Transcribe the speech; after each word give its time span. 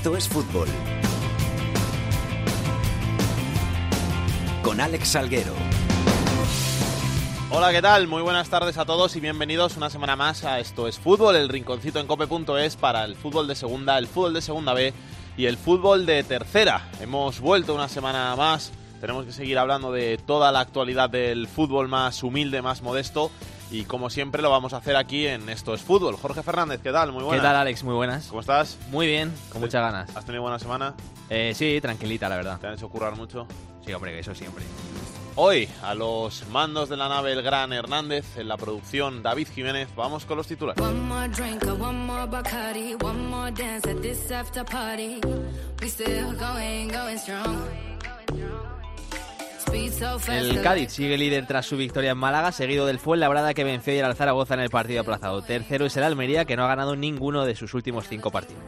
Esto 0.00 0.16
es 0.16 0.28
fútbol. 0.30 0.66
Con 4.62 4.80
Alex 4.80 5.08
Salguero. 5.08 5.52
Hola, 7.50 7.70
¿qué 7.70 7.82
tal? 7.82 8.08
Muy 8.08 8.22
buenas 8.22 8.48
tardes 8.48 8.78
a 8.78 8.86
todos 8.86 9.14
y 9.16 9.20
bienvenidos 9.20 9.76
una 9.76 9.90
semana 9.90 10.16
más 10.16 10.42
a 10.44 10.58
Esto 10.58 10.88
es 10.88 10.98
Fútbol, 10.98 11.36
el 11.36 11.50
rinconcito 11.50 12.00
en 12.00 12.06
cope.es 12.06 12.76
para 12.76 13.04
el 13.04 13.14
fútbol 13.14 13.46
de 13.46 13.54
segunda, 13.54 13.98
el 13.98 14.06
fútbol 14.06 14.32
de 14.32 14.40
segunda 14.40 14.72
B 14.72 14.94
y 15.36 15.44
el 15.44 15.58
fútbol 15.58 16.06
de 16.06 16.22
tercera. 16.22 16.88
Hemos 17.02 17.38
vuelto 17.40 17.74
una 17.74 17.90
semana 17.90 18.34
más, 18.36 18.72
tenemos 19.02 19.26
que 19.26 19.32
seguir 19.32 19.58
hablando 19.58 19.92
de 19.92 20.16
toda 20.16 20.50
la 20.50 20.60
actualidad 20.60 21.10
del 21.10 21.46
fútbol 21.46 21.88
más 21.88 22.22
humilde, 22.22 22.62
más 22.62 22.80
modesto 22.80 23.30
y 23.70 23.84
como 23.84 24.10
siempre 24.10 24.42
lo 24.42 24.50
vamos 24.50 24.72
a 24.72 24.78
hacer 24.78 24.96
aquí 24.96 25.26
en 25.26 25.48
Esto 25.48 25.74
es 25.74 25.82
Fútbol. 25.82 26.16
Jorge 26.16 26.42
Fernández, 26.42 26.80
¿qué 26.82 26.92
tal? 26.92 27.12
Muy 27.12 27.22
buenas. 27.22 27.40
¿Qué 27.40 27.46
tal, 27.46 27.56
Alex? 27.56 27.84
Muy 27.84 27.94
buenas. 27.94 28.26
¿Cómo 28.26 28.40
estás? 28.40 28.78
Muy 28.90 29.06
bien, 29.06 29.32
con 29.50 29.60
muchas 29.60 29.80
ganas. 29.80 30.14
¿Has 30.16 30.24
tenido 30.24 30.42
buena 30.42 30.58
semana? 30.58 30.94
Eh, 31.28 31.52
sí, 31.54 31.78
tranquilita, 31.80 32.28
la 32.28 32.36
verdad. 32.36 32.58
¿Te 32.58 32.66
han 32.66 32.74
hecho 32.74 32.88
currar 32.88 33.16
mucho? 33.16 33.46
Sí, 33.84 33.92
hombre, 33.92 34.18
eso 34.18 34.34
siempre. 34.34 34.64
Hoy, 35.36 35.68
a 35.82 35.94
los 35.94 36.46
mandos 36.48 36.88
de 36.88 36.96
la 36.96 37.08
nave 37.08 37.32
El 37.32 37.42
Gran 37.42 37.72
Hernández, 37.72 38.36
en 38.36 38.48
la 38.48 38.56
producción 38.56 39.22
David 39.22 39.48
Jiménez, 39.54 39.88
vamos 39.94 40.24
con 40.24 40.36
los 40.36 40.46
titulares. 40.46 40.82
El 50.28 50.62
Cádiz 50.62 50.92
sigue 50.92 51.16
líder 51.16 51.46
tras 51.46 51.66
su 51.66 51.76
victoria 51.76 52.12
en 52.12 52.18
Málaga, 52.18 52.52
seguido 52.52 52.86
del 52.86 52.98
Fuenlabrada 52.98 53.54
que 53.54 53.64
venció 53.64 53.92
ayer 53.92 54.04
al 54.04 54.16
Zaragoza 54.16 54.54
en 54.54 54.60
el 54.60 54.70
partido 54.70 55.00
aplazado. 55.02 55.42
Tercero 55.42 55.86
es 55.86 55.96
el 55.96 56.02
Almería, 56.02 56.44
que 56.44 56.56
no 56.56 56.64
ha 56.64 56.68
ganado 56.68 56.96
ninguno 56.96 57.44
de 57.44 57.54
sus 57.54 57.74
últimos 57.74 58.08
cinco 58.08 58.30
partidos. 58.30 58.62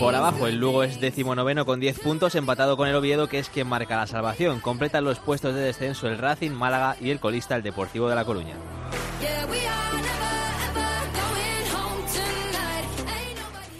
Por 0.00 0.14
abajo, 0.14 0.46
el 0.46 0.56
Lugo 0.56 0.82
es 0.82 1.00
decimonoveno 1.00 1.64
con 1.64 1.80
10 1.80 2.00
puntos, 2.00 2.34
empatado 2.34 2.76
con 2.76 2.88
el 2.88 2.94
Oviedo, 2.96 3.28
que 3.28 3.38
es 3.38 3.48
quien 3.48 3.68
marca 3.68 3.96
la 3.96 4.06
salvación. 4.06 4.60
Completan 4.60 5.04
los 5.04 5.18
puestos 5.18 5.54
de 5.54 5.60
descenso 5.60 6.08
el 6.08 6.18
Racing, 6.18 6.50
Málaga 6.50 6.96
y 7.00 7.10
el 7.10 7.20
colista, 7.20 7.54
el 7.56 7.62
Deportivo 7.62 8.08
de 8.08 8.14
La 8.16 8.24
Coruña. 8.24 8.54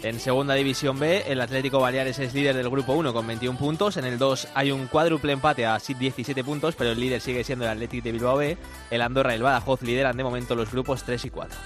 En 0.07 0.21
segunda 0.21 0.53
división 0.53 0.97
B, 0.97 1.25
el 1.27 1.41
Atlético 1.41 1.81
Baleares 1.81 2.17
es 2.19 2.33
líder 2.33 2.55
del 2.55 2.69
grupo 2.69 2.93
1 2.93 3.11
con 3.11 3.27
21 3.27 3.59
puntos. 3.59 3.97
En 3.97 4.05
el 4.05 4.17
2 4.17 4.47
hay 4.53 4.71
un 4.71 4.87
cuádruple 4.87 5.33
empate 5.33 5.65
a 5.65 5.79
17 5.79 6.45
puntos, 6.45 6.75
pero 6.77 6.91
el 6.91 6.99
líder 7.01 7.19
sigue 7.19 7.43
siendo 7.43 7.65
el 7.65 7.71
Atlético 7.71 8.05
de 8.05 8.11
Bilbao 8.13 8.37
B. 8.37 8.57
El 8.89 9.01
Andorra 9.01 9.33
y 9.33 9.35
el 9.35 9.43
Badajoz 9.43 9.81
lideran 9.81 10.15
de 10.15 10.23
momento 10.23 10.55
los 10.55 10.71
grupos 10.71 11.03
3 11.03 11.25
y 11.25 11.29
4. 11.29 11.59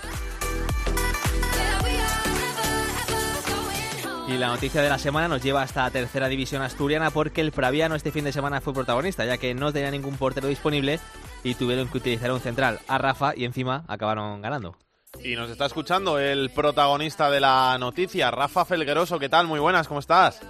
Y 4.29 4.37
la 4.39 4.47
noticia 4.47 4.81
de 4.81 4.89
la 4.89 4.97
semana 4.97 5.27
nos 5.27 5.43
lleva 5.43 5.61
hasta 5.61 5.83
la 5.83 5.91
tercera 5.91 6.27
división 6.27 6.63
asturiana 6.63 7.11
porque 7.11 7.41
el 7.41 7.51
Praviano 7.51 7.93
este 7.93 8.11
fin 8.11 8.23
de 8.23 8.33
semana 8.33 8.59
fue 8.59 8.73
protagonista, 8.73 9.23
ya 9.23 9.37
que 9.37 9.53
no 9.53 9.71
tenía 9.71 9.91
ningún 9.91 10.17
portero 10.17 10.47
disponible 10.47 10.99
y 11.43 11.53
tuvieron 11.53 11.89
que 11.89 11.99
utilizar 11.99 12.31
un 12.31 12.39
central 12.39 12.79
a 12.87 12.97
Rafa 12.97 13.33
y 13.35 13.45
encima 13.45 13.83
acabaron 13.87 14.41
ganando. 14.41 14.75
Y 15.19 15.35
nos 15.35 15.51
está 15.51 15.65
escuchando 15.65 16.17
el 16.17 16.49
protagonista 16.49 17.29
de 17.29 17.39
la 17.39 17.77
noticia, 17.79 18.31
Rafa 18.31 18.65
Felgueroso. 18.65 19.19
¿Qué 19.19 19.29
tal? 19.29 19.45
Muy 19.45 19.59
buenas, 19.59 19.87
¿cómo 19.87 19.99
estás? 19.99 20.41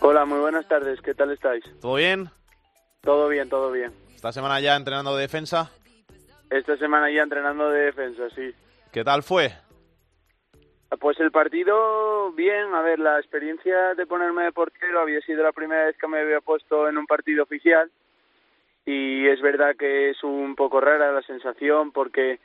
Hola, 0.00 0.24
muy 0.24 0.38
buenas 0.38 0.68
tardes. 0.68 1.00
¿Qué 1.00 1.14
tal 1.14 1.32
estáis? 1.32 1.64
¿Todo 1.80 1.94
bien? 1.94 2.28
Todo 3.00 3.28
bien, 3.28 3.48
todo 3.48 3.72
bien. 3.72 3.92
¿Esta 4.14 4.30
semana 4.30 4.60
ya 4.60 4.76
entrenando 4.76 5.16
de 5.16 5.22
defensa? 5.22 5.70
Esta 6.50 6.76
semana 6.76 7.10
ya 7.10 7.22
entrenando 7.22 7.70
de 7.70 7.86
defensa, 7.86 8.28
sí. 8.34 8.54
¿Qué 8.92 9.02
tal 9.02 9.22
fue? 9.22 9.52
Pues 11.00 11.18
el 11.18 11.32
partido, 11.32 12.30
bien. 12.32 12.74
A 12.74 12.82
ver, 12.82 12.98
la 12.98 13.18
experiencia 13.18 13.94
de 13.94 14.06
ponerme 14.06 14.44
de 14.44 14.52
portero 14.52 15.00
había 15.00 15.20
sido 15.22 15.42
la 15.42 15.52
primera 15.52 15.86
vez 15.86 15.96
que 15.98 16.06
me 16.06 16.20
había 16.20 16.40
puesto 16.40 16.88
en 16.88 16.98
un 16.98 17.06
partido 17.06 17.42
oficial. 17.42 17.90
Y 18.84 19.26
es 19.26 19.40
verdad 19.40 19.74
que 19.76 20.10
es 20.10 20.22
un 20.22 20.54
poco 20.54 20.80
rara 20.80 21.12
la 21.12 21.22
sensación 21.22 21.92
porque 21.92 22.38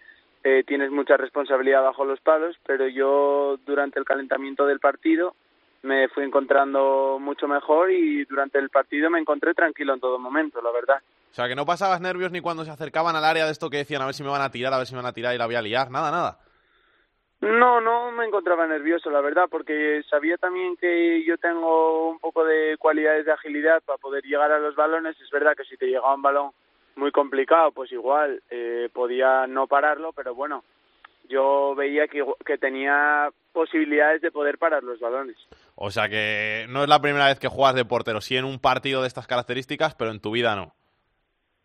eh, 0.47 0.63
tienes 0.63 0.91
mucha 0.91 1.17
responsabilidad 1.17 1.83
bajo 1.83 2.05
los 2.05 2.21
palos, 2.21 2.55
pero 2.65 2.87
yo 2.87 3.57
durante 3.65 3.99
el 3.99 4.05
calentamiento 4.05 4.65
del 4.65 4.79
partido 4.79 5.35
me 5.83 6.07
fui 6.07 6.23
encontrando 6.23 7.17
mucho 7.19 7.47
mejor 7.47 7.91
y 7.91 8.23
durante 8.25 8.57
el 8.57 8.69
partido 8.69 9.09
me 9.09 9.19
encontré 9.19 9.53
tranquilo 9.53 9.93
en 9.93 9.99
todo 9.99 10.17
momento, 10.17 10.61
la 10.61 10.71
verdad. 10.71 11.01
O 11.31 11.33
sea, 11.33 11.49
que 11.49 11.55
no 11.55 11.65
pasabas 11.65 11.99
nervios 11.99 12.31
ni 12.31 12.39
cuando 12.39 12.63
se 12.63 12.71
acercaban 12.71 13.15
al 13.15 13.25
área 13.25 13.45
de 13.45 13.51
esto 13.51 13.69
que 13.69 13.77
decían 13.77 14.01
a 14.01 14.05
ver 14.05 14.15
si 14.15 14.23
me 14.23 14.29
van 14.29 14.41
a 14.41 14.49
tirar, 14.49 14.73
a 14.73 14.77
ver 14.77 14.87
si 14.87 14.95
me 14.95 15.01
van 15.01 15.09
a 15.09 15.13
tirar 15.13 15.35
y 15.35 15.37
la 15.37 15.45
voy 15.45 15.55
a 15.55 15.61
liar, 15.61 15.91
nada, 15.91 16.11
nada. 16.11 16.39
No, 17.41 17.81
no 17.81 18.11
me 18.11 18.25
encontraba 18.25 18.65
nervioso, 18.65 19.11
la 19.11 19.21
verdad, 19.21 19.47
porque 19.51 20.01
sabía 20.09 20.37
también 20.37 20.75
que 20.77 21.23
yo 21.25 21.37
tengo 21.37 22.09
un 22.09 22.19
poco 22.19 22.43
de 22.45 22.77
cualidades 22.79 23.25
de 23.25 23.33
agilidad 23.33 23.83
para 23.83 23.97
poder 23.97 24.23
llegar 24.23 24.51
a 24.51 24.59
los 24.59 24.75
balones. 24.75 25.19
Es 25.21 25.29
verdad 25.29 25.55
que 25.55 25.65
si 25.65 25.77
te 25.77 25.85
llegaba 25.85 26.15
un 26.15 26.21
balón 26.21 26.51
muy 26.97 27.11
complicado, 27.11 27.71
pues 27.71 27.91
igual 27.91 28.41
eh, 28.49 28.89
podía 28.91 29.47
no 29.47 29.67
pararlo, 29.67 30.11
pero 30.13 30.35
bueno, 30.35 30.63
yo 31.29 31.75
veía 31.75 32.07
que, 32.07 32.25
que 32.45 32.57
tenía 32.57 33.29
posibilidades 33.53 34.21
de 34.21 34.31
poder 34.31 34.57
parar 34.57 34.83
los 34.83 34.99
balones. 34.99 35.37
O 35.75 35.91
sea 35.91 36.09
que 36.09 36.65
no 36.69 36.83
es 36.83 36.89
la 36.89 37.01
primera 37.01 37.27
vez 37.27 37.39
que 37.39 37.47
juegas 37.47 37.75
de 37.75 37.85
portero, 37.85 38.21
sí 38.21 38.37
en 38.37 38.45
un 38.45 38.59
partido 38.59 39.01
de 39.01 39.07
estas 39.07 39.27
características, 39.27 39.95
pero 39.95 40.11
en 40.11 40.21
tu 40.21 40.31
vida 40.31 40.55
no. 40.55 40.73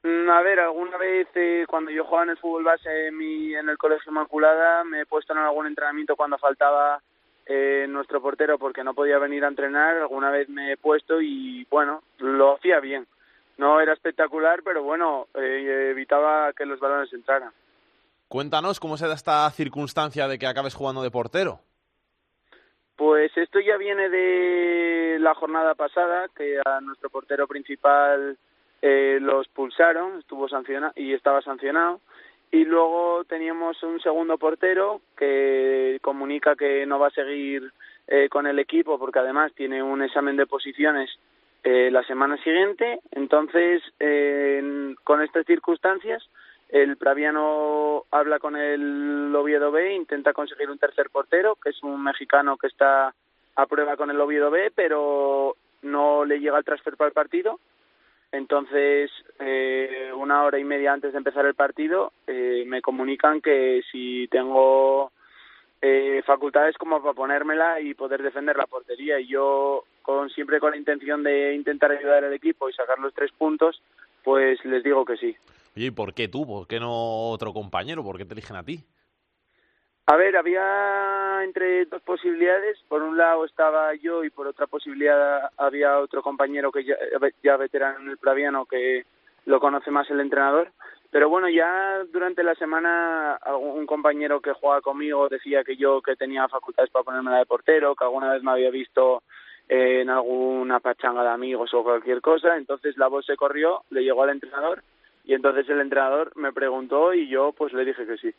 Mm, 0.03 0.29
A 0.31 0.43
ver, 0.43 0.61
alguna 0.61 0.97
vez 0.97 1.29
eh, 1.35 1.65
cuando 1.69 1.91
yo 1.91 2.05
jugaba 2.05 2.25
en 2.25 2.31
el 2.31 2.39
fútbol 2.39 2.65
base 2.65 3.09
en, 3.09 3.17
mi, 3.17 3.55
en 3.55 3.69
el 3.69 3.79
Colegio 3.79 4.11
Inmaculada 4.11 4.85
me 4.85 5.03
he 5.03 5.07
puesto 5.07 5.33
en 5.33 5.39
algún 5.39 5.67
entrenamiento 5.67 6.17
cuando 6.17 6.39
faltaba 6.39 7.01
eh, 7.47 7.87
nuestro 7.89 8.21
portero 8.21 8.59
porque 8.59 8.85
no 8.85 8.95
podía 8.95 9.19
venir 9.19 9.45
a 9.45 9.49
entrenar, 9.49 9.97
alguna 9.97 10.31
vez 10.31 10.49
me 10.49 10.73
he 10.73 10.77
puesto 10.77 11.21
y 11.21 11.67
bueno, 11.71 12.03
lo 12.19 12.57
hacía 12.57 12.81
bien. 12.81 13.07
No 13.59 13.81
era 13.81 13.93
espectacular, 13.93 14.63
pero 14.65 14.83
bueno, 14.83 15.29
eh, 15.35 15.89
evitaba 15.91 16.53
que 16.53 16.67
los 16.67 16.81
balones 16.81 17.13
entraran. 17.13 17.53
Cuéntanos 18.29 18.81
cómo 18.81 18.97
se 18.97 19.07
da 19.07 19.15
esta 19.15 19.51
circunstancia 19.51 20.27
de 20.27 20.39
que 20.39 20.47
acabes 20.47 20.75
jugando 20.75 21.03
de 21.03 21.11
portero. 21.11 21.61
Pues 22.97 23.37
esto 23.37 23.61
ya 23.61 23.77
viene 23.77 24.09
de 24.09 25.19
la 25.21 25.35
jornada 25.35 25.75
pasada, 25.75 26.29
que 26.37 26.59
a 26.65 26.81
nuestro 26.81 27.11
portero 27.11 27.47
principal 27.47 28.39
eh, 28.81 29.19
los 29.21 29.49
pulsaron, 29.49 30.19
estuvo 30.19 30.49
sancionado 30.49 30.93
y 30.97 31.13
estaba 31.13 31.43
sancionado. 31.43 32.01
Y 32.51 32.65
luego 32.65 33.25
teníamos 33.25 33.83
un 33.83 34.01
segundo 34.01 34.39
portero 34.39 35.01
que 35.17 35.99
comunica 36.03 36.55
que 36.55 36.85
no 36.85 36.99
va 36.99 37.09
a 37.09 37.11
seguir 37.11 37.73
eh, 38.07 38.29
con 38.29 38.47
el 38.47 38.59
equipo 38.59 38.99
porque 38.99 39.21
además 39.21 39.53
tiene 39.55 39.83
un 39.83 40.03
examen 40.03 40.37
de 40.37 40.47
posiciones 40.47 41.11
eh, 41.65 41.91
la 41.91 42.03
semana 42.05 42.37
siguiente. 42.39 43.01
Entonces, 43.11 43.83
eh, 44.01 44.95
con 45.05 45.23
estas 45.23 45.47
circunstancias, 45.47 46.23
el 46.69 46.97
Praviano 46.97 48.05
habla 48.11 48.39
con 48.39 48.57
el 48.57 49.35
Oviedo 49.37 49.71
B, 49.71 49.95
intenta 49.95 50.33
conseguir 50.33 50.71
un 50.71 50.79
tercer 50.79 51.11
portero, 51.11 51.57
que 51.63 51.71
es 51.71 51.83
un 51.83 52.03
mexicano 52.03 52.57
que 52.57 52.67
está 52.67 53.15
a 53.57 53.67
prueba 53.67 53.97
con 53.97 54.11
el 54.11 54.21
Oviedo 54.21 54.51
B, 54.51 54.73
pero 54.75 55.57
no 55.83 56.25
le 56.25 56.41
llega 56.41 56.59
el 56.59 56.65
transfer 56.65 56.97
para 56.97 57.09
el 57.09 57.15
partido. 57.15 57.61
Entonces, 58.33 59.11
eh, 59.39 60.11
una 60.17 60.43
hora 60.45 60.59
y 60.59 60.65
media 60.65 60.95
antes 60.95 61.13
de 61.13 61.19
empezar 61.19 61.45
el 61.45 61.55
partido, 61.55 62.13
eh, 62.27 62.65
me 62.67 62.81
comunican 62.81 63.43
que 63.43 63.83
si 63.93 64.27
tengo 64.29 65.13
eh, 65.83 66.23
facultades 66.25 66.79
como 66.79 67.03
para 67.03 67.13
ponérmela 67.13 67.81
y 67.81 67.95
poder 67.95 68.23
defender 68.23 68.57
la 68.57 68.69
portería. 68.69 69.19
Y 69.19 69.27
yo, 69.27 69.85
con 70.03 70.31
siempre 70.31 70.61
con 70.61 70.71
la 70.71 70.77
intención 70.77 71.25
de 71.25 71.55
intentar 71.55 71.91
ayudar 71.91 72.25
al 72.25 72.33
equipo 72.33 72.71
y 72.71 72.73
sacar 72.73 73.01
los 73.01 73.13
tres 73.13 73.33
puntos, 73.33 73.83
pues 74.23 74.65
les 74.65 74.85
digo 74.85 75.05
que 75.05 75.17
sí. 75.17 75.37
Oye, 75.77 75.87
¿y 75.87 75.91
por 75.91 76.15
qué 76.15 76.29
tú? 76.29 76.47
¿Por 76.47 76.69
qué 76.69 76.79
no 76.79 77.31
otro 77.31 77.53
compañero? 77.53 78.05
¿Por 78.05 78.17
qué 78.17 78.25
te 78.25 78.35
eligen 78.35 78.57
a 78.57 78.63
ti? 78.63 78.85
A 80.07 80.17
ver, 80.17 80.37
había 80.37 81.43
entre 81.43 81.85
dos 81.87 82.03
posibilidades. 82.03 82.79
Por 82.89 83.03
un 83.03 83.17
lado 83.17 83.45
estaba 83.45 83.93
yo 83.95 84.23
y 84.23 84.31
por 84.31 84.47
otra 84.47 84.69
posibilidad 84.69 85.51
había 85.57 85.99
otro 85.99 86.23
compañero 86.23 86.71
que 86.71 86.85
ya, 86.85 86.95
ya 87.43 87.57
veterano 87.57 88.01
en 88.01 88.11
el 88.11 88.19
Praviano 88.19 88.67
que 88.67 89.05
lo 89.47 89.59
conoce 89.59 89.91
más 89.91 90.09
el 90.11 90.21
entrenador. 90.21 90.71
Pero 91.13 91.29
bueno, 91.29 91.49
ya 91.49 92.03
durante 92.11 92.43
la 92.43 92.57
semana 92.57 93.39
un 93.61 93.87
compañero 93.87 94.41
que 94.41 94.55
jugaba 94.55 94.81
conmigo 94.81 95.29
decía 95.29 95.63
que 95.63 95.77
yo 95.77 96.03
que 96.03 96.17
tenía 96.17 96.49
facultades 96.49 96.91
para 96.91 97.05
ponerme 97.05 97.31
la 97.31 97.39
de 97.39 97.47
portero, 97.47 97.95
que 97.95 98.03
alguna 98.03 98.33
vez 98.33 98.43
me 98.43 98.51
había 98.51 98.71
visto 98.71 99.23
en 99.69 100.11
alguna 100.11 100.81
pachanga 100.81 101.23
de 101.23 101.29
amigos 101.29 101.73
o 101.75 101.85
cualquier 101.85 102.21
cosa. 102.21 102.57
Entonces 102.57 102.97
la 102.97 103.07
voz 103.07 103.25
se 103.25 103.37
corrió, 103.37 103.85
le 103.91 104.03
llegó 104.03 104.25
al 104.25 104.31
entrenador 104.31 104.83
y 105.23 105.35
entonces 105.35 105.69
el 105.69 105.81
entrenador 105.81 106.33
me 106.35 106.53
preguntó 106.53 107.15
y 107.15 107.29
yo 107.29 107.53
pues 107.53 107.73
le 107.73 107.85
dije 107.85 108.05
que 108.05 108.17
sí 108.17 108.35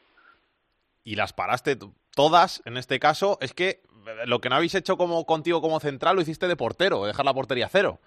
y 1.03 1.15
las 1.15 1.33
paraste 1.33 1.77
todas, 2.15 2.61
en 2.65 2.77
este 2.77 2.99
caso, 2.99 3.37
es 3.41 3.53
que 3.53 3.81
lo 4.25 4.39
que 4.39 4.49
no 4.49 4.55
habéis 4.55 4.75
hecho 4.75 4.97
como 4.97 5.25
contigo 5.25 5.61
como 5.61 5.79
central 5.79 6.15
lo 6.15 6.21
hiciste 6.21 6.47
de 6.47 6.55
portero, 6.55 7.05
dejar 7.05 7.25
la 7.25 7.33
portería 7.33 7.69
cero. 7.69 7.99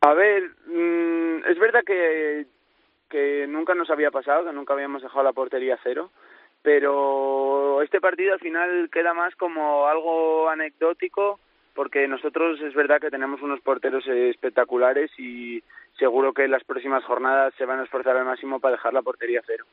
A 0.00 0.14
ver, 0.14 0.42
mmm, 0.66 1.44
es 1.48 1.58
verdad 1.58 1.82
que, 1.84 2.46
que 3.12 3.46
nunca 3.46 3.74
nos 3.74 3.90
había 3.90 4.10
pasado, 4.10 4.46
que 4.46 4.54
nunca 4.54 4.72
habíamos 4.72 5.02
dejado 5.02 5.22
la 5.22 5.34
portería 5.34 5.78
cero, 5.82 6.10
pero 6.62 7.82
este 7.82 8.00
partido 8.00 8.32
al 8.32 8.40
final 8.40 8.88
queda 8.90 9.12
más 9.12 9.36
como 9.36 9.86
algo 9.86 10.48
anecdótico 10.48 11.38
porque 11.74 12.08
nosotros 12.08 12.58
es 12.60 12.74
verdad 12.74 13.00
que 13.00 13.10
tenemos 13.10 13.42
unos 13.42 13.60
porteros 13.60 14.06
espectaculares 14.06 15.10
y 15.18 15.62
seguro 15.98 16.32
que 16.32 16.44
en 16.44 16.50
las 16.50 16.64
próximas 16.64 17.04
jornadas 17.04 17.52
se 17.58 17.66
van 17.66 17.80
a 17.80 17.84
esforzar 17.84 18.16
al 18.16 18.24
máximo 18.24 18.60
para 18.60 18.76
dejar 18.76 18.94
la 18.94 19.02
portería 19.02 19.42
cero. 19.46 19.66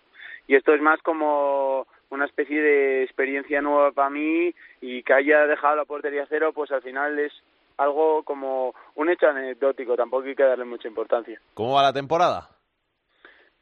Y 0.47 0.55
esto 0.55 0.73
es 0.73 0.81
más 0.81 0.99
como 1.01 1.87
una 2.09 2.25
especie 2.25 2.61
de 2.61 3.03
experiencia 3.03 3.61
nueva 3.61 3.91
para 3.91 4.09
mí 4.09 4.53
y 4.81 5.03
que 5.03 5.13
haya 5.13 5.45
dejado 5.45 5.77
la 5.77 5.85
portería 5.85 6.25
cero, 6.27 6.51
pues 6.53 6.71
al 6.71 6.81
final 6.81 7.19
es 7.19 7.31
algo 7.77 8.23
como 8.23 8.73
un 8.95 9.09
hecho 9.09 9.27
anecdótico, 9.27 9.95
tampoco 9.95 10.27
hay 10.27 10.35
que 10.35 10.43
darle 10.43 10.65
mucha 10.65 10.89
importancia. 10.89 11.39
¿Cómo 11.53 11.75
va 11.75 11.83
la 11.83 11.93
temporada? 11.93 12.58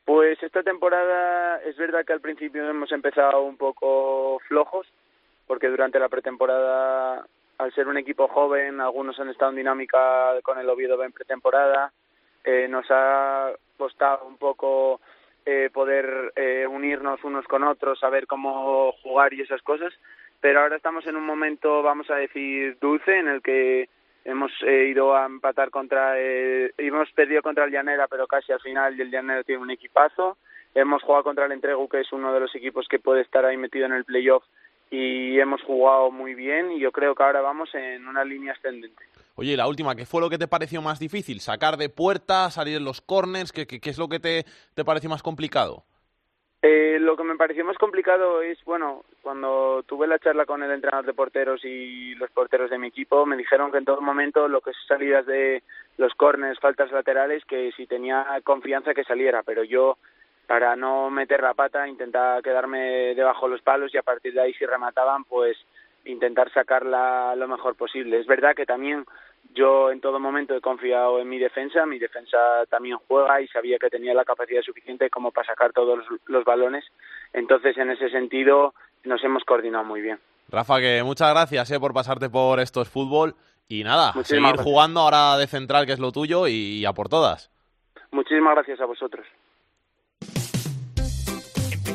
Pues 0.07 0.41
esta 0.41 0.63
temporada 0.63 1.57
es 1.65 1.75
verdad 1.75 2.05
que 2.05 2.13
al 2.13 2.21
principio 2.21 2.65
hemos 2.69 2.89
empezado 2.93 3.41
un 3.41 3.57
poco 3.57 4.39
flojos, 4.47 4.87
porque 5.45 5.67
durante 5.67 5.99
la 5.99 6.07
pretemporada, 6.07 7.27
al 7.57 7.73
ser 7.73 7.89
un 7.89 7.97
equipo 7.97 8.29
joven, 8.29 8.79
algunos 8.79 9.19
han 9.19 9.27
estado 9.27 9.51
en 9.51 9.57
dinámica 9.57 10.39
con 10.43 10.57
el 10.59 10.69
Oviedo 10.69 11.03
en 11.03 11.11
pretemporada, 11.11 11.91
eh, 12.45 12.69
nos 12.69 12.85
ha 12.89 13.51
costado 13.77 14.25
un 14.27 14.37
poco 14.37 15.01
eh, 15.45 15.69
poder 15.73 16.31
eh, 16.37 16.65
unirnos 16.65 17.21
unos 17.25 17.45
con 17.45 17.65
otros, 17.65 17.99
saber 17.99 18.27
cómo 18.27 18.93
jugar 19.03 19.33
y 19.33 19.41
esas 19.41 19.61
cosas, 19.61 19.93
pero 20.39 20.61
ahora 20.61 20.77
estamos 20.77 21.05
en 21.05 21.17
un 21.17 21.25
momento, 21.25 21.83
vamos 21.83 22.09
a 22.09 22.15
decir, 22.15 22.77
dulce, 22.79 23.19
en 23.19 23.27
el 23.27 23.41
que 23.41 23.89
hemos 24.27 24.51
eh, 24.61 24.89
ido 24.89 25.15
a 25.15 25.25
empatar 25.25 25.69
contra 25.71 26.19
eh, 26.19 26.71
hemos 26.77 27.09
perdido 27.13 27.41
contra 27.41 27.63
el 27.63 27.71
Llanera 27.71 28.07
pero 28.07 28.27
casi 28.27 28.51
al 28.51 28.59
final 28.59 28.99
el 28.99 29.09
Llanera 29.09 29.43
tiene 29.43 29.61
un 29.61 29.71
equipazo 29.71 30.37
hemos 30.75 31.01
jugado 31.01 31.23
contra 31.23 31.45
el 31.45 31.53
Entregu 31.53 31.87
que 31.87 32.01
es 32.01 32.11
uno 32.11 32.33
de 32.33 32.41
los 32.41 32.53
equipos 32.53 32.87
que 32.89 32.99
puede 32.99 33.21
estar 33.21 33.45
ahí 33.45 33.55
metido 33.55 33.85
en 33.85 33.93
el 33.93 34.03
playoff 34.03 34.43
y 34.91 35.39
hemos 35.39 35.61
jugado 35.63 36.11
muy 36.11 36.35
bien 36.35 36.73
y 36.73 36.79
yo 36.79 36.91
creo 36.91 37.15
que 37.15 37.23
ahora 37.23 37.41
vamos 37.41 37.73
en 37.73 38.05
una 38.07 38.23
línea 38.25 38.53
ascendente 38.53 39.03
Oye, 39.39 39.55
la 39.55 39.67
última, 39.67 39.95
¿qué 39.95 40.07
fue 40.07 40.19
lo 40.19 40.31
que 40.31 40.39
te 40.39 40.47
pareció 40.47 40.81
más 40.81 40.97
difícil? 40.97 41.41
¿Sacar 41.41 41.77
de 41.77 41.89
puerta, 41.89 42.49
salir 42.49 42.77
en 42.77 42.83
los 42.83 43.01
corners? 43.01 43.51
¿Qué, 43.51 43.67
qué, 43.67 43.79
qué 43.79 43.91
es 43.91 43.99
lo 43.99 44.09
que 44.09 44.19
te, 44.19 44.45
te 44.73 44.83
pareció 44.83 45.11
más 45.11 45.21
complicado? 45.21 45.83
Eh, 46.61 46.97
lo 46.99 47.15
que 47.15 47.23
me 47.23 47.35
pareció 47.35 47.63
más 47.63 47.77
complicado 47.77 48.41
es, 48.41 48.63
bueno, 48.65 49.03
cuando 49.21 49.83
tuve 49.83 50.07
la 50.07 50.17
charla 50.17 50.45
con 50.45 50.63
el 50.63 50.71
entrenador 50.71 51.05
de 51.05 51.13
porteros 51.13 51.63
y 51.63 52.15
los 52.15 52.31
porteros 52.31 52.71
de 52.71 52.79
mi 52.79 52.87
equipo, 52.87 53.25
me 53.27 53.37
dijeron 53.37 53.71
que 53.71 53.77
en 53.77 53.85
todo 53.85 54.01
momento 54.01 54.47
lo 54.47 54.61
que 54.61 54.71
es 54.71 54.77
salidas 54.87 55.25
de 55.27 55.61
los 55.97 56.13
corners, 56.15 56.59
faltas 56.59 56.91
laterales, 56.91 57.45
que 57.45 57.71
si 57.73 57.85
tenía 57.85 58.25
confianza 58.43 58.95
que 58.95 59.03
saliera, 59.03 59.43
pero 59.43 59.63
yo 59.63 59.97
para 60.47 60.75
no 60.75 61.11
meter 61.11 61.41
la 61.41 61.53
pata 61.53 61.87
intentaba 61.87 62.41
quedarme 62.41 63.13
debajo 63.13 63.45
de 63.45 63.51
los 63.51 63.61
palos 63.61 63.93
y 63.93 63.97
a 63.97 64.03
partir 64.03 64.33
de 64.33 64.41
ahí 64.41 64.53
si 64.53 64.65
remataban 64.65 65.25
pues 65.25 65.57
intentar 66.05 66.51
sacarla 66.53 67.35
lo 67.35 67.47
mejor 67.47 67.75
posible. 67.75 68.19
Es 68.19 68.25
verdad 68.25 68.55
que 68.55 68.65
también 68.65 69.05
yo 69.57 69.91
en 69.91 69.99
todo 69.99 70.19
momento 70.19 70.55
he 70.55 70.61
confiado 70.61 71.19
en 71.19 71.27
mi 71.27 71.39
defensa, 71.39 71.85
mi 71.85 71.97
defensa 71.97 72.37
también 72.69 72.97
juega 73.07 73.41
y 73.41 73.47
sabía 73.47 73.79
que 73.79 73.89
tenía 73.89 74.13
la 74.13 74.23
capacidad 74.23 74.61
suficiente 74.61 75.09
como 75.09 75.31
para 75.31 75.47
sacar 75.47 75.73
todos 75.73 75.99
los, 76.27 76.45
balones, 76.45 76.85
entonces 77.33 77.77
en 77.77 77.89
ese 77.89 78.09
sentido 78.09 78.73
nos 79.03 79.23
hemos 79.23 79.43
coordinado 79.43 79.83
muy 79.83 80.01
bien. 80.01 80.19
Rafa, 80.49 80.79
que 80.79 81.01
muchas 81.03 81.31
gracias 81.31 81.71
eh, 81.71 81.79
por 81.79 81.93
pasarte 81.93 82.29
por 82.29 82.59
estos 82.59 82.87
fútbol 82.87 83.35
y 83.67 83.83
nada, 83.83 84.13
seguir 84.23 84.55
jugando 84.57 85.01
ahora 85.01 85.37
de 85.37 85.47
central 85.47 85.85
que 85.85 85.93
es 85.93 85.99
lo 85.99 86.11
tuyo 86.11 86.47
y 86.47 86.85
a 86.85 86.93
por 86.93 87.09
todas. 87.09 87.51
Muchísimas 88.11 88.53
gracias 88.53 88.79
a 88.79 88.85
vosotros. 88.85 89.25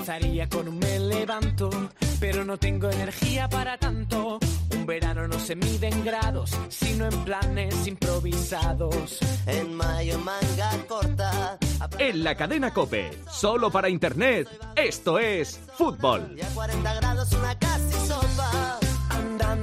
Empezaría 0.02 0.48
con 0.48 0.66
un 0.66 0.80
me 0.80 0.98
levanto, 0.98 1.70
pero 2.18 2.44
no 2.44 2.56
tengo 2.56 2.90
energía 2.90 3.48
para 3.48 3.78
tanto 3.78 4.40
un 4.74 4.84
verano 4.84 5.28
no 5.28 5.38
se 5.38 5.54
mide 5.54 5.86
en 5.86 6.04
grados, 6.04 6.58
sino 6.68 7.06
en 7.06 7.24
planes 7.24 7.86
improvisados. 7.86 9.20
En 9.46 9.76
mayo 9.76 10.18
manga 10.18 10.70
corta. 10.88 11.56
En 11.98 12.24
la 12.24 12.34
cadena 12.34 12.72
Cope, 12.72 13.12
solo 13.30 13.70
para 13.70 13.88
internet, 13.88 14.48
esto 14.74 15.20
es 15.20 15.60
fútbol. 15.76 16.36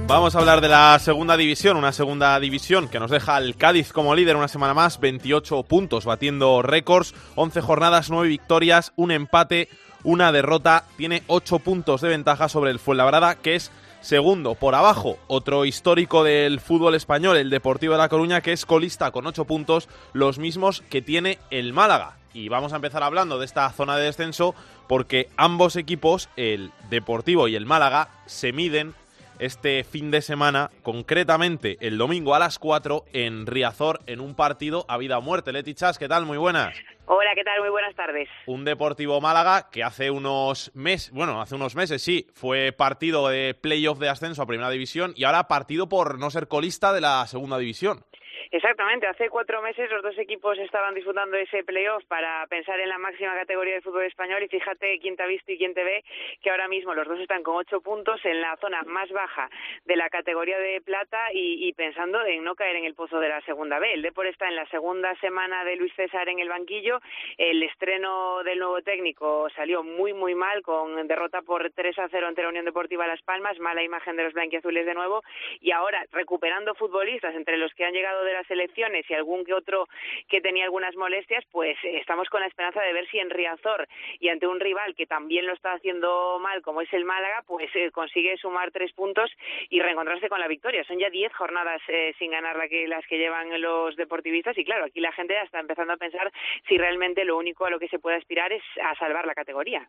Vamos 0.06 0.34
a 0.34 0.38
hablar 0.38 0.60
de 0.60 0.68
la 0.68 0.98
segunda 1.00 1.36
división, 1.36 1.76
una 1.76 1.92
segunda 1.92 2.40
división 2.40 2.88
que 2.88 2.98
nos 2.98 3.10
deja 3.10 3.36
al 3.36 3.56
Cádiz 3.56 3.92
como 3.92 4.14
líder 4.14 4.36
una 4.36 4.48
semana 4.48 4.72
más, 4.72 5.00
28 5.00 5.64
puntos, 5.64 6.06
batiendo 6.06 6.62
récords, 6.62 7.14
11 7.34 7.60
jornadas, 7.60 8.10
9 8.10 8.28
victorias, 8.28 8.92
un 8.96 9.10
empate, 9.10 9.68
una 10.04 10.32
derrota, 10.32 10.84
tiene 10.96 11.22
8 11.26 11.58
puntos 11.60 12.00
de 12.00 12.08
ventaja 12.08 12.48
sobre 12.48 12.70
el 12.70 12.78
Fuenlabrada, 12.78 13.36
que 13.36 13.54
es 13.54 13.70
Segundo, 14.00 14.54
por 14.54 14.74
abajo, 14.74 15.18
otro 15.26 15.66
histórico 15.66 16.24
del 16.24 16.60
fútbol 16.60 16.94
español, 16.94 17.36
el 17.36 17.50
Deportivo 17.50 17.92
de 17.92 17.98
La 17.98 18.08
Coruña, 18.08 18.40
que 18.40 18.52
es 18.52 18.64
colista 18.64 19.10
con 19.10 19.26
ocho 19.26 19.44
puntos, 19.44 19.90
los 20.14 20.38
mismos 20.38 20.82
que 20.88 21.02
tiene 21.02 21.38
el 21.50 21.74
Málaga. 21.74 22.16
Y 22.32 22.48
vamos 22.48 22.72
a 22.72 22.76
empezar 22.76 23.02
hablando 23.02 23.38
de 23.38 23.44
esta 23.44 23.70
zona 23.72 23.96
de 23.96 24.04
descenso 24.04 24.54
porque 24.88 25.28
ambos 25.36 25.76
equipos, 25.76 26.30
el 26.36 26.70
Deportivo 26.88 27.46
y 27.46 27.56
el 27.56 27.66
Málaga, 27.66 28.08
se 28.24 28.52
miden 28.52 28.94
este 29.38 29.84
fin 29.84 30.10
de 30.10 30.22
semana, 30.22 30.70
concretamente 30.82 31.76
el 31.80 31.98
domingo 31.98 32.34
a 32.34 32.38
las 32.38 32.58
4 32.58 33.04
en 33.12 33.46
Riazor, 33.46 34.00
en 34.06 34.20
un 34.20 34.34
partido 34.34 34.86
a 34.88 34.96
vida 34.96 35.18
o 35.18 35.22
muerte. 35.22 35.52
Leti 35.52 35.74
Chas, 35.74 35.98
¿qué 35.98 36.08
tal? 36.08 36.24
Muy 36.24 36.38
buenas. 36.38 36.74
Hola, 37.12 37.32
¿qué 37.34 37.42
tal? 37.42 37.58
Muy 37.58 37.70
buenas 37.70 37.96
tardes. 37.96 38.28
Un 38.46 38.64
Deportivo 38.64 39.20
Málaga 39.20 39.68
que 39.72 39.82
hace 39.82 40.12
unos 40.12 40.70
meses, 40.74 41.10
bueno, 41.10 41.42
hace 41.42 41.56
unos 41.56 41.74
meses 41.74 42.00
sí, 42.00 42.28
fue 42.34 42.70
partido 42.70 43.26
de 43.26 43.54
playoff 43.54 43.98
de 43.98 44.08
ascenso 44.08 44.42
a 44.42 44.46
Primera 44.46 44.70
División 44.70 45.12
y 45.16 45.24
ahora 45.24 45.48
partido 45.48 45.88
por 45.88 46.20
no 46.20 46.30
ser 46.30 46.46
colista 46.46 46.92
de 46.92 47.00
la 47.00 47.26
Segunda 47.26 47.58
División. 47.58 48.04
Exactamente, 48.52 49.06
hace 49.06 49.30
cuatro 49.30 49.62
meses 49.62 49.88
los 49.92 50.02
dos 50.02 50.18
equipos 50.18 50.58
estaban 50.58 50.92
disfrutando 50.92 51.36
ese 51.36 51.62
playoff 51.62 52.04
para 52.06 52.44
pensar 52.48 52.80
en 52.80 52.88
la 52.88 52.98
máxima 52.98 53.32
categoría 53.36 53.74
del 53.74 53.82
fútbol 53.82 54.06
español 54.06 54.42
y 54.42 54.48
fíjate 54.48 54.98
quién 54.98 55.14
te 55.14 55.22
ha 55.22 55.26
visto 55.26 55.52
y 55.52 55.56
quién 55.56 55.72
te 55.72 55.84
ve 55.84 56.04
que 56.42 56.50
ahora 56.50 56.66
mismo 56.66 56.92
los 56.92 57.06
dos 57.06 57.20
están 57.20 57.44
con 57.44 57.54
ocho 57.54 57.80
puntos 57.80 58.20
en 58.24 58.40
la 58.40 58.56
zona 58.56 58.82
más 58.82 59.08
baja 59.12 59.48
de 59.84 59.94
la 59.94 60.10
categoría 60.10 60.58
de 60.58 60.80
plata 60.80 61.28
y, 61.32 61.72
pensando 61.74 62.26
en 62.26 62.42
no 62.42 62.56
caer 62.56 62.74
en 62.74 62.86
el 62.86 62.94
pozo 62.96 63.20
de 63.20 63.28
la 63.28 63.40
segunda 63.42 63.78
B. 63.78 63.92
El 63.92 64.02
Depor 64.02 64.26
está 64.26 64.48
en 64.48 64.56
la 64.56 64.66
segunda 64.66 65.14
semana 65.20 65.64
de 65.64 65.76
Luis 65.76 65.94
César 65.94 66.28
en 66.28 66.40
el 66.40 66.48
banquillo. 66.48 66.98
El 67.38 67.62
estreno 67.62 68.42
del 68.42 68.58
nuevo 68.58 68.82
técnico 68.82 69.48
salió 69.54 69.84
muy 69.84 70.12
muy 70.12 70.34
mal 70.34 70.62
con 70.62 71.06
derrota 71.06 71.42
por 71.42 71.70
3 71.70 71.98
a 72.00 72.08
0 72.08 72.26
ante 72.26 72.42
la 72.42 72.48
Unión 72.48 72.64
Deportiva 72.64 73.06
Las 73.06 73.22
Palmas, 73.22 73.60
mala 73.60 73.84
imagen 73.84 74.16
de 74.16 74.24
los 74.24 74.32
blanquiazules 74.32 74.86
de 74.86 74.94
nuevo 74.94 75.22
y 75.60 75.70
ahora 75.70 76.04
recuperando 76.10 76.74
futbolistas 76.74 77.36
entre 77.36 77.56
los 77.56 77.72
que 77.74 77.84
han 77.84 77.92
llegado 77.92 78.24
de 78.24 78.32
la 78.32 78.39
elecciones 78.48 79.08
y 79.08 79.14
algún 79.14 79.44
que 79.44 79.54
otro 79.54 79.88
que 80.28 80.40
tenía 80.40 80.64
algunas 80.64 80.94
molestias, 80.96 81.44
pues 81.50 81.76
eh, 81.84 81.98
estamos 81.98 82.28
con 82.28 82.40
la 82.40 82.46
esperanza 82.46 82.80
de 82.80 82.92
ver 82.92 83.08
si 83.08 83.18
en 83.18 83.30
Riazor 83.30 83.88
y 84.18 84.28
ante 84.28 84.46
un 84.46 84.60
rival 84.60 84.94
que 84.94 85.06
también 85.06 85.46
lo 85.46 85.52
está 85.52 85.72
haciendo 85.72 86.38
mal, 86.40 86.62
como 86.62 86.80
es 86.80 86.92
el 86.92 87.04
Málaga, 87.04 87.42
pues 87.46 87.70
eh, 87.74 87.90
consigue 87.90 88.36
sumar 88.36 88.70
tres 88.70 88.92
puntos 88.92 89.30
y 89.68 89.80
reencontrarse 89.80 90.28
con 90.28 90.40
la 90.40 90.48
victoria. 90.48 90.84
Son 90.84 90.98
ya 90.98 91.10
diez 91.10 91.32
jornadas 91.34 91.80
eh, 91.88 92.14
sin 92.18 92.30
ganar 92.30 92.56
la 92.56 92.68
que, 92.68 92.86
las 92.86 93.06
que 93.06 93.18
llevan 93.18 93.60
los 93.60 93.96
deportivistas 93.96 94.56
y 94.56 94.64
claro, 94.64 94.84
aquí 94.84 95.00
la 95.00 95.12
gente 95.12 95.34
está 95.42 95.60
empezando 95.60 95.92
a 95.92 95.96
pensar 95.96 96.32
si 96.68 96.76
realmente 96.78 97.24
lo 97.24 97.36
único 97.36 97.66
a 97.66 97.70
lo 97.70 97.78
que 97.78 97.88
se 97.88 97.98
puede 97.98 98.16
aspirar 98.16 98.52
es 98.52 98.62
a 98.82 98.94
salvar 98.96 99.26
la 99.26 99.34
categoría 99.34 99.88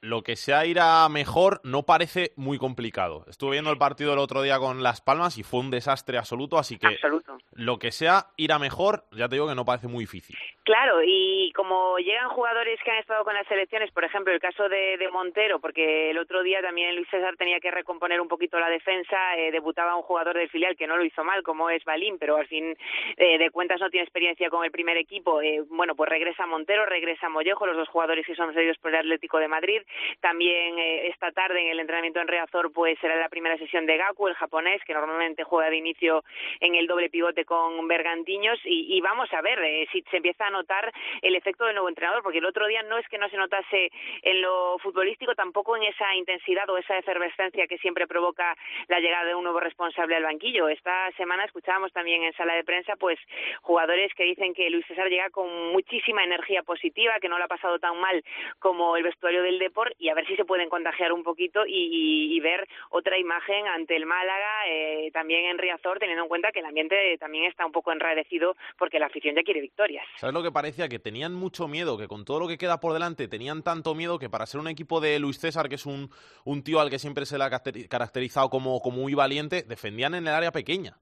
lo 0.00 0.22
que 0.22 0.36
sea 0.36 0.66
ir 0.66 0.80
a 0.80 1.08
mejor 1.08 1.60
no 1.64 1.84
parece 1.84 2.32
muy 2.36 2.58
complicado. 2.58 3.24
Estuve 3.28 3.52
viendo 3.52 3.70
el 3.70 3.78
partido 3.78 4.12
el 4.12 4.18
otro 4.18 4.42
día 4.42 4.58
con 4.58 4.82
Las 4.82 5.00
Palmas 5.00 5.38
y 5.38 5.42
fue 5.42 5.60
un 5.60 5.70
desastre 5.70 6.18
absoluto, 6.18 6.58
así 6.58 6.78
que 6.78 6.96
lo 7.52 7.78
que 7.78 7.92
sea 7.92 8.28
ir 8.36 8.52
a 8.52 8.58
mejor, 8.58 9.06
ya 9.12 9.28
te 9.28 9.36
digo 9.36 9.48
que 9.48 9.54
no 9.54 9.64
parece 9.64 9.88
muy 9.88 10.04
difícil. 10.04 10.36
Claro, 10.68 11.00
y 11.02 11.50
como 11.52 11.96
llegan 11.96 12.28
jugadores 12.28 12.78
que 12.84 12.90
han 12.90 12.98
estado 12.98 13.24
con 13.24 13.32
las 13.32 13.46
selecciones, 13.46 13.90
por 13.90 14.04
ejemplo, 14.04 14.34
el 14.34 14.38
caso 14.38 14.68
de, 14.68 14.98
Montero, 15.10 15.60
porque 15.60 16.10
el 16.10 16.18
otro 16.18 16.42
día 16.42 16.60
también 16.60 16.94
Luis 16.94 17.08
César 17.08 17.36
tenía 17.38 17.58
que 17.58 17.70
recomponer 17.70 18.20
un 18.20 18.28
poquito 18.28 18.60
la 18.60 18.68
defensa, 18.68 19.16
eh, 19.38 19.50
debutaba 19.50 19.96
un 19.96 20.02
jugador 20.02 20.36
del 20.36 20.50
filial 20.50 20.76
que 20.76 20.86
no 20.86 20.98
lo 20.98 21.04
hizo 21.04 21.24
mal, 21.24 21.42
como 21.42 21.70
es 21.70 21.82
Balín, 21.84 22.18
pero 22.18 22.36
al 22.36 22.46
fin 22.48 22.76
eh, 23.16 23.38
de 23.38 23.50
cuentas 23.50 23.80
no 23.80 23.88
tiene 23.88 24.04
experiencia 24.04 24.50
con 24.50 24.62
el 24.62 24.70
primer 24.70 24.98
equipo. 24.98 25.40
Eh, 25.40 25.62
bueno, 25.70 25.94
pues 25.94 26.10
regresa 26.10 26.44
Montero, 26.44 26.84
regresa 26.84 27.30
Mollejo, 27.30 27.64
los 27.64 27.78
dos 27.78 27.88
jugadores 27.88 28.26
que 28.26 28.34
son 28.34 28.52
cedidos 28.52 28.76
por 28.76 28.90
el 28.90 29.00
Atlético 29.00 29.38
de 29.38 29.48
Madrid. 29.48 29.80
También 30.20 30.78
esta 30.78 31.32
tarde 31.32 31.62
en 31.62 31.68
el 31.68 31.80
entrenamiento 31.80 32.20
en 32.20 32.28
Reazor, 32.28 32.74
pues 32.74 32.98
será 32.98 33.16
la 33.16 33.30
primera 33.30 33.56
sesión 33.56 33.86
de 33.86 33.96
Gaku, 33.96 34.28
el 34.28 34.34
japonés, 34.34 34.84
que 34.84 34.92
normalmente 34.92 35.44
juega 35.44 35.70
de 35.70 35.78
inicio 35.78 36.24
en 36.60 36.74
el 36.74 36.86
doble 36.86 37.08
pivote 37.08 37.46
con 37.46 37.88
Bergantiños, 37.88 38.60
y, 38.66 38.94
y 38.94 39.00
vamos 39.00 39.32
a 39.32 39.40
ver 39.40 39.58
si 39.92 40.02
se 40.10 40.18
empieza 40.18 40.46
a 40.46 40.57
notar 40.58 40.92
el 41.22 41.34
efecto 41.34 41.64
del 41.64 41.74
nuevo 41.74 41.88
entrenador, 41.88 42.22
porque 42.22 42.38
el 42.38 42.46
otro 42.46 42.66
día 42.66 42.82
no 42.82 42.98
es 42.98 43.06
que 43.08 43.18
no 43.18 43.28
se 43.28 43.36
notase 43.36 43.90
en 44.22 44.42
lo 44.42 44.78
futbolístico, 44.78 45.34
tampoco 45.34 45.76
en 45.76 45.84
esa 45.84 46.14
intensidad 46.14 46.68
o 46.70 46.78
esa 46.78 46.98
efervescencia 46.98 47.66
que 47.66 47.78
siempre 47.78 48.06
provoca 48.06 48.56
la 48.88 49.00
llegada 49.00 49.26
de 49.26 49.34
un 49.34 49.44
nuevo 49.44 49.60
responsable 49.60 50.16
al 50.16 50.24
banquillo. 50.24 50.68
Esta 50.68 51.10
semana 51.12 51.44
escuchábamos 51.44 51.92
también 51.92 52.22
en 52.24 52.32
sala 52.34 52.54
de 52.54 52.64
prensa 52.64 52.94
pues 52.96 53.18
jugadores 53.62 54.12
que 54.14 54.24
dicen 54.24 54.54
que 54.54 54.70
Luis 54.70 54.86
César 54.86 55.08
llega 55.08 55.30
con 55.30 55.72
muchísima 55.72 56.24
energía 56.24 56.62
positiva, 56.62 57.20
que 57.20 57.28
no 57.28 57.38
lo 57.38 57.44
ha 57.44 57.48
pasado 57.48 57.78
tan 57.78 57.98
mal 58.00 58.22
como 58.58 58.96
el 58.96 59.04
vestuario 59.04 59.42
del 59.42 59.58
Deport 59.58 59.94
y 59.98 60.08
a 60.08 60.14
ver 60.14 60.26
si 60.26 60.36
se 60.36 60.44
pueden 60.44 60.68
contagiar 60.68 61.12
un 61.12 61.22
poquito 61.22 61.62
y, 61.66 62.38
ver 62.38 62.68
otra 62.90 63.18
imagen 63.18 63.66
ante 63.66 63.96
el 63.96 64.06
Málaga, 64.06 64.68
eh, 64.68 65.10
también 65.12 65.46
en 65.46 65.58
Riazor, 65.58 65.98
teniendo 65.98 66.22
en 66.22 66.28
cuenta 66.28 66.52
que 66.52 66.60
el 66.60 66.66
ambiente 66.66 67.18
también 67.18 67.46
está 67.46 67.66
un 67.66 67.72
poco 67.72 67.90
enrarecido 67.90 68.54
porque 68.78 69.00
la 69.00 69.06
afición 69.06 69.34
ya 69.34 69.42
quiere 69.42 69.60
victorias. 69.60 70.06
¿Sabes 70.14 70.34
lo 70.34 70.42
que 70.42 70.47
parecía? 70.52 70.88
Que 70.88 70.98
tenían 70.98 71.34
mucho 71.34 71.68
miedo, 71.68 71.96
que 71.98 72.08
con 72.08 72.24
todo 72.24 72.40
lo 72.40 72.48
que 72.48 72.58
queda 72.58 72.80
por 72.80 72.92
delante 72.92 73.28
tenían 73.28 73.62
tanto 73.62 73.94
miedo 73.94 74.18
que 74.18 74.30
para 74.30 74.46
ser 74.46 74.60
un 74.60 74.68
equipo 74.68 75.00
de 75.00 75.18
Luis 75.18 75.38
César, 75.38 75.68
que 75.68 75.76
es 75.76 75.86
un, 75.86 76.10
un 76.44 76.62
tío 76.62 76.80
al 76.80 76.90
que 76.90 76.98
siempre 76.98 77.26
se 77.26 77.38
le 77.38 77.44
ha 77.44 77.50
caracterizado 77.50 78.50
como, 78.50 78.80
como 78.80 78.98
muy 78.98 79.14
valiente, 79.14 79.64
defendían 79.68 80.14
en 80.14 80.26
el 80.26 80.34
área 80.34 80.52
pequeña. 80.52 80.98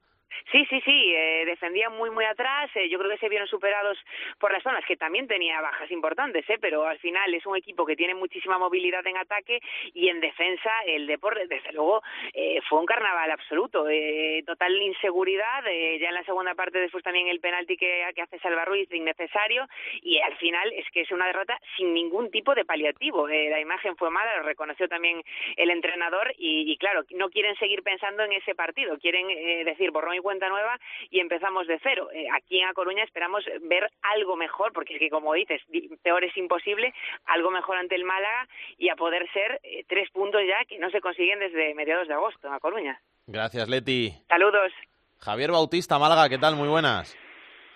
Sí, 0.52 0.64
sí, 0.66 0.80
sí, 0.84 1.14
eh, 1.14 1.44
defendían 1.46 1.96
muy, 1.96 2.10
muy 2.10 2.24
atrás. 2.24 2.70
Eh, 2.74 2.88
yo 2.88 2.98
creo 2.98 3.10
que 3.10 3.18
se 3.18 3.28
vieron 3.28 3.48
superados 3.48 3.98
por 4.38 4.52
las 4.52 4.62
zonas, 4.62 4.84
que 4.86 4.96
también 4.96 5.26
tenía 5.26 5.60
bajas 5.60 5.90
importantes, 5.90 6.48
¿eh? 6.48 6.58
pero 6.60 6.86
al 6.86 6.98
final 6.98 7.32
es 7.34 7.44
un 7.46 7.56
equipo 7.56 7.86
que 7.86 7.96
tiene 7.96 8.14
muchísima 8.14 8.58
movilidad 8.58 9.06
en 9.06 9.16
ataque 9.16 9.60
y 9.94 10.08
en 10.08 10.20
defensa 10.20 10.70
el 10.86 11.06
deporte, 11.06 11.46
desde 11.46 11.72
luego, 11.72 12.02
eh, 12.34 12.60
fue 12.68 12.80
un 12.80 12.86
carnaval 12.86 13.30
absoluto. 13.30 13.88
Eh, 13.88 14.42
total 14.46 14.80
inseguridad, 14.82 15.66
eh, 15.66 15.98
ya 16.00 16.08
en 16.08 16.14
la 16.14 16.24
segunda 16.24 16.54
parte 16.54 16.78
después 16.78 17.04
también 17.04 17.28
el 17.28 17.40
penalti 17.40 17.76
que, 17.76 18.04
hace 18.04 18.38
Salva 18.38 18.64
Ruiz 18.64 18.90
innecesario 18.92 19.66
y 20.02 20.18
al 20.18 20.36
final 20.36 20.72
es 20.72 20.84
que 20.90 21.02
es 21.02 21.10
una 21.10 21.26
derrota 21.26 21.58
sin 21.76 21.94
ningún 21.94 22.30
tipo 22.30 22.54
de 22.54 22.64
paliativo. 22.64 23.28
La 23.28 23.60
imagen 23.60 23.96
fue 23.96 24.10
mala, 24.10 24.38
lo 24.38 24.42
reconoció 24.42 24.88
también 24.88 25.22
el 25.56 25.70
entrenador 25.70 26.32
y, 26.38 26.70
y 26.70 26.76
claro, 26.76 27.02
no 27.10 27.30
quieren 27.30 27.56
seguir 27.56 27.82
pensando 27.82 28.22
en 28.24 28.32
ese 28.32 28.54
partido, 28.54 28.98
quieren 28.98 29.26
decir 29.64 29.90
borrón 29.90 30.15
y 30.16 30.20
cuenta 30.20 30.48
nueva 30.48 30.78
y 31.10 31.20
empezamos 31.20 31.66
de 31.66 31.78
cero. 31.82 32.08
Eh, 32.12 32.26
aquí 32.34 32.60
en 32.60 32.68
A 32.68 32.74
Coruña 32.74 33.04
esperamos 33.04 33.44
ver 33.62 33.90
algo 34.02 34.36
mejor, 34.36 34.72
porque 34.72 34.94
es 34.94 34.98
que 34.98 35.10
como 35.10 35.34
dices, 35.34 35.62
peor 36.02 36.24
es 36.24 36.36
imposible, 36.36 36.92
algo 37.26 37.50
mejor 37.50 37.76
ante 37.76 37.94
el 37.94 38.04
Málaga 38.04 38.48
y 38.78 38.88
a 38.88 38.96
poder 38.96 39.30
ser 39.32 39.60
eh, 39.62 39.84
tres 39.88 40.10
puntos 40.10 40.40
ya 40.46 40.64
que 40.64 40.78
no 40.78 40.90
se 40.90 41.00
consiguen 41.00 41.38
desde 41.38 41.74
mediados 41.74 42.08
de 42.08 42.14
agosto 42.14 42.46
en 42.46 42.54
A 42.54 42.60
Coruña. 42.60 43.00
Gracias, 43.26 43.68
Leti. 43.68 44.12
Saludos. 44.28 44.72
Javier 45.18 45.50
Bautista, 45.50 45.98
Málaga, 45.98 46.28
¿qué 46.28 46.38
tal? 46.38 46.56
Muy 46.56 46.68
buenas. 46.68 47.16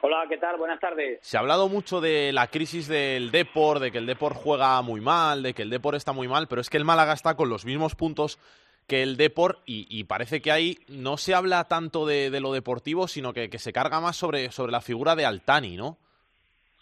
Hola, 0.03 0.25
¿qué 0.29 0.39
tal? 0.39 0.57
Buenas 0.57 0.81
tardes. 0.81 1.19
Se 1.21 1.37
ha 1.37 1.41
hablado 1.41 1.69
mucho 1.69 2.01
de 2.01 2.33
la 2.33 2.47
crisis 2.47 2.89
del 2.89 3.31
Depor, 3.31 3.81
de 3.81 3.93
que 3.93 3.99
el 3.99 4.07
Depor 4.07 4.33
juega 4.33 4.81
muy 4.81 5.03
mal, 5.03 5.43
de 5.43 5.53
que 5.53 5.61
el 5.61 5.69
Depor 5.69 5.95
está 5.95 6.13
muy 6.13 6.27
mal, 6.27 6.47
pero 6.49 6.63
es 6.63 6.71
que 6.71 6.79
el 6.79 6.87
Málaga 6.87 7.13
está 7.13 7.35
con 7.35 7.51
los 7.51 7.67
mismos 7.67 7.95
puntos 7.95 8.39
que 8.87 9.03
el 9.03 9.17
Depor 9.17 9.59
y, 9.67 10.05
parece 10.05 10.41
que 10.43 10.51
ahí 10.51 10.79
no 10.89 11.17
se 11.17 11.35
habla 11.35 11.69
tanto 11.69 12.07
de, 12.07 12.41
lo 12.41 12.53
deportivo, 12.53 13.07
sino 13.07 13.33
que, 13.33 13.49
que, 13.49 13.59
se 13.59 13.73
carga 13.73 14.01
más 14.01 14.17
sobre, 14.17 14.51
sobre 14.51 14.73
la 14.73 14.81
figura 14.81 15.15
de 15.15 15.25
Altani, 15.25 15.77
¿no? 15.77 15.97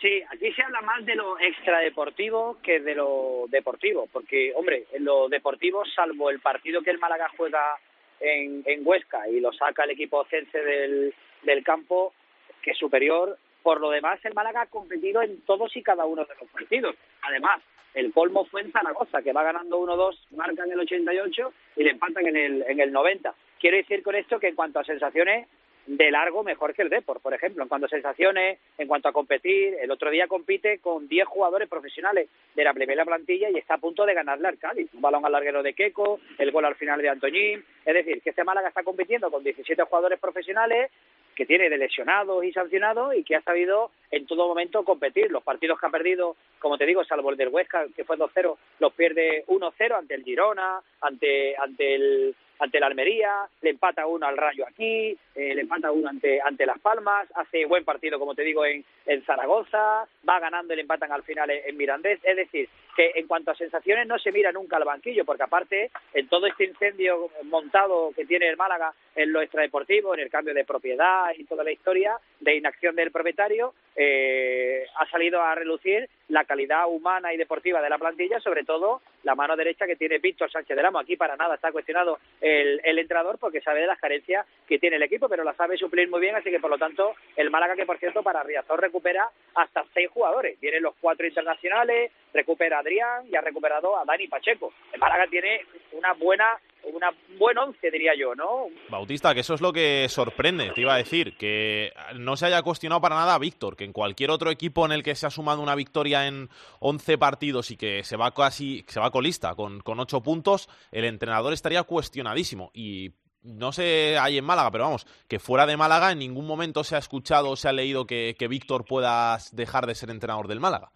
Sí, 0.01 0.23
aquí 0.31 0.53
se 0.53 0.63
habla 0.63 0.81
más 0.83 1.05
de 1.05 1.17
lo 1.17 1.39
extradeportivo 1.41 2.59
que 2.63 2.81
de 2.81 2.95
lo 2.95 3.47
deportivo, 3.49 4.09
porque, 4.13 4.53
hombre, 4.55 4.85
en 4.93 5.05
lo 5.05 5.29
deportivo, 5.29 5.85
salvo 5.85 6.31
el 6.31 6.39
partido 6.39 6.83
que 6.83 6.91
el 6.91 6.99
Málaga 6.99 7.29
juega 7.37 7.77
en, 8.21 8.63
en 8.65 8.87
Huesca 8.87 9.29
y 9.29 9.41
lo 9.41 9.53
saca 9.53 9.85
el 9.85 9.91
equipo 9.91 10.25
cense 10.27 10.59
del, 10.63 11.15
del 11.43 11.65
campo, 11.65 12.15
que 12.63 12.71
es 12.73 12.79
superior, 12.79 13.37
por 13.63 13.81
lo 13.81 13.91
demás 13.91 14.25
el 14.25 14.35
Málaga 14.35 14.63
ha 14.63 14.67
competido 14.67 15.21
en 15.21 15.41
todos 15.43 15.77
y 15.77 15.83
cada 15.83 16.05
uno 16.05 16.25
de 16.25 16.35
los 16.41 16.49
partidos. 16.51 16.95
Además, 17.23 17.61
el 17.95 18.13
colmo 18.13 18.45
fue 18.47 18.63
en 18.63 18.73
Zaragoza, 18.73 19.23
que 19.23 19.33
va 19.33 19.43
ganando 19.43 19.79
1-2, 19.81 20.17
marca 20.37 20.65
en 20.65 20.73
el 20.73 20.81
88 20.81 21.53
y 21.77 21.85
le 21.85 21.91
empatan 21.91 22.27
en 22.27 22.37
el, 22.37 22.65
en 22.69 22.81
el 22.81 22.93
90. 22.93 23.35
Quiero 23.59 23.77
decir 23.77 24.03
con 24.03 24.15
esto 24.15 24.39
que 24.39 24.49
en 24.49 24.55
cuanto 24.55 24.79
a 24.79 24.85
sensaciones, 24.85 25.49
de 25.89 26.11
largo 26.11 26.45
mejor 26.45 26.75
que 26.75 26.83
el 26.83 26.91
Depor, 26.91 27.19
por 27.21 27.33
ejemplo, 27.33 27.63
en 27.63 27.69
cuanto 27.69 27.87
a 27.87 27.89
sensaciones, 27.89 28.59
en 28.77 28.87
cuanto 28.87 29.09
a 29.09 29.13
competir. 29.13 29.75
El 29.81 29.91
otro 29.91 30.11
día 30.11 30.29
compite 30.29 30.81
con 30.81 31.09
10 31.09 31.27
jugadores 31.27 31.67
profesionales 31.67 32.29
de 32.55 32.65
la 32.65 32.75
primera 32.75 33.07
plantilla 33.07 33.49
y 33.49 33.57
está 33.57 33.75
a 33.75 33.79
punto 33.79 34.05
de 34.05 34.13
ganarle 34.13 34.49
al 34.49 34.59
Cádiz. 34.59 34.93
Un 34.93 35.01
balón 35.01 35.25
al 35.25 35.33
larguero 35.33 35.63
de 35.63 35.73
Queco, 35.73 36.21
el 36.37 36.51
gol 36.53 36.67
al 36.67 36.75
final 36.75 37.01
de 37.01 37.09
Antoñín. 37.09 37.65
Es 37.87 37.95
decir, 37.95 38.21
que 38.21 38.31
este 38.31 38.45
Málaga 38.45 38.69
está 38.69 38.83
compitiendo 38.83 39.31
con 39.31 39.43
17 39.43 39.83
jugadores 39.85 40.21
profesionales 40.21 40.91
que 41.39 41.47
tiene 41.47 41.71
de 41.71 41.79
lesionados 41.79 42.43
y 42.43 42.51
sancionados 42.51 43.15
y 43.15 43.23
que 43.23 43.37
ha 43.37 43.43
sabido 43.43 43.93
en 44.11 44.27
todo 44.27 44.49
momento 44.49 44.83
competir. 44.83 45.31
Los 45.31 45.45
partidos 45.45 45.79
que 45.79 45.87
ha 45.87 45.91
perdido, 45.91 46.35
como 46.59 46.77
te 46.77 46.85
digo, 46.85 47.05
salvo 47.05 47.31
el 47.31 47.37
del 47.37 47.51
Huesca, 47.51 47.87
que 47.95 48.03
fue 48.03 48.19
2-0, 48.19 48.57
los 48.81 48.93
pierde 48.95 49.45
1-0 49.47 49.97
ante 49.97 50.15
el 50.17 50.25
Girona, 50.25 50.81
ante, 51.01 51.57
ante 51.57 51.95
el 51.95 52.35
ante 52.59 52.81
la 52.81 52.87
Almería, 52.87 53.47
le 53.63 53.71
empata 53.71 54.07
uno 54.07 54.27
al 54.27 54.37
Rayo 54.37 54.67
aquí, 54.67 55.17
eh, 55.35 55.55
le 55.55 55.61
empata 55.61 55.93
uno 55.93 56.09
ante, 56.09 56.41
ante 56.41 56.67
Las 56.67 56.79
Palmas, 56.81 57.29
hace 57.35 57.65
buen 57.67 57.85
partido, 57.85 58.19
como 58.19 58.35
te 58.35 58.43
digo, 58.43 58.65
en, 58.65 58.85
en 59.07 59.25
Zaragoza, 59.25 60.07
va 60.29 60.41
ganando 60.41 60.73
y 60.73 60.77
le 60.77 60.83
empatan 60.83 61.13
al 61.13 61.23
final 61.23 61.51
en, 61.51 61.77
Mirandés. 61.77 62.21
Es 62.25 62.37
decir, 62.37 62.69
que 62.97 63.13
en 63.15 63.27
cuanto 63.27 63.51
a 63.51 63.55
sensaciones 63.55 64.07
no 64.07 64.19
se 64.19 64.33
mira 64.33 64.53
nunca 64.53 64.77
al 64.77 64.85
banquillo, 64.85 65.25
porque 65.25 65.45
aparte, 65.45 65.91
en 66.13 66.29
todo 66.29 66.47
este 66.47 66.65
incendio 66.65 67.31
montado 67.45 68.13
que 68.15 68.27
tiene 68.27 68.49
el 68.49 68.57
Málaga 68.57 68.93
en 69.15 69.33
lo 69.33 69.41
extradeportivo, 69.41 70.15
en 70.15 70.21
el 70.21 70.31
cambio 70.31 70.55
de 70.55 70.65
propiedad 70.65 71.31
y 71.37 71.45
toda 71.45 71.65
la 71.65 71.73
historia 71.73 72.17
de 72.41 72.57
inacción 72.57 72.97
del 72.97 73.11
propietario, 73.11 73.75
eh, 74.01 74.87
ha 74.95 75.07
salido 75.11 75.43
a 75.43 75.57
relucir 75.57 76.09
la 76.29 76.45
calidad 76.45 76.87
humana 76.89 77.35
y 77.35 77.37
deportiva 77.37 77.83
de 77.83 77.91
la 77.91 77.99
plantilla, 77.99 78.39
sobre 78.39 78.63
todo 78.63 79.03
la 79.25 79.35
mano 79.35 79.57
derecha 79.57 79.87
que 79.87 79.97
tiene 79.97 80.19
Víctor 80.19 80.51
Sánchez 80.51 80.77
del 80.77 80.87
Amo. 80.87 81.01
Aquí 81.01 81.17
para 81.17 81.37
nada 81.37 81.57
está 81.57 81.73
cuestionado 81.73 82.19
el, 82.41 82.81
el 82.85 82.99
entrenador 82.99 83.39
porque 83.39 83.61
sabe 83.61 83.81
de 83.81 83.87
las 83.89 83.99
carencias 83.99 84.47
que 84.69 84.79
tiene 84.79 84.97
el 84.97 85.03
equipo, 85.03 85.29
pero 85.29 85.43
la 85.43 85.55
sabe 85.55 85.77
suplir 85.77 86.09
muy 86.09 86.21
bien, 86.21 86.37
así 86.37 86.51
que 86.51 86.61
por 86.61 86.71
lo 86.71 86.79
tanto 86.79 87.17
el 87.35 87.51
Málaga 87.51 87.75
que 87.75 87.87
por 87.87 87.99
cierto 87.99 88.23
para 88.23 88.45
Riazor 88.45 88.81
recupera 88.81 89.29
hasta 89.55 89.85
seis 89.93 90.09
jugadores. 90.11 90.61
Vienen 90.61 90.83
los 90.83 90.95
cuatro 91.01 91.27
internacionales, 91.27 92.13
recupera 92.33 92.77
a 92.77 92.81
Adrián 92.81 93.27
y 93.29 93.35
ha 93.35 93.41
recuperado 93.41 93.99
a 93.99 94.05
Dani 94.05 94.29
Pacheco. 94.29 94.73
El 94.93 95.01
Málaga 95.01 95.27
tiene 95.27 95.63
una 95.93 96.13
buena 96.13 96.57
una 96.85 97.11
buen 97.39 97.59
once, 97.59 97.91
diría 97.91 98.13
yo, 98.19 98.35
¿no? 98.35 98.67
Bautista, 98.89 99.35
que 99.35 99.41
eso 99.41 99.55
es 99.55 99.61
lo 99.61 99.73
que 99.73 100.07
sorprende, 100.09 100.71
te 100.71 100.81
iba 100.81 100.95
a 100.95 100.99
decir, 100.99 101.37
que 101.37 101.93
no 102.17 102.37
se 102.37 102.47
haya 102.47 102.63
cuestionado 102.63 103.01
para 103.01 103.17
nada 103.17 103.35
a 103.35 103.39
Víctor, 103.39 103.77
que 103.77 103.85
en 103.85 103.93
cualquier 103.93 104.31
otro 104.31 104.51
equipo 104.51 104.85
en 104.87 104.93
el 104.93 105.03
que 105.03 105.15
se 105.15 105.27
ha 105.27 105.31
sumado 105.31 105.63
una 105.63 105.75
victoria 105.75 106.27
en 106.27 106.49
11 106.81 107.19
partidos 107.19 107.71
y 107.71 107.77
que 107.77 108.03
se 108.05 108.17
va 108.17 108.33
casi, 108.33 108.85
se 108.89 109.01
va 109.01 109.11
colista 109.11 109.55
con, 109.55 109.81
con 109.81 110.01
8 110.01 110.23
puntos, 110.23 110.69
el 110.93 111.05
entrenador 111.05 111.53
estaría 111.53 111.83
cuestionadísimo. 111.83 112.71
Y 112.75 113.13
no 113.43 113.73
sé 113.73 114.19
ahí 114.19 114.39
en 114.39 114.45
Málaga, 114.45 114.71
pero 114.71 114.85
vamos, 114.85 115.07
que 115.29 115.39
fuera 115.39 115.67
de 115.67 115.77
Málaga 115.77 116.13
en 116.13 116.19
ningún 116.19 116.47
momento 116.47 116.85
se 116.85 116.97
ha 116.97 116.99
escuchado 116.99 117.51
o 117.51 117.57
se 117.57 117.69
ha 117.69 117.73
leído 117.73 118.07
que, 118.07 118.35
que 118.39 118.49
Víctor 118.49 118.85
pueda 118.85 119.39
dejar 119.53 119.87
de 119.87 119.95
ser 119.95 120.11
entrenador 120.11 120.49
del 120.49 120.61
Málaga. 120.61 120.91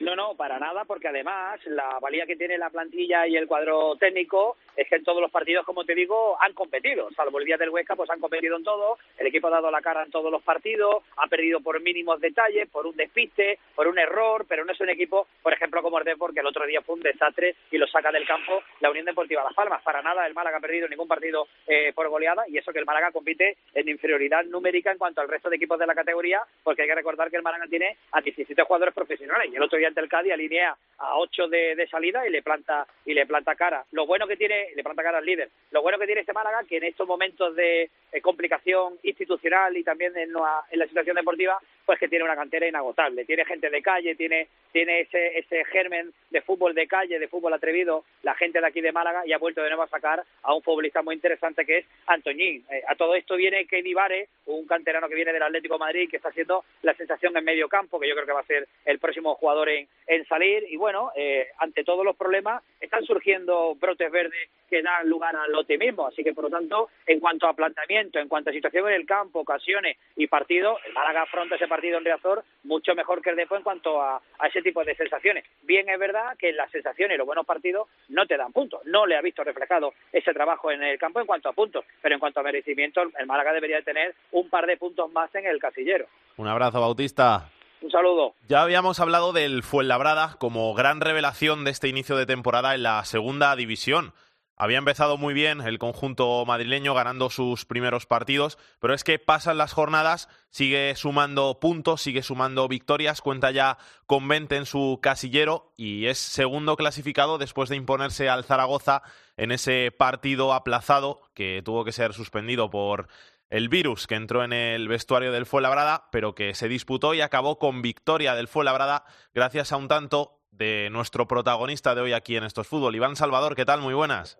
No, 0.00 0.16
no, 0.16 0.34
para 0.34 0.58
nada, 0.58 0.84
porque 0.86 1.08
además 1.08 1.60
la 1.66 1.98
valía 2.00 2.24
que 2.24 2.36
tiene 2.36 2.56
la 2.56 2.70
plantilla 2.70 3.26
y 3.26 3.36
el 3.36 3.46
cuadro 3.46 3.96
técnico 3.96 4.56
es 4.76 4.88
que 4.88 4.96
en 4.96 5.04
todos 5.04 5.20
los 5.20 5.30
partidos, 5.30 5.64
como 5.64 5.84
te 5.84 5.94
digo, 5.94 6.36
han 6.40 6.52
competido. 6.52 7.10
Salvo 7.12 7.38
el 7.38 7.44
día 7.44 7.56
del 7.56 7.70
Huesca, 7.70 7.96
pues 7.96 8.10
han 8.10 8.20
competido 8.20 8.56
en 8.56 8.64
todo. 8.64 8.98
El 9.18 9.26
equipo 9.26 9.48
ha 9.48 9.50
dado 9.50 9.70
la 9.70 9.80
cara 9.80 10.02
en 10.02 10.10
todos 10.10 10.30
los 10.30 10.42
partidos, 10.42 11.02
ha 11.16 11.26
perdido 11.26 11.60
por 11.60 11.80
mínimos 11.80 12.20
detalles, 12.20 12.68
por 12.68 12.86
un 12.86 12.96
despiste, 12.96 13.58
por 13.74 13.88
un 13.88 13.98
error, 13.98 14.46
pero 14.48 14.64
no 14.64 14.72
es 14.72 14.80
un 14.80 14.90
equipo, 14.90 15.26
por 15.42 15.52
ejemplo, 15.52 15.82
como 15.82 15.98
el 15.98 16.04
Depor, 16.04 16.34
que 16.34 16.40
el 16.40 16.46
otro 16.46 16.66
día 16.66 16.82
fue 16.82 16.94
un 16.94 17.02
desastre 17.02 17.54
y 17.70 17.78
lo 17.78 17.86
saca 17.86 18.10
del 18.10 18.26
campo 18.26 18.62
la 18.80 18.90
Unión 18.90 19.06
Deportiva 19.06 19.44
Las 19.44 19.54
Palmas. 19.54 19.82
Para 19.82 20.02
nada, 20.02 20.26
el 20.26 20.34
Málaga 20.34 20.58
ha 20.58 20.60
perdido 20.60 20.88
ningún 20.88 21.08
partido 21.08 21.46
eh, 21.66 21.92
por 21.94 22.08
goleada 22.08 22.44
y 22.48 22.58
eso 22.58 22.72
que 22.72 22.78
el 22.78 22.84
Málaga 22.84 23.12
compite 23.12 23.56
en 23.74 23.88
inferioridad 23.88 24.44
numérica 24.44 24.92
en 24.92 24.98
cuanto 24.98 25.20
al 25.20 25.28
resto 25.28 25.50
de 25.50 25.56
equipos 25.56 25.78
de 25.78 25.86
la 25.86 25.94
categoría, 25.94 26.40
porque 26.62 26.82
hay 26.82 26.88
que 26.88 26.94
recordar 26.94 27.30
que 27.30 27.36
el 27.36 27.42
Málaga 27.42 27.66
tiene 27.68 27.96
a 28.12 28.20
17 28.20 28.62
jugadores 28.62 28.94
profesionales 28.94 29.50
y 29.52 29.56
el 29.56 29.62
otro 29.62 29.78
día 29.78 29.88
ante 29.88 30.00
el 30.00 30.08
Cádiz 30.08 30.32
alinea 30.32 30.76
a 30.98 31.18
8 31.18 31.48
de, 31.48 31.74
de 31.76 31.88
salida 31.88 32.26
y 32.26 32.30
le 32.30 32.42
planta 32.42 32.86
y 33.04 33.14
le 33.14 33.26
planta 33.26 33.54
cara. 33.54 33.84
Lo 33.92 34.06
bueno 34.06 34.26
que 34.26 34.36
tiene, 34.36 34.59
le 34.74 34.82
planta 34.82 35.02
cara 35.02 35.18
al 35.18 35.24
líder. 35.24 35.48
Lo 35.70 35.82
bueno 35.82 35.98
que 35.98 36.06
tiene 36.06 36.22
este 36.22 36.32
Málaga 36.32 36.64
que 36.68 36.78
en 36.78 36.84
estos 36.84 37.06
momentos 37.06 37.54
de 37.56 37.90
eh, 38.12 38.20
complicación 38.20 38.98
institucional 39.02 39.76
y 39.76 39.84
también 39.84 40.16
en 40.16 40.32
la, 40.32 40.64
en 40.70 40.78
la 40.78 40.86
situación 40.86 41.16
deportiva, 41.16 41.58
pues 41.86 41.98
que 41.98 42.08
tiene 42.08 42.24
una 42.24 42.36
cantera 42.36 42.68
inagotable. 42.68 43.24
Tiene 43.24 43.44
gente 43.44 43.70
de 43.70 43.82
calle, 43.82 44.14
tiene 44.14 44.48
tiene 44.72 45.00
ese 45.00 45.38
ese 45.38 45.64
germen 45.64 46.12
de 46.30 46.42
fútbol 46.42 46.74
de 46.74 46.86
calle, 46.86 47.18
de 47.18 47.28
fútbol 47.28 47.52
atrevido, 47.52 48.04
la 48.22 48.34
gente 48.34 48.60
de 48.60 48.66
aquí 48.66 48.80
de 48.80 48.92
Málaga 48.92 49.22
y 49.26 49.32
ha 49.32 49.38
vuelto 49.38 49.62
de 49.62 49.68
nuevo 49.68 49.82
a 49.82 49.88
sacar 49.88 50.22
a 50.42 50.54
un 50.54 50.62
futbolista 50.62 51.02
muy 51.02 51.14
interesante 51.14 51.64
que 51.64 51.78
es 51.78 51.86
Antoñín. 52.06 52.64
Eh, 52.70 52.82
a 52.86 52.94
todo 52.94 53.14
esto 53.14 53.36
viene 53.36 53.66
Kenny 53.66 53.94
Vare, 53.94 54.28
un 54.46 54.66
canterano 54.66 55.08
que 55.08 55.14
viene 55.14 55.32
del 55.32 55.42
Atlético 55.42 55.74
de 55.74 55.80
Madrid 55.80 56.10
que 56.10 56.16
está 56.16 56.28
haciendo 56.28 56.64
la 56.82 56.94
sensación 56.94 57.36
en 57.36 57.44
medio 57.44 57.68
campo, 57.68 57.98
que 57.98 58.08
yo 58.08 58.14
creo 58.14 58.26
que 58.26 58.32
va 58.32 58.40
a 58.40 58.44
ser 58.44 58.68
el 58.84 58.98
próximo 58.98 59.34
jugador 59.34 59.68
en, 59.68 59.88
en 60.06 60.24
salir 60.26 60.64
y 60.68 60.76
bueno, 60.76 61.12
eh, 61.16 61.48
ante 61.58 61.84
todos 61.84 62.04
los 62.04 62.16
problemas 62.16 62.62
están 62.80 63.04
surgiendo 63.04 63.74
brotes 63.76 64.10
verdes 64.10 64.49
que 64.70 64.82
da 64.82 65.02
lugar 65.02 65.34
al 65.36 65.54
optimismo. 65.54 66.06
Así 66.06 66.22
que, 66.22 66.32
por 66.32 66.44
lo 66.44 66.50
tanto, 66.50 66.88
en 67.06 67.18
cuanto 67.18 67.46
a 67.48 67.54
planteamiento, 67.54 68.18
en 68.18 68.28
cuanto 68.28 68.50
a 68.50 68.52
situación 68.52 68.88
en 68.88 68.94
el 68.94 69.06
campo, 69.06 69.40
ocasiones 69.40 69.98
y 70.16 70.28
partido, 70.28 70.78
el 70.86 70.94
Málaga 70.94 71.22
afronta 71.22 71.56
ese 71.56 71.66
partido 71.66 71.98
en 71.98 72.04
Riazor 72.04 72.44
mucho 72.62 72.94
mejor 72.94 73.20
que 73.20 73.30
el 73.30 73.36
Depor 73.36 73.58
en 73.58 73.64
cuanto 73.64 74.00
a, 74.00 74.22
a, 74.38 74.46
ese 74.46 74.62
tipo 74.62 74.84
de 74.84 74.94
sensaciones. 74.94 75.44
Bien 75.62 75.88
es 75.88 75.98
verdad 75.98 76.36
que 76.38 76.52
las 76.52 76.70
sensaciones 76.70 77.16
y 77.16 77.18
los 77.18 77.26
buenos 77.26 77.44
partidos 77.44 77.88
no 78.08 78.26
te 78.26 78.36
dan 78.36 78.52
puntos. 78.52 78.80
No 78.84 79.06
le 79.06 79.16
ha 79.16 79.22
visto 79.22 79.42
reflejado 79.42 79.92
ese 80.12 80.32
trabajo 80.32 80.70
en 80.70 80.82
el 80.82 80.98
campo 80.98 81.20
en 81.20 81.26
cuanto 81.26 81.48
a 81.48 81.52
puntos, 81.52 81.84
pero 82.00 82.14
en 82.14 82.20
cuanto 82.20 82.40
a 82.40 82.44
merecimiento, 82.44 83.02
el 83.02 83.26
Málaga 83.26 83.52
debería 83.52 83.82
tener 83.82 84.14
un 84.30 84.48
par 84.48 84.66
de 84.66 84.76
puntos 84.76 85.10
más 85.12 85.34
en 85.34 85.46
el 85.46 85.58
casillero. 85.58 86.06
Un 86.36 86.46
abrazo, 86.46 86.80
Bautista. 86.80 87.50
Un 87.82 87.90
saludo. 87.90 88.34
Ya 88.46 88.62
habíamos 88.62 89.00
hablado 89.00 89.32
del 89.32 89.62
Fuenlabrada 89.62 90.36
como 90.38 90.74
gran 90.74 91.00
revelación 91.00 91.64
de 91.64 91.70
este 91.70 91.88
inicio 91.88 92.14
de 92.16 92.26
temporada 92.26 92.74
en 92.74 92.82
la 92.82 93.02
segunda 93.04 93.56
división. 93.56 94.12
Había 94.62 94.76
empezado 94.76 95.16
muy 95.16 95.32
bien 95.32 95.62
el 95.62 95.78
conjunto 95.78 96.44
madrileño 96.44 96.92
ganando 96.92 97.30
sus 97.30 97.64
primeros 97.64 98.04
partidos, 98.04 98.58
pero 98.78 98.92
es 98.92 99.04
que 99.04 99.18
pasan 99.18 99.56
las 99.56 99.72
jornadas, 99.72 100.28
sigue 100.50 100.94
sumando 100.96 101.58
puntos, 101.60 102.02
sigue 102.02 102.22
sumando 102.22 102.68
victorias, 102.68 103.22
cuenta 103.22 103.52
ya 103.52 103.78
con 104.04 104.28
20 104.28 104.58
en 104.58 104.66
su 104.66 104.98
casillero 105.00 105.72
y 105.78 106.08
es 106.08 106.18
segundo 106.18 106.76
clasificado 106.76 107.38
después 107.38 107.70
de 107.70 107.76
imponerse 107.76 108.28
al 108.28 108.44
Zaragoza 108.44 109.00
en 109.38 109.50
ese 109.50 109.94
partido 109.96 110.52
aplazado 110.52 111.22
que 111.32 111.62
tuvo 111.64 111.86
que 111.86 111.92
ser 111.92 112.12
suspendido 112.12 112.68
por 112.68 113.08
el 113.48 113.70
virus 113.70 114.06
que 114.06 114.16
entró 114.16 114.44
en 114.44 114.52
el 114.52 114.88
vestuario 114.88 115.32
del 115.32 115.46
Fuenlabrada, 115.46 116.10
pero 116.12 116.34
que 116.34 116.52
se 116.52 116.68
disputó 116.68 117.14
y 117.14 117.22
acabó 117.22 117.58
con 117.58 117.80
victoria 117.80 118.34
del 118.34 118.46
Fuenlabrada 118.46 119.06
gracias 119.32 119.72
a 119.72 119.78
un 119.78 119.88
tanto 119.88 120.36
de 120.50 120.90
nuestro 120.92 121.26
protagonista 121.26 121.94
de 121.94 122.02
hoy 122.02 122.12
aquí 122.12 122.36
en 122.36 122.44
Estos 122.44 122.66
Fútbol, 122.66 122.94
Iván 122.94 123.16
Salvador. 123.16 123.56
¿Qué 123.56 123.64
tal? 123.64 123.80
Muy 123.80 123.94
buenas. 123.94 124.36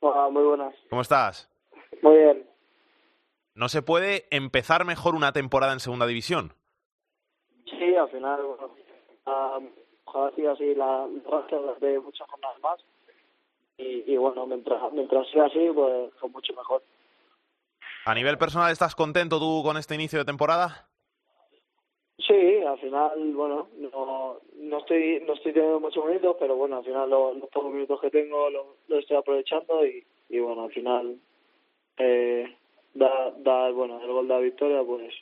Hola, 0.00 0.28
muy 0.30 0.42
buenas. 0.42 0.74
¿Cómo 0.90 1.02
estás? 1.02 1.50
Muy 2.02 2.16
bien. 2.16 2.46
¿No 3.54 3.68
se 3.68 3.82
puede 3.82 4.26
empezar 4.30 4.84
mejor 4.84 5.14
una 5.14 5.32
temporada 5.32 5.72
en 5.72 5.80
segunda 5.80 6.06
división? 6.06 6.52
Sí, 7.64 7.96
al 7.96 8.08
final, 8.10 8.40
bueno, 8.42 8.74
um, 9.26 9.68
ojalá 10.04 10.30
siga 10.36 10.52
así 10.52 10.74
la 10.74 11.06
racha 11.30 11.56
de 11.80 11.98
muchas 12.00 12.28
jornadas 12.28 12.60
más. 12.60 12.80
Y, 13.78 14.12
y 14.12 14.16
bueno, 14.16 14.46
mientras, 14.46 14.80
mientras 14.92 15.26
sea 15.30 15.46
así, 15.46 15.70
pues, 15.74 16.12
pues 16.20 16.32
mucho 16.32 16.52
mejor. 16.54 16.82
¿A 18.04 18.14
nivel 18.14 18.38
personal 18.38 18.70
estás 18.70 18.94
contento 18.94 19.38
tú 19.38 19.62
con 19.64 19.76
este 19.76 19.94
inicio 19.94 20.18
de 20.18 20.24
temporada? 20.24 20.88
Sí, 22.18 22.62
al 22.66 22.78
final, 22.78 23.32
bueno, 23.34 23.68
no, 23.76 24.38
no 24.56 24.78
estoy 24.78 25.22
no 25.26 25.34
estoy 25.34 25.52
teniendo 25.52 25.80
muchos 25.80 26.04
minutos, 26.04 26.36
pero 26.40 26.56
bueno, 26.56 26.78
al 26.78 26.84
final 26.84 27.10
los, 27.10 27.36
los 27.36 27.48
pocos 27.50 27.72
minutos 27.72 28.00
que 28.00 28.10
tengo 28.10 28.48
los 28.48 28.66
lo 28.88 28.98
estoy 28.98 29.16
aprovechando 29.18 29.84
y, 29.86 30.04
y 30.30 30.40
bueno, 30.40 30.64
al 30.64 30.72
final 30.72 31.16
eh, 31.98 32.56
da, 32.94 33.32
da, 33.38 33.70
bueno, 33.70 34.00
el 34.00 34.10
gol 34.10 34.28
de 34.28 34.34
la 34.34 34.40
victoria, 34.40 34.82
pues, 34.84 35.14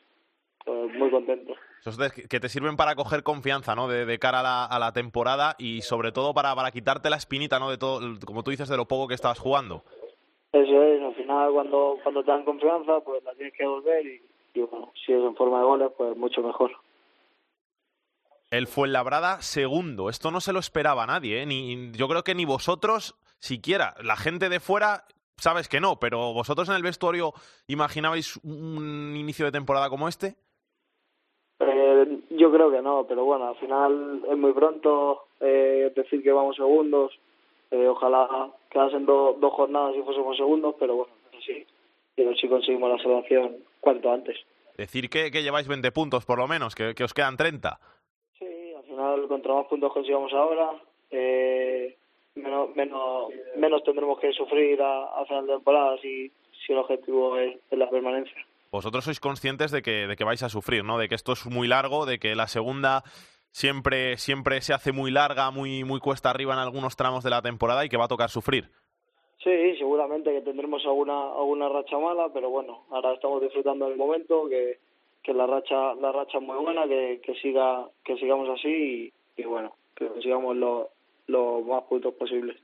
pues 0.65 0.95
muy 0.95 1.11
contento. 1.11 1.55
Esos 1.81 1.99
que 2.13 2.41
te 2.41 2.49
sirven 2.49 2.77
para 2.77 2.95
coger 2.95 3.23
confianza, 3.23 3.75
¿no? 3.75 3.89
De, 3.89 4.07
de 4.07 4.19
cara 4.19 4.41
a 4.41 4.43
la, 4.43 4.65
a 4.65 4.79
la, 4.79 4.93
temporada 4.93 5.55
y 5.59 5.83
sobre 5.83 6.13
todo 6.13 6.33
para, 6.33 6.55
para 6.55 6.71
quitarte 6.71 7.11
la 7.11 7.17
espinita, 7.17 7.59
¿no? 7.59 7.71
De 7.71 7.77
todo, 7.77 8.01
como 8.25 8.43
tú 8.43 8.51
dices, 8.53 8.69
de 8.69 8.77
lo 8.77 8.87
poco 8.87 9.09
que 9.09 9.15
estabas 9.15 9.39
jugando. 9.39 9.83
Eso 10.53 10.83
es, 10.83 11.03
al 11.03 11.15
final 11.15 11.53
cuando, 11.53 11.99
cuando 12.03 12.23
te 12.23 12.31
dan 12.31 12.45
confianza, 12.45 13.01
pues 13.01 13.23
la 13.25 13.35
tienes 13.35 13.53
que 13.53 13.67
volver 13.67 14.07
y, 14.07 14.23
y 14.55 14.61
bueno, 14.61 14.93
si 15.05 15.13
es 15.13 15.23
en 15.23 15.35
forma 15.35 15.59
de 15.59 15.65
goles, 15.65 15.91
pues 15.97 16.17
mucho 16.17 16.41
mejor. 16.41 16.71
El 18.57 18.69
Fuenlabrada 18.69 19.43
segundo. 19.43 20.09
Esto 20.09 20.31
no 20.31 20.41
se 20.41 20.53
lo 20.53 20.61
esperaba 20.61 21.07
nadie, 21.07 21.43
¿eh? 21.43 21.47
Ni, 21.47 21.91
yo 21.91 22.07
creo 22.07 22.23
que 22.23 22.37
ni 22.37 22.45
vosotros 22.45 23.17
siquiera. 23.41 23.95
La 24.01 24.15
gente 24.15 24.49
de 24.49 24.61
fuera 24.61 25.07
sabes 25.37 25.69
que 25.69 25.81
no, 25.81 25.99
pero 25.99 26.33
vosotros 26.33 26.69
en 26.69 26.77
el 26.77 26.85
vestuario 26.85 27.33
imaginabais 27.67 28.37
un 28.45 29.17
inicio 29.17 29.45
de 29.45 29.51
temporada 29.51 29.91
como 29.91 30.07
este. 30.07 30.37
Eh, 31.59 32.21
yo 32.31 32.53
creo 32.53 32.71
que 32.71 32.81
no, 32.81 33.05
pero 33.09 33.25
bueno, 33.25 33.49
al 33.49 33.57
final 33.57 34.23
es 34.31 34.39
muy 34.39 34.53
pronto 34.53 35.27
eh, 35.41 35.93
decir 35.97 36.23
que 36.23 36.31
vamos 36.31 36.55
segundos. 36.55 37.13
Eh, 37.73 37.89
ojalá 37.89 38.53
quedasen 38.71 39.05
do, 39.05 39.37
dos 39.41 39.53
jornadas 39.53 39.97
y 39.97 40.03
fuésemos 40.03 40.37
segundos, 40.37 40.77
pero 40.79 40.95
bueno, 40.95 41.13
sí, 41.45 41.67
pero 42.15 42.33
sí 42.37 42.49
conseguimos 42.49 42.89
la 42.89 43.03
salvación 43.03 43.57
cuanto 43.81 44.13
antes. 44.13 44.37
Decir 44.79 45.11
que, 45.11 45.33
que 45.33 45.43
lleváis 45.43 45.67
20 45.67 45.91
puntos 45.91 46.25
por 46.25 46.39
lo 46.39 46.47
menos, 46.47 46.77
que, 46.77 46.95
que 46.95 47.03
os 47.03 47.15
quedan 47.15 47.37
30 47.37 47.81
final, 48.95 49.29
contra 49.29 49.55
más 49.55 49.67
puntos 49.67 49.93
consigamos 49.93 50.33
ahora, 50.33 50.71
eh, 51.11 51.97
menos, 52.35 52.75
menos, 52.75 53.29
menos 53.57 53.83
tendremos 53.85 54.19
que 54.19 54.33
sufrir 54.33 54.81
a, 54.83 55.21
a 55.21 55.25
final 55.27 55.47
de 55.47 55.55
temporada 55.55 55.97
si, 56.01 56.31
si 56.65 56.73
el 56.73 56.79
objetivo 56.79 57.37
es, 57.39 57.57
es, 57.71 57.79
la 57.79 57.89
permanencia. 57.91 58.37
Vosotros 58.71 59.05
sois 59.05 59.21
conscientes 59.21 59.71
de 59.71 59.83
que, 59.83 60.07
de 60.07 60.17
que 60.17 60.25
vais 60.25 60.43
a 60.43 60.49
sufrir, 60.49 60.85
¿no? 60.85 60.99
De 60.99 61.09
que 61.09 61.15
esto 61.15 61.33
es 61.33 61.47
muy 61.47 61.69
largo, 61.69 62.07
de 62.07 62.19
que 62.19 62.35
la 62.35 62.49
segunda 62.49 63.05
siempre, 63.53 64.17
siempre 64.17 64.61
se 64.63 64.75
hace 64.75 64.91
muy 64.93 65.11
larga, 65.11 65.51
muy, 65.51 65.85
muy 65.85 66.01
cuesta 66.01 66.31
arriba 66.31 66.55
en 66.55 66.59
algunos 66.59 66.97
tramos 66.97 67.23
de 67.23 67.31
la 67.31 67.43
temporada 67.43 67.85
y 67.85 67.89
que 67.89 67.97
va 67.97 68.07
a 68.07 68.09
tocar 68.09 68.31
sufrir. 68.31 68.71
Sí, 69.43 69.77
seguramente 69.79 70.33
que 70.33 70.41
tendremos 70.41 70.85
alguna, 70.87 71.33
alguna 71.35 71.69
racha 71.69 71.99
mala, 71.99 72.31
pero 72.33 72.51
bueno, 72.51 72.85
ahora 72.91 73.13
estamos 73.13 73.43
disfrutando 73.43 73.89
del 73.89 73.97
momento, 73.97 74.49
que, 74.49 74.79
que 75.25 75.35
la 75.35 75.47
racha 75.47 75.95
la 75.95 76.13
racha 76.13 76.39
es 76.39 76.45
muy 76.45 76.57
buena 76.59 76.87
que, 76.87 77.21
que 77.25 77.35
siga 77.37 77.89
que 78.05 78.17
sigamos 78.17 78.49
así 78.51 78.69
y, 78.69 79.43
y 79.43 79.45
bueno 79.45 79.75
que 79.97 80.07
consigamos 80.07 80.57
los 80.57 80.87
lo 81.27 81.63
más 81.63 81.83
puntos 81.85 82.15
posibles 82.15 82.57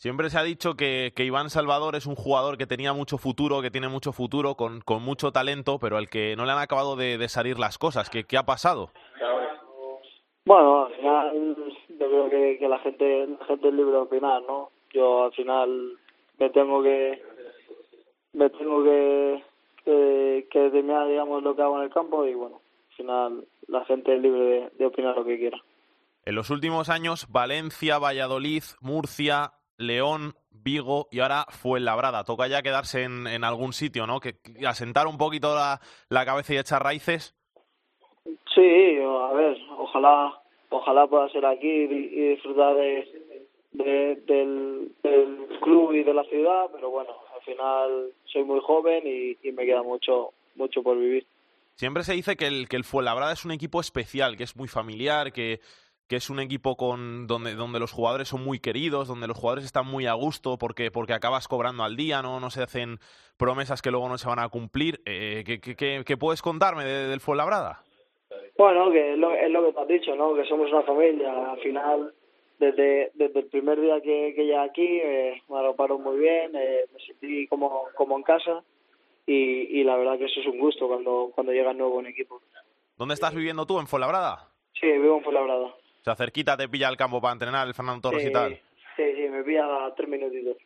Siempre 0.00 0.30
se 0.30 0.38
ha 0.38 0.42
dicho 0.42 0.76
que, 0.76 1.12
que 1.14 1.26
Iván 1.26 1.50
Salvador 1.50 1.94
es 1.94 2.06
un 2.06 2.14
jugador 2.14 2.56
que 2.56 2.66
tenía 2.66 2.94
mucho 2.94 3.18
futuro, 3.18 3.60
que 3.60 3.70
tiene 3.70 3.88
mucho 3.88 4.12
futuro, 4.12 4.54
con, 4.54 4.80
con 4.80 5.02
mucho 5.02 5.30
talento, 5.30 5.78
pero 5.78 5.98
al 5.98 6.08
que 6.08 6.36
no 6.36 6.46
le 6.46 6.52
han 6.52 6.58
acabado 6.58 6.96
de, 6.96 7.18
de 7.18 7.28
salir 7.28 7.58
las 7.58 7.76
cosas. 7.76 8.08
¿Qué, 8.08 8.24
¿Qué 8.24 8.38
ha 8.38 8.44
pasado? 8.44 8.92
Bueno, 10.46 10.86
al 10.86 10.94
final 10.94 11.54
yo 11.90 12.08
creo 12.08 12.30
que, 12.30 12.58
que 12.58 12.66
la 12.66 12.78
gente 12.78 13.26
la 13.26 13.44
gente 13.44 13.68
es 13.68 13.74
libre 13.74 13.92
de 13.92 13.98
opinar, 13.98 14.42
¿no? 14.48 14.70
Yo 14.90 15.24
al 15.24 15.32
final 15.32 15.98
me 16.38 16.48
tengo 16.48 16.82
que 16.82 17.22
me 18.32 18.48
tengo 18.48 18.82
que 18.82 19.44
que, 19.84 20.48
que 20.50 20.58
determinar, 20.58 21.08
digamos, 21.08 21.42
lo 21.42 21.54
que 21.54 21.62
hago 21.62 21.78
en 21.78 21.84
el 21.84 21.90
campo 21.90 22.26
y, 22.26 22.34
bueno, 22.34 22.60
al 22.90 22.96
final 22.96 23.44
la 23.68 23.84
gente 23.84 24.14
es 24.14 24.20
libre 24.20 24.40
de, 24.40 24.70
de 24.78 24.86
opinar 24.86 25.16
lo 25.16 25.24
que 25.24 25.38
quiera. 25.38 25.58
En 26.24 26.34
los 26.34 26.50
últimos 26.50 26.90
años, 26.90 27.26
Valencia, 27.30 27.98
Valladolid, 27.98 28.62
Murcia, 28.80 29.52
León, 29.78 30.34
Vigo 30.50 31.08
y 31.10 31.20
ahora 31.20 31.46
Fuenlabrada. 31.48 32.24
Toca 32.24 32.46
ya 32.46 32.62
quedarse 32.62 33.04
en, 33.04 33.26
en 33.26 33.44
algún 33.44 33.72
sitio, 33.72 34.06
¿no? 34.06 34.20
Que, 34.20 34.34
que 34.34 34.66
asentar 34.66 35.06
un 35.06 35.16
poquito 35.16 35.54
la, 35.54 35.80
la, 36.10 36.26
cabeza 36.26 36.54
y 36.54 36.58
echar 36.58 36.82
raíces. 36.82 37.34
Sí, 38.54 38.98
a 39.00 39.32
ver, 39.32 39.56
ojalá 39.78 40.40
ojalá 40.68 41.06
pueda 41.06 41.28
ser 41.30 41.46
aquí 41.46 41.66
y, 41.66 41.84
y 41.84 42.28
disfrutar 42.30 42.74
de, 42.76 43.36
de, 43.72 44.16
del, 44.26 44.92
del 45.02 45.48
club 45.60 45.92
y 45.92 46.04
de 46.04 46.14
la 46.14 46.24
ciudad, 46.24 46.66
pero 46.72 46.90
bueno, 46.90 47.10
al 47.40 47.44
final 47.44 48.12
soy 48.24 48.44
muy 48.44 48.60
joven 48.60 49.02
y, 49.06 49.36
y 49.42 49.52
me 49.52 49.64
queda 49.64 49.82
mucho 49.82 50.32
mucho 50.54 50.82
por 50.82 50.98
vivir. 50.98 51.26
Siempre 51.74 52.02
se 52.02 52.12
dice 52.12 52.36
que 52.36 52.46
el, 52.46 52.68
que 52.68 52.76
el 52.76 52.84
Fuenlabrada 52.84 53.32
es 53.32 53.44
un 53.44 53.52
equipo 53.52 53.80
especial, 53.80 54.36
que 54.36 54.44
es 54.44 54.56
muy 54.56 54.68
familiar, 54.68 55.32
que, 55.32 55.60
que 56.08 56.16
es 56.16 56.28
un 56.28 56.38
equipo 56.40 56.76
con 56.76 57.26
donde, 57.26 57.54
donde 57.54 57.80
los 57.80 57.92
jugadores 57.92 58.28
son 58.28 58.44
muy 58.44 58.58
queridos, 58.58 59.08
donde 59.08 59.26
los 59.26 59.38
jugadores 59.38 59.64
están 59.64 59.86
muy 59.86 60.06
a 60.06 60.12
gusto 60.12 60.58
porque, 60.58 60.90
porque 60.90 61.14
acabas 61.14 61.48
cobrando 61.48 61.82
al 61.82 61.96
día, 61.96 62.20
no, 62.20 62.38
no 62.38 62.50
se 62.50 62.62
hacen 62.62 62.98
promesas 63.38 63.80
que 63.80 63.90
luego 63.90 64.08
no 64.08 64.18
se 64.18 64.28
van 64.28 64.40
a 64.40 64.48
cumplir. 64.50 65.00
Eh, 65.06 65.42
¿qué, 65.46 65.60
qué, 65.60 66.02
qué, 66.04 66.16
puedes 66.18 66.42
contarme 66.42 66.84
de, 66.84 67.08
del 67.08 67.20
Fuenlabrada? 67.20 67.82
Bueno, 68.58 68.90
que 68.90 69.12
es 69.14 69.18
lo, 69.18 69.32
es 69.32 69.50
lo 69.50 69.64
que 69.64 69.72
te 69.72 69.80
has 69.80 69.88
dicho, 69.88 70.14
¿no? 70.14 70.34
Que 70.34 70.44
somos 70.44 70.70
una 70.70 70.82
familia. 70.82 71.52
Al 71.52 71.60
final, 71.60 72.12
desde, 72.60 73.10
desde 73.14 73.40
el 73.40 73.46
primer 73.46 73.80
día 73.80 74.00
que, 74.00 74.34
que 74.36 74.44
llegué 74.44 74.58
aquí, 74.58 74.86
eh, 74.86 75.42
me 75.48 75.58
arroparon 75.58 76.02
muy 76.02 76.18
bien, 76.18 76.52
eh, 76.54 76.84
me 76.92 77.00
sentí 77.00 77.46
como, 77.48 77.86
como 77.96 78.16
en 78.16 78.22
casa 78.22 78.62
y, 79.26 79.80
y 79.80 79.82
la 79.82 79.96
verdad 79.96 80.18
que 80.18 80.26
eso 80.26 80.40
es 80.40 80.46
un 80.46 80.58
gusto 80.58 80.86
cuando, 80.86 81.32
cuando 81.34 81.52
llega 81.52 81.72
nuevo 81.72 81.96
un 81.96 82.06
equipo. 82.06 82.40
¿Dónde 82.96 83.14
estás 83.14 83.34
viviendo 83.34 83.66
tú? 83.66 83.80
¿En 83.80 83.86
Fuenlabrada? 83.86 84.50
Sí, 84.78 84.86
vivo 84.86 85.16
en 85.16 85.24
Fuenlabrada. 85.24 85.66
O 85.66 86.04
sea, 86.04 86.14
cerquita 86.14 86.56
te 86.56 86.68
pilla 86.68 86.88
el 86.88 86.96
campo 86.96 87.20
para 87.20 87.32
entrenar 87.32 87.66
el 87.66 87.74
Fernando 87.74 88.02
Torres 88.02 88.22
sí, 88.22 88.28
y 88.28 88.32
tal. 88.32 88.60
Sí, 88.96 89.04
sí, 89.16 89.28
me 89.28 89.42
pilla 89.42 89.86
a 89.86 89.94
tres 89.94 90.08
minutitos. 90.08 90.56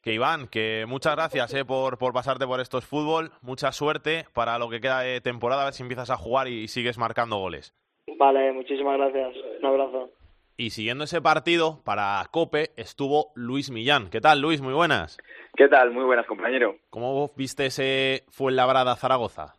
Que 0.00 0.14
Iván, 0.14 0.48
que 0.48 0.84
muchas 0.88 1.14
gracias 1.14 1.54
eh, 1.54 1.64
por, 1.64 1.98
por 1.98 2.12
pasarte 2.12 2.46
por 2.46 2.60
estos 2.60 2.84
fútbol. 2.84 3.30
Mucha 3.40 3.72
suerte 3.72 4.26
para 4.32 4.58
lo 4.58 4.68
que 4.68 4.80
queda 4.80 5.00
de 5.00 5.20
temporada, 5.20 5.62
a 5.62 5.64
ver 5.66 5.74
si 5.74 5.82
empiezas 5.82 6.10
a 6.10 6.16
jugar 6.16 6.48
y 6.48 6.68
sigues 6.68 6.98
marcando 6.98 7.36
goles. 7.38 7.74
Vale, 8.18 8.52
muchísimas 8.52 8.98
gracias. 8.98 9.36
Un 9.60 9.66
abrazo. 9.66 10.10
Y 10.56 10.70
siguiendo 10.70 11.04
ese 11.04 11.22
partido, 11.22 11.80
para 11.84 12.22
Cope 12.30 12.70
estuvo 12.76 13.32
Luis 13.34 13.70
Millán. 13.70 14.10
¿Qué 14.10 14.20
tal, 14.20 14.40
Luis? 14.40 14.60
Muy 14.60 14.74
buenas. 14.74 15.18
¿Qué 15.56 15.68
tal? 15.68 15.90
Muy 15.90 16.04
buenas, 16.04 16.26
compañero. 16.26 16.76
¿Cómo 16.90 17.32
viste 17.36 17.66
ese 17.66 18.24
Fuenlabrada 18.30 18.96
Zaragoza? 18.96 19.54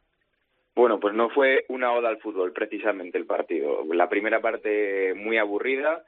Bueno, 0.75 0.99
pues 0.99 1.13
no 1.13 1.29
fue 1.29 1.65
una 1.69 1.91
oda 1.91 2.09
al 2.09 2.19
fútbol 2.19 2.51
precisamente 2.51 3.17
el 3.17 3.25
partido. 3.25 3.83
La 3.93 4.09
primera 4.09 4.41
parte 4.41 5.13
muy 5.15 5.37
aburrida. 5.37 6.03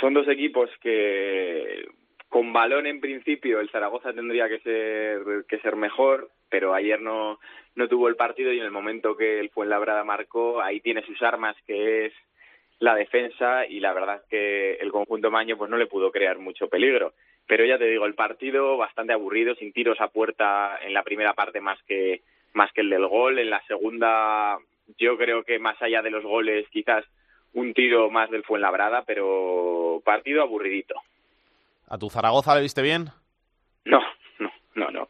Son 0.00 0.12
dos 0.12 0.28
equipos 0.28 0.68
que 0.82 1.86
con 2.28 2.52
balón 2.52 2.86
en 2.86 3.00
principio 3.00 3.60
el 3.60 3.70
Zaragoza 3.70 4.12
tendría 4.12 4.48
que 4.48 4.58
ser 4.60 5.44
que 5.48 5.58
ser 5.60 5.76
mejor, 5.76 6.30
pero 6.50 6.74
ayer 6.74 7.00
no 7.00 7.38
no 7.76 7.88
tuvo 7.88 8.08
el 8.08 8.16
partido 8.16 8.52
y 8.52 8.58
en 8.58 8.64
el 8.64 8.70
momento 8.70 9.16
que 9.16 9.40
el 9.40 9.50
Fuenlabrada 9.50 10.04
marcó, 10.04 10.60
ahí 10.60 10.80
tiene 10.80 11.04
sus 11.06 11.22
armas 11.22 11.56
que 11.66 12.06
es 12.06 12.12
la 12.78 12.94
defensa 12.94 13.66
y 13.66 13.80
la 13.80 13.92
verdad 13.92 14.16
es 14.16 14.28
que 14.28 14.74
el 14.74 14.90
conjunto 14.90 15.30
Maño 15.30 15.56
pues 15.56 15.70
no 15.70 15.76
le 15.76 15.86
pudo 15.86 16.10
crear 16.10 16.38
mucho 16.38 16.68
peligro. 16.68 17.12
Pero 17.46 17.64
ya 17.64 17.78
te 17.78 17.86
digo, 17.86 18.06
el 18.06 18.14
partido 18.14 18.76
bastante 18.76 19.12
aburrido, 19.12 19.54
sin 19.54 19.72
tiros 19.72 20.00
a 20.00 20.08
puerta 20.08 20.78
en 20.82 20.94
la 20.94 21.02
primera 21.02 21.34
parte 21.34 21.60
más 21.60 21.78
que 21.84 22.22
más 22.54 22.72
que 22.72 22.82
el 22.82 22.90
del 22.90 23.06
gol, 23.06 23.38
en 23.38 23.50
la 23.50 23.60
segunda 23.66 24.58
yo 24.98 25.16
creo 25.16 25.42
que 25.42 25.58
más 25.58 25.80
allá 25.82 26.02
de 26.02 26.10
los 26.10 26.24
goles 26.24 26.68
quizás 26.70 27.04
un 27.52 27.74
tiro 27.74 28.10
más 28.10 28.30
del 28.30 28.44
Fuenlabrada, 28.44 29.02
pero 29.02 30.02
partido 30.04 30.42
aburridito. 30.42 30.94
¿A 31.88 31.98
tu 31.98 32.10
Zaragoza 32.10 32.54
le 32.54 32.62
viste 32.62 32.82
bien? 32.82 33.06
No, 33.84 34.00
no, 34.38 34.52
no, 34.74 34.90
no. 34.90 35.08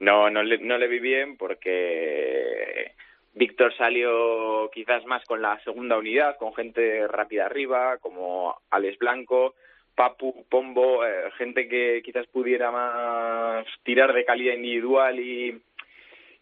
No, 0.00 0.30
no 0.30 0.42
le, 0.42 0.58
no 0.58 0.78
le 0.78 0.88
vi 0.88 0.98
bien 0.98 1.36
porque 1.36 2.92
Víctor 3.34 3.74
salió 3.76 4.70
quizás 4.72 5.04
más 5.06 5.24
con 5.24 5.40
la 5.40 5.58
segunda 5.64 5.96
unidad, 5.96 6.36
con 6.36 6.54
gente 6.54 7.06
rápida 7.08 7.46
arriba, 7.46 7.96
como 7.98 8.56
Alex 8.70 8.98
Blanco, 8.98 9.54
Papu, 9.94 10.44
Pombo, 10.50 11.04
eh, 11.04 11.30
gente 11.38 11.66
que 11.66 12.02
quizás 12.04 12.26
pudiera 12.26 12.70
más 12.70 13.66
tirar 13.84 14.12
de 14.12 14.24
calidad 14.24 14.54
individual 14.54 15.18
y, 15.18 15.60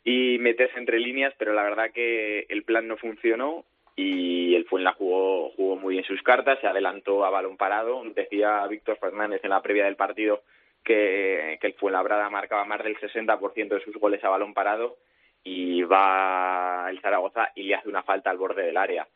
y 0.05 0.39
meterse 0.39 0.79
entre 0.79 0.99
líneas, 0.99 1.33
pero 1.39 1.53
la 1.53 1.63
verdad 1.63 1.93
que 1.93 2.47
el 2.49 2.65
plan 2.65 2.89
no 2.89 2.97
funcionó 2.97 3.65
y 3.95 4.57
el 4.57 4.65
Fuenla 4.65 4.93
jugó, 4.95 5.51
jugó 5.51 5.77
muy 5.77 5.95
bien 5.95 6.05
sus 6.05 6.23
cartas, 6.23 6.59
se 6.61 6.67
adelantó 6.67 7.25
a 7.25 7.31
balón 7.31 7.57
parado. 7.57 8.03
Decía 8.15 8.67
Víctor 8.67 8.99
Fernández 8.99 9.45
en 9.45 9.51
la 9.51 9.63
previa 9.63 9.85
del 9.85 9.97
partido 9.97 10.43
que, 10.83 11.59
que 11.61 11.67
el 11.69 11.75
Fuenlabrada 11.75 12.31
marcaba 12.31 12.65
más 12.65 12.83
del 12.83 12.97
60% 12.97 13.69
de 13.69 13.85
sus 13.85 13.95
goles 13.97 14.25
a 14.25 14.29
balón 14.29 14.55
parado 14.55 14.97
y 15.43 15.83
va 15.83 16.87
el 16.91 17.01
Zaragoza 17.01 17.51
y 17.55 17.65
le 17.65 17.75
hace 17.75 17.89
una 17.89 18.03
falta 18.03 18.31
al 18.31 18.39
borde 18.39 18.65
del 18.65 18.77
área. 18.77 19.07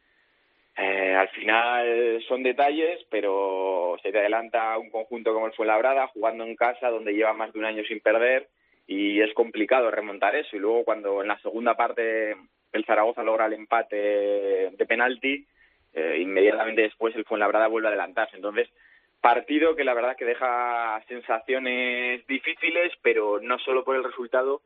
Eh, 0.76 1.14
al 1.14 1.28
final 1.28 2.24
son 2.26 2.42
detalles, 2.42 3.00
pero 3.08 3.96
se 4.02 4.10
te 4.10 4.18
adelanta 4.18 4.76
un 4.78 4.90
conjunto 4.90 5.32
como 5.32 5.46
el 5.46 5.52
Fuenlabrada 5.52 6.08
jugando 6.08 6.44
en 6.44 6.56
casa 6.56 6.90
donde 6.90 7.12
lleva 7.12 7.32
más 7.32 7.52
de 7.52 7.58
un 7.60 7.64
año 7.64 7.84
sin 7.84 8.00
perder 8.00 8.48
y 8.86 9.20
es 9.20 9.32
complicado 9.34 9.90
remontar 9.90 10.34
eso. 10.34 10.56
Y 10.56 10.58
luego 10.58 10.84
cuando 10.84 11.22
en 11.22 11.28
la 11.28 11.38
segunda 11.38 11.76
parte 11.76 12.36
el 12.72 12.84
Zaragoza 12.84 13.22
logra 13.22 13.46
el 13.46 13.52
empate 13.52 13.96
de 13.96 14.86
penalti, 14.86 15.46
eh, 15.92 16.18
inmediatamente 16.20 16.82
después 16.82 17.14
el 17.14 17.24
Fuenlabrada 17.24 17.68
vuelve 17.68 17.86
a 17.86 17.90
adelantarse. 17.90 18.34
Entonces, 18.34 18.68
partido 19.20 19.76
que 19.76 19.84
la 19.84 19.94
verdad 19.94 20.16
que 20.16 20.24
deja 20.24 21.00
sensaciones 21.06 22.26
difíciles, 22.26 22.92
pero 23.00 23.38
no 23.40 23.58
solo 23.60 23.84
por 23.84 23.94
el 23.94 24.02
resultado, 24.02 24.60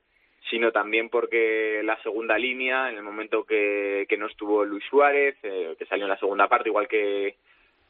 sino 0.50 0.72
también 0.72 1.08
porque 1.08 1.80
la 1.84 2.00
segunda 2.02 2.38
línea, 2.38 2.90
en 2.90 2.96
el 2.96 3.02
momento 3.02 3.44
que, 3.44 4.06
que 4.08 4.16
no 4.16 4.26
estuvo 4.26 4.64
Luis 4.64 4.84
Suárez, 4.88 5.36
eh, 5.42 5.74
que 5.78 5.86
salió 5.86 6.04
en 6.04 6.10
la 6.10 6.18
segunda 6.18 6.48
parte, 6.48 6.68
igual 6.68 6.88
que, 6.88 7.36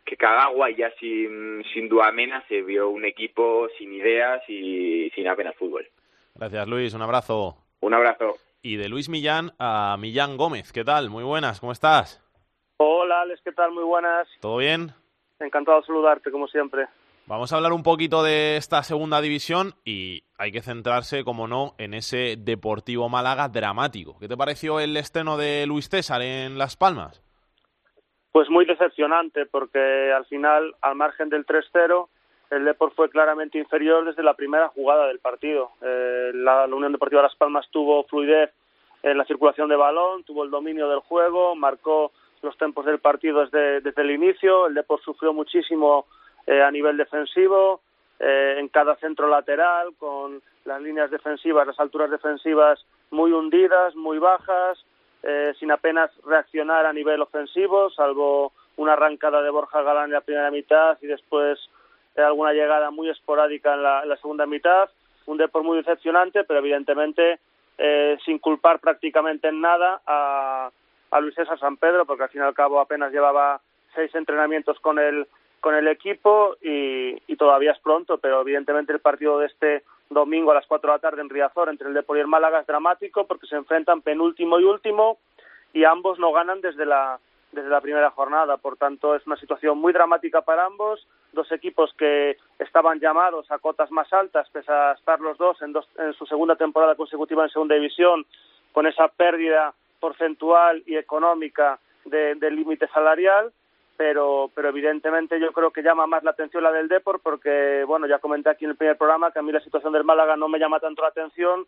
que 0.05 0.16
Cagagua, 0.16 0.71
y 0.71 0.77
ya 0.77 0.90
sin, 0.99 1.64
sin 1.73 1.88
duda 1.88 2.11
mena 2.12 2.44
se 2.49 2.62
vio 2.62 2.88
un 2.88 3.05
equipo 3.05 3.68
sin 3.79 3.92
ideas 3.92 4.42
y 4.49 5.11
sin 5.14 5.29
apenas 5.29 5.57
fútbol. 5.57 5.87
Gracias, 6.35 6.68
Luis. 6.68 6.94
Un 6.94 7.03
abrazo. 7.03 7.57
Un 7.81 7.94
abrazo 7.94 8.37
y 8.62 8.77
de 8.77 8.88
Luis 8.88 9.09
Millán 9.09 9.53
a 9.59 9.97
Millán 9.99 10.37
Gómez. 10.37 10.73
¿Qué 10.73 10.85
tal? 10.85 11.11
Muy 11.11 11.25
buenas, 11.25 11.61
¿cómo 11.61 11.73
estás? 11.73 12.23
Hola, 12.79 13.23
Alex, 13.23 13.40
¿qué 13.42 13.53
tal? 13.53 13.73
Muy 13.73 13.85
buenas. 13.85 14.29
¿Todo 14.40 14.59
bien? 14.59 14.92
Encantado 15.40 15.81
de 15.81 15.87
saludarte, 15.87 16.31
como 16.31 16.49
siempre. 16.49 16.87
Vamos 17.29 17.53
a 17.53 17.57
hablar 17.57 17.75
un 17.75 17.83
poquito 17.83 18.23
de 18.23 18.57
esta 18.57 18.83
segunda 18.83 19.21
división 19.21 19.75
y 19.85 20.23
hay 20.38 20.51
que 20.51 20.62
centrarse, 20.62 21.25
como 21.25 21.47
no, 21.47 21.75
en 21.77 21.93
ese 21.93 22.37
Deportivo 22.38 23.11
Málaga 23.11 23.51
dramático. 23.51 24.17
¿Qué 24.19 24.29
te 24.29 24.37
pareció 24.38 24.81
el 24.81 24.97
estreno 24.97 25.37
de 25.37 25.67
Luis 25.67 25.91
César 25.91 26.23
en 26.23 26.57
Las 26.57 26.79
Palmas? 26.79 27.23
Pues 28.33 28.49
muy 28.49 28.64
decepcionante, 28.64 29.45
porque 29.45 30.11
al 30.11 30.25
final, 30.25 30.75
al 30.81 30.95
margen 30.95 31.29
del 31.29 31.45
3-0, 31.45 32.09
el 32.51 32.64
Deport 32.64 32.95
fue 32.95 33.11
claramente 33.11 33.59
inferior 33.59 34.07
desde 34.07 34.23
la 34.23 34.33
primera 34.33 34.69
jugada 34.69 35.07
del 35.07 35.19
partido. 35.19 35.73
Eh, 35.83 36.31
la, 36.33 36.64
Unión 36.64 36.93
Deportiva 36.93 37.21
Las 37.21 37.37
Palmas 37.37 37.69
tuvo 37.71 38.05
fluidez 38.05 38.55
en 39.03 39.19
la 39.19 39.27
circulación 39.27 39.69
de 39.69 39.77
balón, 39.77 40.25
tuvo 40.25 40.45
el 40.45 40.51
dominio 40.51 40.88
del 40.88 41.01
juego, 41.01 41.55
marcó 41.55 42.11
los 42.41 42.57
tempos 42.57 42.87
del 42.87 43.01
partido 43.01 43.45
desde, 43.45 43.83
desde 43.83 44.01
el 44.01 44.12
inicio. 44.12 44.67
El 44.67 44.73
Deport 44.73 45.03
sufrió 45.03 45.35
muchísimo 45.35 46.07
eh, 46.48 46.62
a 46.62 46.70
nivel 46.70 46.96
defensivo, 46.96 47.82
eh, 48.18 48.56
en 48.58 48.68
cada 48.68 48.96
centro 48.96 49.28
lateral, 49.28 49.94
con 49.98 50.40
las 50.64 50.80
líneas 50.80 51.11
defensivas, 51.11 51.66
las 51.66 51.78
alturas 51.78 52.11
defensivas 52.11 52.84
muy 53.11 53.32
hundidas, 53.32 53.94
muy 53.94 54.18
bajas, 54.18 54.82
sin 55.58 55.70
apenas 55.72 56.11
reaccionar 56.24 56.87
a 56.87 56.92
nivel 56.92 57.20
ofensivo, 57.20 57.90
salvo 57.90 58.52
una 58.76 58.92
arrancada 58.92 59.42
de 59.42 59.50
Borja 59.50 59.82
Galán 59.82 60.06
en 60.06 60.12
la 60.12 60.20
primera 60.20 60.50
mitad 60.50 60.96
y 61.02 61.06
después 61.06 61.58
alguna 62.16 62.52
llegada 62.52 62.90
muy 62.90 63.11
esporádica 63.11 63.74
en 63.74 63.82
la, 63.82 64.16
segunda 64.20 64.46
mitad, 64.46 64.88
un 65.26 65.37
deporte 65.37 65.66
muy 65.66 65.76
decepcionante, 65.78 66.44
pero 66.44 66.61
evidentemente 66.61 67.40
eh, 67.76 68.16
sin 68.24 68.38
culpar 68.38 68.78
prácticamente 68.78 69.48
en 69.48 69.61
nada 69.61 70.00
a, 70.06 70.70
a 71.11 71.20
Luis 71.20 71.34
César 71.34 71.58
San 71.58 71.76
Pedro, 71.76 72.06
porque 72.06 72.22
al 72.22 72.30
fin 72.30 72.40
y 72.40 72.44
al 72.44 72.54
cabo 72.54 72.80
apenas 72.80 73.12
llevaba 73.12 73.61
seis 73.94 74.14
entrenamientos 74.14 74.78
con 74.80 74.98
el, 74.98 75.26
con 75.61 75.75
el 75.75 75.88
equipo 75.88 76.57
y, 76.62 77.21
y 77.27 77.37
todavía 77.37 77.73
es 77.73 77.79
pronto, 77.81 78.18
pero 78.18 78.40
evidentemente 78.40 78.92
el 78.92 79.01
partido 79.01 79.38
de 79.38 79.47
este 79.47 79.85
domingo 80.11 80.51
a 80.51 80.55
las 80.55 80.66
cuatro 80.66 80.90
de 80.90 80.97
la 80.97 81.01
tarde 81.01 81.21
en 81.21 81.29
Riazor 81.29 81.68
entre 81.68 81.88
el 81.88 81.94
Depor 81.94 82.16
y 82.16 82.21
el 82.21 82.27
Málaga 82.27 82.61
es 82.61 82.66
dramático 82.66 83.27
porque 83.27 83.47
se 83.47 83.57
enfrentan 83.57 84.03
penúltimo 84.03 84.59
y 84.59 84.64
último 84.64 85.18
y 85.73 85.85
ambos 85.85 86.18
no 86.18 86.33
ganan 86.33 86.61
desde 86.61 86.87
la 86.87 87.18
desde 87.53 87.68
la 87.68 87.81
primera 87.81 88.11
jornada. 88.11 88.57
Por 88.57 88.77
tanto, 88.77 89.14
es 89.14 89.27
una 89.27 89.37
situación 89.37 89.79
muy 89.79 89.92
dramática 89.92 90.42
para 90.42 90.66
ambos. 90.66 91.07
Dos 91.33 91.51
equipos 91.53 91.92
que 91.94 92.37
estaban 92.59 93.01
llamados 93.01 93.51
a 93.51 93.59
cotas 93.59 93.90
más 93.90 94.12
altas, 94.12 94.49
pese 94.51 94.71
a 94.71 94.92
estar 94.92 95.21
los 95.21 95.38
dos 95.38 95.61
en, 95.62 95.75
en 95.99 96.12
su 96.14 96.27
segunda 96.27 96.57
temporada 96.57 96.94
consecutiva 96.94 97.44
en 97.44 97.51
segunda 97.51 97.75
división, 97.75 98.27
con 98.73 98.87
esa 98.87 99.09
pérdida 99.09 99.73
porcentual 100.01 100.83
y 100.87 100.97
económica 100.97 101.79
del 102.05 102.55
límite 102.55 102.88
salarial. 102.88 103.53
Pero, 103.98 104.50
pero 104.54 104.70
evidentemente 104.70 105.38
yo 105.38 105.52
creo 105.52 105.72
que 105.72 105.82
llama 105.82 106.06
más 106.06 106.22
la 106.22 106.30
atención 106.30 106.62
la 106.62 106.72
del 106.72 106.88
Depor 106.88 107.20
porque, 107.20 107.84
bueno, 107.87 108.06
ya 108.06 108.20
comenté 108.20 108.48
aquí 108.48 108.64
en 108.64 108.70
el 108.70 108.76
primer 108.76 108.96
programa 108.96 109.32
que 109.32 109.40
a 109.40 109.42
mí 109.42 109.52
la 109.52 109.61
situación 109.61 109.92
del 109.92 110.04
Málaga 110.04 110.37
no 110.37 110.48
me 110.48 110.58
llama 110.58 110.80
tanto 110.80 111.02
la 111.02 111.08
atención 111.08 111.66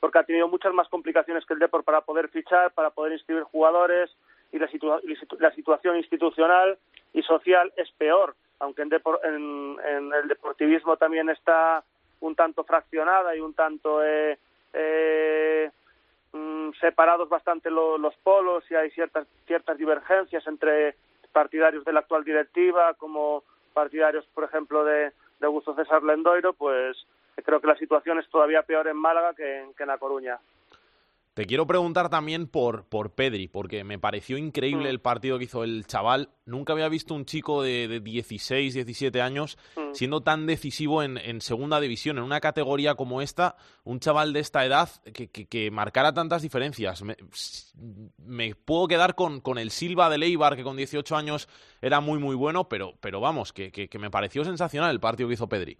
porque 0.00 0.18
ha 0.18 0.24
tenido 0.24 0.48
muchas 0.48 0.72
más 0.72 0.88
complicaciones 0.88 1.44
que 1.44 1.54
el 1.54 1.58
Depor 1.58 1.82
para 1.82 2.00
poder 2.02 2.28
fichar, 2.28 2.72
para 2.72 2.90
poder 2.90 3.12
inscribir 3.12 3.42
jugadores, 3.42 4.10
y 4.54 4.58
la, 4.58 4.68
la 5.40 5.50
situación 5.52 5.96
institucional 5.96 6.78
y 7.12 7.22
social 7.22 7.72
es 7.76 7.90
peor, 7.92 8.36
aunque 8.60 8.82
en, 8.82 8.90
en, 9.84 10.12
el 10.12 10.28
deportivismo 10.28 10.96
también 10.96 11.28
está 11.28 11.82
un 12.20 12.36
tanto 12.36 12.62
fraccionada 12.62 13.34
y 13.34 13.40
un 13.40 13.54
tanto 13.54 14.04
eh, 14.04 14.38
eh, 14.72 15.70
mm, 16.32 16.70
separados 16.80 17.28
bastante 17.28 17.68
los 17.70 18.14
polos 18.22 18.64
y 18.70 18.76
hay 18.76 18.90
ciertas 18.90 19.26
ciertas 19.46 19.76
divergencias 19.76 20.46
entre 20.46 20.94
partidarios 21.34 21.84
de 21.84 21.92
la 21.92 22.00
actual 22.00 22.24
directiva 22.24 22.94
como 22.94 23.42
partidarios, 23.74 24.24
por 24.32 24.44
ejemplo, 24.44 24.84
de, 24.84 25.12
de 25.40 25.46
Augusto 25.46 25.74
César 25.74 26.02
Lendoiro, 26.02 26.54
pues 26.54 26.96
creo 27.44 27.60
que 27.60 27.66
la 27.66 27.76
situación 27.76 28.18
es 28.18 28.28
todavía 28.30 28.62
peor 28.62 28.86
en 28.86 28.96
Málaga 28.96 29.34
que 29.34 29.66
que 29.76 29.82
en 29.82 29.88
La 29.88 29.98
Coruña. 29.98 30.38
Te 31.34 31.46
quiero 31.46 31.66
preguntar 31.66 32.10
también 32.10 32.46
por, 32.46 32.88
por 32.88 33.16
Pedri, 33.16 33.48
porque 33.48 33.82
me 33.82 33.98
pareció 33.98 34.38
increíble 34.38 34.84
mm. 34.84 34.90
el 34.90 35.00
partido 35.00 35.36
que 35.36 35.44
hizo 35.44 35.64
el 35.64 35.84
chaval. 35.84 36.28
Nunca 36.46 36.74
había 36.74 36.88
visto 36.88 37.12
un 37.12 37.24
chico 37.24 37.60
de, 37.60 37.88
de 37.88 37.98
16, 37.98 38.72
17 38.72 39.20
años 39.20 39.58
mm. 39.74 39.94
siendo 39.94 40.20
tan 40.20 40.46
decisivo 40.46 41.02
en, 41.02 41.18
en, 41.18 41.40
segunda 41.40 41.80
división, 41.80 42.18
en 42.18 42.22
una 42.24 42.38
categoría 42.38 42.94
como 42.94 43.20
esta, 43.20 43.56
un 43.82 43.98
chaval 43.98 44.32
de 44.32 44.38
esta 44.38 44.64
edad 44.64 44.88
que, 45.12 45.28
que, 45.28 45.70
marcara 45.72 46.14
tantas 46.14 46.40
diferencias. 46.40 47.02
Me, 47.02 48.54
puedo 48.54 48.86
quedar 48.86 49.16
con, 49.16 49.40
con, 49.40 49.58
el 49.58 49.70
Silva 49.70 50.08
de 50.10 50.18
Leibar, 50.18 50.54
que 50.54 50.62
con 50.62 50.76
18 50.76 51.16
años 51.16 51.48
era 51.82 51.98
muy, 51.98 52.20
muy 52.20 52.36
bueno, 52.36 52.68
pero, 52.68 52.92
pero 53.00 53.20
vamos, 53.20 53.52
que, 53.52 53.72
que 53.72 53.98
me 53.98 54.10
pareció 54.10 54.44
sensacional 54.44 54.92
el 54.92 55.00
partido 55.00 55.28
que 55.28 55.34
hizo 55.34 55.48
Pedri. 55.48 55.76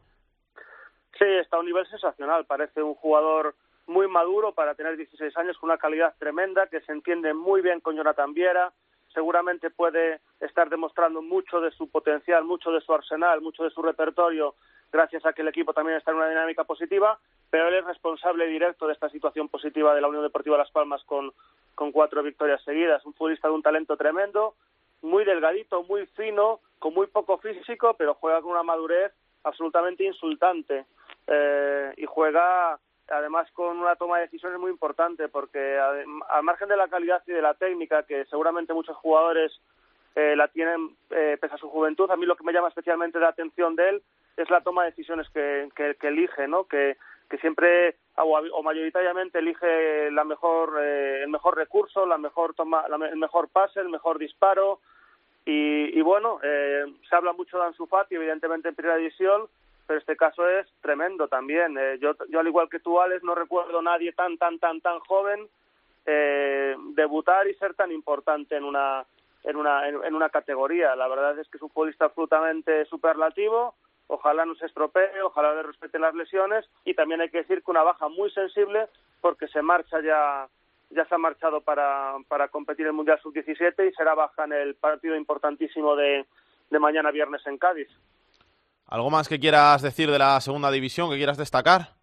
Sí, 1.16 1.26
está 1.40 1.58
a 1.58 1.60
un 1.60 1.66
nivel 1.66 1.86
sensacional. 1.86 2.44
Parece 2.44 2.82
un 2.82 2.94
jugador 2.94 3.54
muy 3.86 4.08
maduro 4.08 4.52
para 4.52 4.74
tener 4.74 4.96
16 4.96 5.36
años, 5.36 5.58
con 5.58 5.70
una 5.70 5.78
calidad 5.78 6.14
tremenda, 6.18 6.66
que 6.66 6.80
se 6.82 6.92
entiende 6.92 7.34
muy 7.34 7.60
bien 7.60 7.80
con 7.80 7.96
Jonathan 7.96 8.32
Viera, 8.32 8.72
seguramente 9.12 9.70
puede 9.70 10.20
estar 10.40 10.68
demostrando 10.68 11.22
mucho 11.22 11.60
de 11.60 11.70
su 11.70 11.88
potencial, 11.88 12.44
mucho 12.44 12.70
de 12.72 12.80
su 12.80 12.92
arsenal, 12.92 13.40
mucho 13.40 13.62
de 13.64 13.70
su 13.70 13.80
repertorio, 13.82 14.54
gracias 14.92 15.24
a 15.24 15.32
que 15.32 15.42
el 15.42 15.48
equipo 15.48 15.72
también 15.72 15.98
está 15.98 16.10
en 16.10 16.18
una 16.18 16.28
dinámica 16.28 16.64
positiva, 16.64 17.18
pero 17.50 17.68
él 17.68 17.74
es 17.74 17.84
responsable 17.84 18.46
directo 18.46 18.86
de 18.86 18.92
esta 18.92 19.08
situación 19.08 19.48
positiva 19.48 19.94
de 19.94 20.00
la 20.00 20.08
Unión 20.08 20.24
Deportiva 20.24 20.58
Las 20.58 20.70
Palmas 20.70 21.02
con, 21.04 21.32
con 21.74 21.92
cuatro 21.92 22.22
victorias 22.22 22.62
seguidas, 22.64 23.04
un 23.06 23.14
futbolista 23.14 23.48
de 23.48 23.54
un 23.54 23.62
talento 23.62 23.96
tremendo, 23.96 24.54
muy 25.02 25.24
delgadito, 25.24 25.82
muy 25.84 26.06
fino, 26.06 26.60
con 26.78 26.94
muy 26.94 27.06
poco 27.06 27.38
físico, 27.38 27.94
pero 27.96 28.14
juega 28.14 28.40
con 28.40 28.52
una 28.52 28.62
madurez 28.62 29.12
absolutamente 29.44 30.04
insultante 30.04 30.86
eh, 31.26 31.92
y 31.96 32.06
juega 32.06 32.78
además 33.08 33.50
con 33.52 33.78
una 33.78 33.96
toma 33.96 34.16
de 34.16 34.24
decisiones 34.24 34.58
muy 34.58 34.70
importante 34.70 35.28
porque 35.28 35.78
al 35.78 36.42
margen 36.42 36.68
de 36.68 36.76
la 36.76 36.88
calidad 36.88 37.22
y 37.26 37.32
de 37.32 37.42
la 37.42 37.54
técnica 37.54 38.04
que 38.04 38.24
seguramente 38.26 38.72
muchos 38.72 38.96
jugadores 38.96 39.52
eh, 40.14 40.34
la 40.36 40.48
tienen 40.48 40.96
eh, 41.10 41.36
pese 41.40 41.54
a 41.54 41.58
su 41.58 41.68
juventud 41.68 42.10
a 42.10 42.16
mí 42.16 42.24
lo 42.26 42.36
que 42.36 42.44
me 42.44 42.52
llama 42.52 42.68
especialmente 42.68 43.18
la 43.18 43.28
atención 43.28 43.76
de 43.76 43.88
él 43.90 44.02
es 44.36 44.50
la 44.50 44.62
toma 44.62 44.84
de 44.84 44.90
decisiones 44.90 45.28
que, 45.30 45.68
elige 46.02 46.48
no 46.48 46.64
que, 46.64 46.96
siempre 47.40 47.96
o, 48.16 48.62
mayoritariamente 48.62 49.40
elige 49.40 50.10
la 50.12 50.22
mejor 50.24 50.78
eh, 50.80 51.24
el 51.24 51.30
mejor 51.30 51.56
recurso 51.56 52.06
la 52.06 52.16
mejor 52.16 52.54
toma 52.54 52.84
el 53.10 53.16
mejor 53.16 53.48
pase 53.48 53.80
el 53.80 53.88
mejor 53.88 54.18
disparo. 54.18 54.78
Y, 55.46 55.98
y 55.98 56.00
bueno 56.00 56.38
eh, 56.42 56.84
se 57.08 57.16
habla 57.16 57.32
mucho 57.32 57.58
de 57.58 57.64
Ansu 57.64 57.86
Fati 57.86 58.14
evidentemente 58.14 58.68
en 58.68 58.74
primera 58.74 58.96
división 58.96 59.48
pero 59.86 59.98
este 59.98 60.16
caso 60.16 60.48
es 60.48 60.66
tremendo 60.80 61.28
también. 61.28 61.76
Eh, 61.78 61.98
yo, 62.00 62.14
yo, 62.28 62.40
al 62.40 62.46
igual 62.46 62.68
que 62.68 62.80
tú, 62.80 63.00
Alex, 63.00 63.22
no 63.22 63.34
recuerdo 63.34 63.78
a 63.78 63.82
nadie 63.82 64.12
tan, 64.12 64.38
tan, 64.38 64.58
tan, 64.58 64.80
tan 64.80 65.00
joven 65.00 65.48
eh, 66.06 66.76
debutar 66.94 67.46
y 67.48 67.54
ser 67.54 67.74
tan 67.74 67.92
importante 67.92 68.56
en 68.56 68.64
una, 68.64 69.04
en 69.42 69.56
una, 69.56 69.88
en, 69.88 70.14
una 70.14 70.28
categoría. 70.30 70.96
La 70.96 71.08
verdad 71.08 71.38
es 71.38 71.48
que 71.48 71.58
es 71.58 71.62
un 71.62 71.70
futbolista 71.70 72.06
absolutamente 72.06 72.84
superlativo. 72.86 73.74
Ojalá 74.06 74.44
no 74.44 74.54
se 74.54 74.66
estropee, 74.66 75.22
ojalá 75.22 75.54
le 75.54 75.62
respeten 75.62 76.02
las 76.02 76.14
lesiones 76.14 76.68
y 76.84 76.94
también 76.94 77.22
hay 77.22 77.30
que 77.30 77.38
decir 77.38 77.62
que 77.62 77.70
una 77.70 77.82
baja 77.82 78.08
muy 78.08 78.30
sensible 78.30 78.88
porque 79.20 79.48
se 79.48 79.62
marcha 79.62 80.00
ya 80.02 80.46
ya 80.90 81.04
se 81.06 81.14
ha 81.14 81.18
marchado 81.18 81.60
para, 81.62 82.14
para 82.28 82.48
competir 82.48 82.84
en 82.84 82.90
el 82.90 82.96
Mundial 82.96 83.18
Sub-17 83.20 83.88
y 83.88 83.94
será 83.94 84.14
baja 84.14 84.44
en 84.44 84.52
el 84.52 84.74
partido 84.76 85.16
importantísimo 85.16 85.96
de, 85.96 86.24
de 86.70 86.78
mañana 86.78 87.10
viernes 87.10 87.44
en 87.46 87.58
Cádiz. 87.58 87.88
¿Algo 88.86 89.10
más 89.10 89.28
que 89.28 89.40
quieras 89.40 89.82
decir 89.82 90.10
de 90.10 90.18
la 90.18 90.40
segunda 90.40 90.70
división, 90.70 91.10
que 91.10 91.16
quieras 91.16 91.38
destacar? 91.38 91.94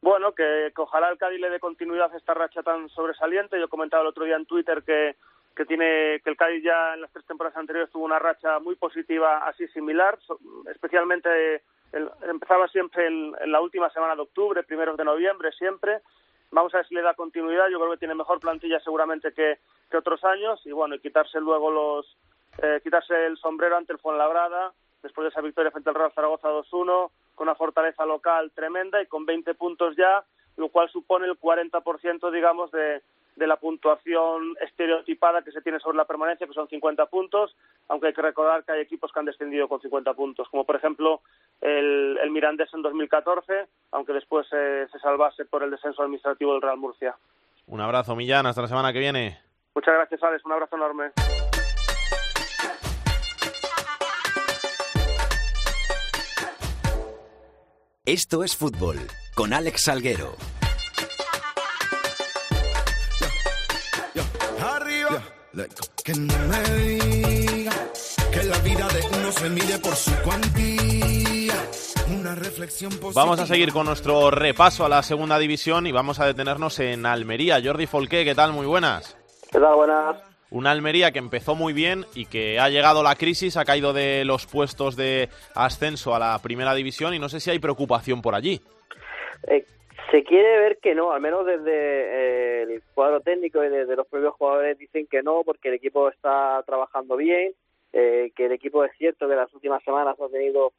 Bueno, 0.00 0.32
que, 0.32 0.72
ojalá 0.76 1.10
el 1.10 1.18
Cádiz 1.18 1.40
le 1.40 1.50
dé 1.50 1.60
continuidad 1.60 2.12
a 2.12 2.16
esta 2.16 2.34
racha 2.34 2.62
tan 2.62 2.88
sobresaliente. 2.88 3.60
Yo 3.60 3.68
comentaba 3.68 4.02
el 4.02 4.08
otro 4.08 4.24
día 4.24 4.36
en 4.36 4.46
Twitter 4.46 4.82
que, 4.82 5.14
que 5.54 5.64
tiene 5.64 6.20
que 6.24 6.30
el 6.30 6.36
Cádiz 6.36 6.64
ya 6.64 6.94
en 6.94 7.02
las 7.02 7.12
tres 7.12 7.24
temporadas 7.26 7.56
anteriores 7.56 7.90
tuvo 7.90 8.04
una 8.04 8.18
racha 8.18 8.58
muy 8.58 8.74
positiva 8.74 9.46
así 9.46 9.68
similar, 9.68 10.18
especialmente 10.70 11.62
empezaba 12.28 12.66
siempre 12.68 13.06
en, 13.06 13.32
la 13.46 13.60
última 13.60 13.90
semana 13.90 14.16
de 14.16 14.22
octubre, 14.22 14.64
primeros 14.64 14.96
de 14.96 15.04
noviembre 15.04 15.52
siempre. 15.52 16.00
Vamos 16.50 16.74
a 16.74 16.78
ver 16.78 16.88
si 16.88 16.94
le 16.94 17.02
da 17.02 17.14
continuidad. 17.14 17.68
Yo 17.70 17.78
creo 17.78 17.92
que 17.92 17.98
tiene 17.98 18.14
mejor 18.14 18.40
plantilla 18.40 18.80
seguramente 18.80 19.32
que, 19.32 19.58
que 19.90 19.96
otros 19.96 20.24
años 20.24 20.60
y 20.64 20.72
bueno, 20.72 20.96
y 20.96 21.00
quitarse 21.00 21.40
luego 21.40 21.70
los 21.70 22.16
eh, 22.62 22.80
quitarse 22.82 23.26
el 23.26 23.38
sombrero 23.38 23.76
ante 23.76 23.92
el 23.92 23.98
Fuenlabrada 23.98 24.72
después 25.02 25.24
de 25.24 25.28
esa 25.30 25.40
victoria 25.40 25.70
frente 25.70 25.90
al 25.90 25.96
Real 25.96 26.12
Zaragoza 26.14 26.48
2-1, 26.48 27.10
con 27.34 27.48
una 27.48 27.54
fortaleza 27.54 28.06
local 28.06 28.50
tremenda 28.54 29.02
y 29.02 29.06
con 29.06 29.26
20 29.26 29.54
puntos 29.54 29.96
ya, 29.96 30.24
lo 30.56 30.68
cual 30.68 30.88
supone 30.90 31.26
el 31.26 31.38
40%, 31.38 32.30
digamos, 32.30 32.70
de, 32.70 33.02
de 33.36 33.46
la 33.46 33.56
puntuación 33.56 34.54
estereotipada 34.60 35.42
que 35.42 35.52
se 35.52 35.62
tiene 35.62 35.80
sobre 35.80 35.96
la 35.96 36.04
permanencia, 36.04 36.46
que 36.46 36.52
son 36.52 36.68
50 36.68 37.06
puntos, 37.06 37.56
aunque 37.88 38.08
hay 38.08 38.14
que 38.14 38.22
recordar 38.22 38.64
que 38.64 38.72
hay 38.72 38.80
equipos 38.80 39.10
que 39.12 39.20
han 39.20 39.26
descendido 39.26 39.68
con 39.68 39.80
50 39.80 40.14
puntos, 40.14 40.48
como 40.50 40.64
por 40.64 40.76
ejemplo 40.76 41.20
el, 41.60 42.18
el 42.22 42.30
Mirandés 42.30 42.72
en 42.74 42.82
2014, 42.82 43.66
aunque 43.92 44.12
después 44.12 44.46
se 44.48 44.86
salvase 45.00 45.44
por 45.46 45.62
el 45.62 45.70
descenso 45.70 46.02
administrativo 46.02 46.52
del 46.52 46.62
Real 46.62 46.76
Murcia. 46.76 47.16
Un 47.66 47.80
abrazo, 47.80 48.14
Millán, 48.14 48.46
hasta 48.46 48.62
la 48.62 48.68
semana 48.68 48.92
que 48.92 48.98
viene. 48.98 49.38
Muchas 49.74 49.94
gracias, 49.94 50.22
Alex, 50.22 50.44
un 50.44 50.52
abrazo 50.52 50.76
enorme. 50.76 51.12
Esto 58.04 58.42
es 58.42 58.56
fútbol 58.56 58.98
con 59.36 59.52
Alex 59.52 59.82
Salguero. 59.82 60.34
Arriba. 64.60 65.22
Que 66.04 66.12
no 66.14 66.34
me 66.48 66.62
diga 66.80 67.72
que 68.32 68.42
la 68.42 68.58
vida 68.58 68.88
de 68.88 69.18
uno 69.18 69.30
se 69.30 69.48
mide 69.50 69.78
por 69.78 69.94
su 69.94 70.10
cuantía. 70.24 71.54
Una 72.18 72.34
reflexión 72.34 72.90
Vamos 73.14 73.38
a 73.38 73.46
seguir 73.46 73.72
con 73.72 73.86
nuestro 73.86 74.32
repaso 74.32 74.84
a 74.84 74.88
la 74.88 75.04
segunda 75.04 75.38
división 75.38 75.86
y 75.86 75.92
vamos 75.92 76.18
a 76.18 76.26
detenernos 76.26 76.80
en 76.80 77.06
Almería. 77.06 77.60
Jordi 77.62 77.86
Folqué, 77.86 78.24
¿qué 78.24 78.34
tal? 78.34 78.52
Muy 78.52 78.66
buenas. 78.66 79.16
¿Qué 79.48 79.60
tal? 79.60 79.76
Buenas. 79.76 80.31
Una 80.52 80.70
Almería 80.70 81.12
que 81.12 81.18
empezó 81.18 81.54
muy 81.54 81.72
bien 81.72 82.04
y 82.14 82.26
que 82.26 82.60
ha 82.60 82.68
llegado 82.68 83.02
la 83.02 83.14
crisis, 83.14 83.56
ha 83.56 83.64
caído 83.64 83.94
de 83.94 84.26
los 84.26 84.46
puestos 84.46 84.96
de 84.96 85.30
ascenso 85.54 86.14
a 86.14 86.18
la 86.18 86.38
primera 86.42 86.74
división 86.74 87.14
y 87.14 87.18
no 87.18 87.30
sé 87.30 87.40
si 87.40 87.50
hay 87.50 87.58
preocupación 87.58 88.20
por 88.20 88.34
allí. 88.34 88.60
Eh, 89.48 89.64
se 90.10 90.22
quiere 90.24 90.58
ver 90.58 90.78
que 90.82 90.94
no, 90.94 91.12
al 91.12 91.22
menos 91.22 91.46
desde 91.46 91.72
eh, 91.72 92.62
el 92.64 92.82
cuadro 92.94 93.20
técnico 93.20 93.64
y 93.64 93.70
desde 93.70 93.96
los 93.96 94.06
propios 94.06 94.34
jugadores 94.34 94.76
dicen 94.76 95.06
que 95.10 95.22
no 95.22 95.42
porque 95.42 95.68
el 95.68 95.74
equipo 95.74 96.10
está 96.10 96.62
trabajando 96.66 97.16
bien, 97.16 97.54
eh, 97.94 98.30
que 98.36 98.44
el 98.44 98.52
equipo 98.52 98.84
es 98.84 98.92
cierto 98.98 99.26
que 99.26 99.34
las 99.34 99.52
últimas 99.54 99.82
semanas 99.84 100.16
ha 100.20 100.28
tenido 100.28 100.74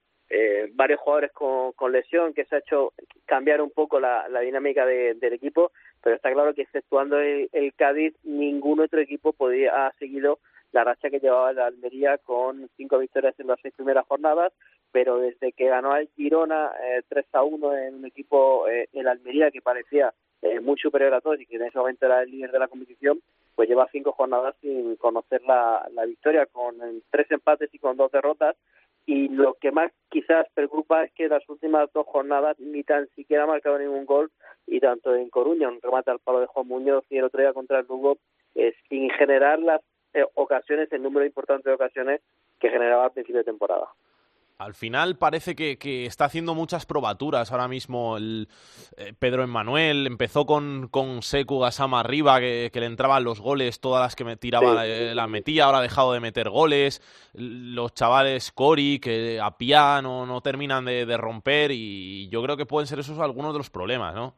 varios 0.73 0.99
jugadores 0.99 1.31
con, 1.31 1.91
lesión, 1.91 2.33
que 2.33 2.45
se 2.45 2.55
ha 2.55 2.59
hecho 2.59 2.93
cambiar 3.25 3.61
un 3.61 3.71
poco 3.71 3.99
la, 3.99 4.27
dinámica 4.41 4.85
del 4.85 5.33
equipo, 5.33 5.71
pero 6.01 6.15
está 6.15 6.31
claro 6.33 6.53
que 6.53 6.63
exceptuando 6.63 7.19
el, 7.19 7.73
Cádiz, 7.75 8.13
ningún 8.23 8.81
otro 8.81 8.99
equipo 8.99 9.33
podía 9.33 9.87
ha 9.87 9.93
seguido 9.93 10.39
la 10.73 10.83
racha 10.83 11.09
que 11.09 11.19
llevaba 11.19 11.53
la 11.53 11.67
Almería 11.67 12.17
con 12.17 12.67
cinco 12.75 12.97
victorias 12.97 13.39
en 13.39 13.47
las 13.47 13.59
seis 13.61 13.73
primeras 13.75 14.05
jornadas, 14.07 14.51
pero 14.91 15.19
desde 15.19 15.53
que 15.53 15.67
ganó 15.67 15.91
al 15.91 16.09
Girona 16.15 16.71
eh, 16.83 17.03
3 17.07 17.25
a 17.33 17.43
1 17.43 17.77
en 17.77 17.95
un 17.95 18.05
equipo, 18.05 18.67
eh, 18.67 18.89
el 18.93 19.07
Almería, 19.07 19.51
que 19.51 19.61
parecía 19.61 20.13
eh, 20.41 20.59
muy 20.59 20.77
superior 20.77 21.13
a 21.13 21.21
todos 21.21 21.39
y 21.39 21.45
que 21.45 21.57
en 21.57 21.65
ese 21.65 21.77
momento 21.77 22.05
era 22.05 22.23
el 22.23 22.31
líder 22.31 22.51
de 22.51 22.59
la 22.59 22.67
competición, 22.67 23.21
pues 23.55 23.69
lleva 23.69 23.87
cinco 23.91 24.13
jornadas 24.13 24.55
sin 24.61 24.95
conocer 24.95 25.41
la 25.43 26.05
victoria, 26.07 26.47
con 26.47 26.75
tres 27.11 27.29
empates 27.29 27.71
y 27.71 27.77
con 27.77 27.95
dos 27.95 28.11
derrotas, 28.11 28.55
y 29.05 29.27
lo 29.29 29.55
que 29.55 29.71
más 29.71 29.91
quizás 30.09 30.47
preocupa 30.53 31.03
es 31.03 31.11
que 31.13 31.27
las 31.27 31.47
últimas 31.49 31.91
dos 31.93 32.05
jornadas 32.07 32.57
ni 32.59 32.83
tan 32.83 33.07
siquiera 33.15 33.43
ha 33.43 33.47
marcado 33.47 33.77
ningún 33.77 34.05
gol 34.05 34.31
y 34.65 34.79
tanto 34.79 35.13
en 35.15 35.29
Coruña, 35.29 35.69
un 35.69 35.81
remate 35.81 36.11
al 36.11 36.19
palo 36.19 36.39
de 36.39 36.47
Juan 36.47 36.67
Muñoz 36.67 37.03
y 37.09 37.17
el 37.17 37.25
otro 37.25 37.41
día 37.41 37.53
contra 37.53 37.79
el 37.79 37.87
Lugo, 37.87 38.17
es 38.55 38.75
sin 38.87 39.09
generar 39.11 39.59
las 39.59 39.81
eh, 40.13 40.25
ocasiones, 40.35 40.91
el 40.91 41.03
número 41.03 41.25
importante 41.25 41.69
de 41.69 41.75
ocasiones 41.75 42.21
que 42.59 42.69
generaba 42.69 43.05
al 43.05 43.11
principio 43.11 43.39
de 43.39 43.45
temporada 43.45 43.87
al 44.63 44.73
final 44.73 45.17
parece 45.17 45.55
que, 45.55 46.05
está 46.05 46.25
haciendo 46.25 46.55
muchas 46.55 46.85
probaturas 46.85 47.51
ahora 47.51 47.67
mismo 47.67 48.17
el 48.17 48.47
eh, 48.97 49.13
Pedro 49.17 49.43
Emmanuel. 49.43 50.07
Empezó 50.07 50.45
con, 50.45 50.87
con 50.89 51.21
Seku 51.21 51.59
Gasama 51.59 51.99
arriba, 51.99 52.39
que, 52.39 52.71
le 52.73 52.85
entraban 52.85 53.23
los 53.23 53.39
goles, 53.39 53.79
todas 53.79 54.01
las 54.01 54.15
que 54.15 54.23
me 54.23 54.37
tiraba 54.37 54.85
eh, 54.85 55.13
las 55.15 55.29
metía, 55.29 55.65
ahora 55.65 55.79
ha 55.79 55.81
dejado 55.81 56.13
de 56.13 56.19
meter 56.19 56.49
goles. 56.49 57.01
Los 57.33 57.93
chavales 57.93 58.51
Cori, 58.51 58.99
que 58.99 59.39
a 59.41 59.57
piano 59.57 60.25
no 60.25 60.41
terminan 60.41 60.85
de, 60.85 61.05
de 61.05 61.17
romper, 61.17 61.71
y 61.71 62.27
yo 62.29 62.41
creo 62.43 62.57
que 62.57 62.65
pueden 62.65 62.87
ser 62.87 62.99
esos 62.99 63.19
algunos 63.19 63.53
de 63.53 63.59
los 63.59 63.69
problemas, 63.69 64.15
¿no? 64.15 64.35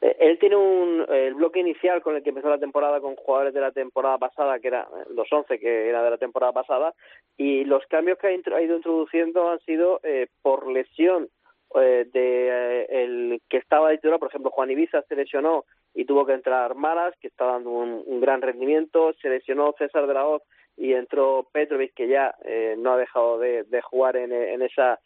Eh, 0.00 0.16
él 0.20 0.38
tiene 0.38 0.56
un 0.56 1.04
el 1.08 1.34
bloque 1.34 1.60
inicial 1.60 2.02
con 2.02 2.16
el 2.16 2.22
que 2.22 2.30
empezó 2.30 2.48
la 2.48 2.58
temporada 2.58 3.00
con 3.00 3.16
jugadores 3.16 3.54
de 3.54 3.60
la 3.60 3.72
temporada 3.72 4.18
pasada, 4.18 4.58
que 4.58 4.68
eran 4.68 4.84
eh, 4.84 5.04
los 5.14 5.30
11 5.30 5.58
que 5.58 5.88
era 5.88 6.02
de 6.02 6.10
la 6.10 6.18
temporada 6.18 6.52
pasada, 6.52 6.94
y 7.36 7.64
los 7.64 7.84
cambios 7.86 8.18
que 8.18 8.28
ha, 8.28 8.62
ido 8.62 8.76
introduciendo 8.76 9.50
han 9.50 9.60
sido 9.60 10.00
eh, 10.02 10.28
por 10.42 10.70
lesión. 10.70 11.28
De 11.72 12.84
el 12.88 13.40
que 13.48 13.58
estaba 13.58 13.92
titular, 13.92 14.18
por 14.18 14.28
ejemplo, 14.28 14.50
Juan 14.50 14.72
Ibiza 14.72 15.02
se 15.02 15.14
lesionó 15.14 15.66
y 15.94 16.04
tuvo 16.04 16.26
que 16.26 16.32
entrar 16.32 16.74
Maras, 16.74 17.14
que 17.20 17.28
está 17.28 17.44
dando 17.44 17.70
un, 17.70 18.20
gran 18.20 18.42
rendimiento, 18.42 19.12
se 19.22 19.28
lesionó 19.28 19.72
César 19.78 20.08
de 20.08 20.14
la 20.14 20.26
Hoz 20.26 20.42
y 20.76 20.94
entró 20.94 21.46
Petrovic, 21.52 21.94
que 21.94 22.08
ya 22.08 22.34
no 22.78 22.94
ha 22.94 22.96
dejado 22.96 23.38
de, 23.38 23.62
de 23.62 23.82
jugar 23.82 24.16
en, 24.16 24.32
en 24.32 24.62
esa 24.62 24.98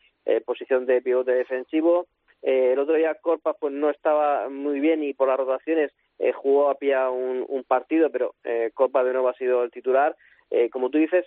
posición 0.46 0.87
de 0.87 1.02
pivote 1.02 1.33
defensivo, 1.33 2.07
eh, 2.44 2.72
el 2.72 2.78
otro 2.78 2.94
día 2.94 3.14
Corpa 3.14 3.54
pues 3.54 3.72
no 3.72 3.88
estaba 3.88 4.48
muy 4.50 4.78
bien 4.78 5.02
y 5.02 5.14
por 5.14 5.28
las 5.28 5.38
rotaciones 5.38 5.92
eh, 6.18 6.33
jugó 6.33 6.68
a 6.68 6.76
pie 6.76 6.94
un, 7.09 7.64
partido, 7.66 8.11
pero 8.11 8.35
eh, 8.44 8.70
Corpa 8.74 9.02
de 9.02 9.12
nuevo 9.12 9.28
ha 9.28 9.35
sido 9.35 9.64
el 9.64 9.70
titular. 9.70 10.14
Eh, 10.50 10.68
como 10.68 10.90
tú 10.90 10.98
dices, 10.98 11.24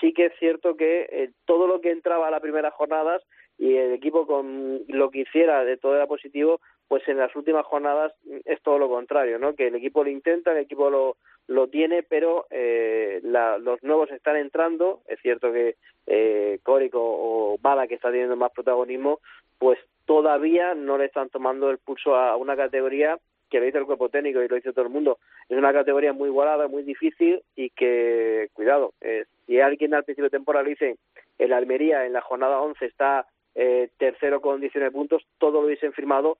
sí 0.00 0.12
que 0.12 0.26
es 0.26 0.32
cierto 0.38 0.76
que 0.76 1.30
todo 1.44 1.66
lo 1.66 1.80
que 1.80 1.90
entraba 1.90 2.28
a 2.28 2.30
las 2.30 2.40
primeras 2.40 2.72
jornadas 2.74 3.22
y 3.58 3.76
el 3.76 3.92
equipo 3.92 4.26
con 4.26 4.82
lo 4.86 5.10
que 5.10 5.20
hiciera 5.20 5.64
de 5.64 5.76
todo 5.76 5.96
era 5.96 6.06
positivo, 6.06 6.60
pues 6.88 7.06
en 7.08 7.16
las 7.18 7.34
últimas 7.34 7.64
jornadas 7.66 8.12
es 8.44 8.62
todo 8.62 8.78
lo 8.78 8.88
contrario, 8.88 9.38
¿no? 9.38 9.54
Que 9.54 9.68
el 9.68 9.74
equipo 9.74 10.04
lo 10.04 10.10
intenta, 10.10 10.52
el 10.52 10.58
equipo 10.58 10.90
lo, 10.90 11.16
lo 11.46 11.68
tiene, 11.68 12.02
pero 12.02 12.46
eh, 12.50 13.20
la, 13.22 13.58
los 13.58 13.82
nuevos 13.82 14.10
están 14.10 14.36
entrando. 14.36 15.00
Es 15.06 15.18
cierto 15.20 15.52
que 15.52 15.76
eh, 16.06 16.58
Córico 16.62 17.00
o 17.00 17.58
Bala, 17.60 17.86
que 17.88 17.94
está 17.94 18.10
teniendo 18.10 18.36
más 18.36 18.52
protagonismo, 18.52 19.20
pues 19.58 19.78
todavía 20.04 20.74
no 20.74 20.98
le 20.98 21.06
están 21.06 21.28
tomando 21.28 21.70
el 21.70 21.78
pulso 21.78 22.16
a 22.16 22.36
una 22.36 22.56
categoría 22.56 23.18
que 23.50 23.58
lo 23.58 23.66
dice 23.66 23.78
el 23.78 23.84
cuerpo 23.84 24.08
técnico 24.08 24.42
y 24.42 24.48
lo 24.48 24.56
dice 24.56 24.72
todo 24.72 24.86
el 24.86 24.90
mundo, 24.90 25.18
es 25.48 25.58
una 25.58 25.74
categoría 25.74 26.14
muy 26.14 26.30
igualada, 26.30 26.68
muy 26.68 26.82
difícil 26.84 27.42
y 27.54 27.68
que, 27.70 28.48
cuidado, 28.54 28.94
eh, 29.02 29.26
si 29.46 29.60
alguien 29.60 29.92
al 29.92 30.04
principio 30.04 30.30
de 30.30 30.38
temporada 30.38 30.64
dice 30.66 30.96
el 31.38 31.52
Almería 31.52 32.06
en 32.06 32.14
la 32.14 32.22
jornada 32.22 32.60
11 32.60 32.86
está 32.86 33.26
eh, 33.54 33.90
tercero 33.98 34.40
con 34.40 34.60
19 34.60 34.90
puntos, 34.90 35.22
todo 35.38 35.60
lo 35.60 35.66
hubiesen 35.66 35.92
firmado, 35.92 36.38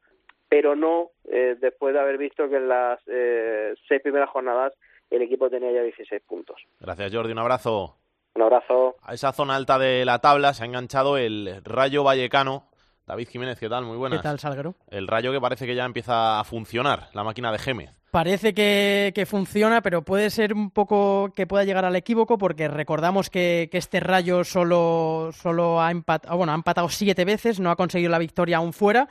pero 0.49 0.75
no 0.77 1.11
eh, 1.31 1.57
después 1.61 1.93
de 1.95 2.01
haber 2.01 2.19
visto 2.19 2.49
que 2.49 2.57
en 2.57 2.69
las 2.69 3.01
eh, 3.07 3.75
seis 3.89 4.01
primeras 4.03 4.31
jornadas 4.31 4.73
el 5.11 5.23
equipo 5.23 5.51
tenía 5.51 5.73
ya 5.73 5.83
16 5.83 6.23
puntos. 6.27 6.57
Gracias, 6.81 7.15
Jordi. 7.15 7.33
Un 7.33 7.39
abrazo. 7.39 7.97
Un 8.35 8.43
abrazo. 8.43 8.97
A 9.03 9.13
esa 9.13 9.33
zona 9.33 9.57
alta 9.57 9.79
de 9.79 10.07
la 10.07 10.21
tabla 10.21 10.55
se 10.55 10.63
ha 10.63 10.67
enganchado 10.67 11.19
el 11.19 11.63
Rayo 11.65 12.03
Vallecano. 12.03 12.65
David 13.07 13.29
Jiménez, 13.29 13.59
¿qué 13.59 13.69
tal? 13.69 13.85
Muy 13.85 13.97
buenas. 13.97 14.21
¿Qué 14.21 14.23
tal, 14.23 14.39
Salguero? 14.39 14.75
El 14.89 15.09
Rayo 15.09 15.33
que 15.33 15.41
parece 15.41 15.67
que 15.67 15.75
ya 15.75 15.85
empieza 15.85 16.39
a 16.39 16.45
funcionar, 16.45 17.09
la 17.15 17.25
máquina 17.25 17.51
de 17.51 17.59
Gémez. 17.59 17.91
Parece 18.13 18.53
que, 18.53 19.27
funciona, 19.27 19.81
pero 19.81 20.03
puede 20.03 20.29
ser 20.29 20.53
un 20.53 20.71
poco 20.71 21.33
que 21.35 21.47
pueda 21.47 21.65
llegar 21.65 21.85
al 21.85 21.97
equívoco, 21.97 22.37
porque 22.37 22.69
recordamos 22.69 23.31
que, 23.31 23.71
este 23.73 24.01
Rayo 24.01 24.45
solo, 24.45 25.31
solo 25.33 25.81
ha, 25.81 25.91
empatado, 25.91 26.37
bueno, 26.37 26.53
ha 26.53 26.55
empatado 26.55 26.89
siete 26.91 27.25
veces, 27.25 27.59
no 27.59 27.71
ha 27.71 27.77
conseguido 27.77 28.11
la 28.11 28.19
victoria 28.19 28.59
aún 28.59 28.73
fuera. 28.73 29.09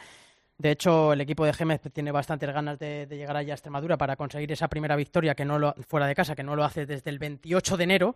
De 0.58 0.70
hecho, 0.70 1.14
el 1.14 1.22
equipo 1.22 1.44
de 1.44 1.54
Gémez 1.54 1.82
tiene 1.92 2.12
bastantes 2.12 2.54
ganas 2.54 2.78
de, 2.78 3.08
llegar 3.10 3.36
allá 3.36 3.54
a 3.54 3.56
Extremadura 3.56 3.98
para 3.98 4.16
conseguir 4.16 4.52
esa 4.52 4.68
primera 4.68 4.96
victoria 4.96 5.34
que 5.34 5.44
no 5.44 5.58
lo, 5.58 5.74
fuera 5.88 6.06
de 6.06 6.14
casa, 6.14 6.36
que 6.36 6.44
no 6.44 6.56
lo 6.56 6.64
hace 6.64 6.86
desde 6.86 7.10
el 7.10 7.18
28 7.18 7.78
de 7.78 7.84
enero 7.84 8.16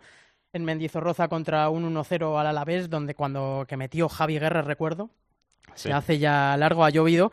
en 0.54 0.64
Mendizorroza 0.64 1.28
contra 1.28 1.68
un 1.70 1.92
1-0 1.92 2.40
al 2.40 2.46
Alavés, 2.46 2.92
donde 2.92 3.16
cuando 3.16 3.66
que 3.68 3.76
metió 3.76 4.08
Javi 4.08 4.38
Guerra, 4.38 4.62
recuerdo, 4.62 5.10
se 5.76 5.94
hace 5.94 6.18
ya 6.18 6.56
largo, 6.58 6.84
ha 6.84 6.90
llovido. 6.90 7.32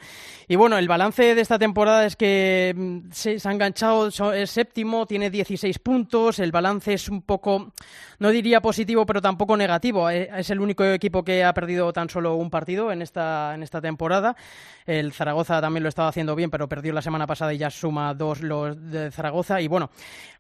Y 0.49 0.57
bueno, 0.57 0.77
el 0.77 0.89
balance 0.89 1.35
de 1.35 1.41
esta 1.41 1.59
temporada 1.59 2.05
es 2.05 2.17
que 2.17 2.75
mm, 2.77 3.11
se, 3.11 3.39
ha 3.43 3.53
enganchado, 3.53 4.09
es 4.35 4.51
séptimo, 4.51 5.07
tiene 5.07 5.31
16 5.31 5.79
puntos. 5.79 6.39
El 6.41 6.53
balance 6.53 6.93
es 6.93 7.09
un 7.09 7.23
poco, 7.23 7.73
no 8.19 8.31
diría 8.31 8.61
positivo, 8.61 9.07
pero 9.07 9.23
tampoco 9.23 9.57
negativo. 9.57 10.11
Eh, 10.11 10.29
es 10.37 10.51
el 10.51 10.61
único 10.61 10.85
equipo 10.85 11.25
que 11.25 11.45
ha 11.45 11.55
perdido 11.55 11.93
tan 11.93 12.11
solo 12.11 12.35
un 12.35 12.51
partido 12.51 12.93
en 12.93 13.01
esta, 13.01 13.55
en 13.55 13.63
esta 13.63 13.81
temporada. 13.81 14.37
El 14.85 15.13
Zaragoza 15.13 15.61
también 15.61 15.85
lo 15.85 15.89
estaba 15.89 16.09
haciendo 16.09 16.35
bien, 16.35 16.51
pero 16.51 16.69
perdió 16.69 16.93
la 16.93 17.03
semana 17.03 17.27
pasada 17.27 17.55
y 17.55 17.59
ya 17.59 17.71
suma 17.71 18.13
dos 18.13 18.43
los 18.43 18.91
de 18.91 19.11
Zaragoza. 19.11 19.61
Y 19.61 19.69
bueno, 19.69 19.91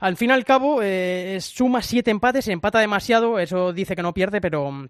al 0.00 0.16
fin 0.16 0.30
y 0.30 0.32
al 0.32 0.44
cabo, 0.44 0.80
eh, 0.82 1.38
suma 1.40 1.80
siete 1.80 2.10
empates, 2.10 2.48
empata 2.48 2.80
demasiado. 2.80 3.38
Eso 3.38 3.72
dice 3.72 3.96
que 3.96 4.02
no 4.02 4.12
pierde, 4.12 4.40
pero 4.40 4.88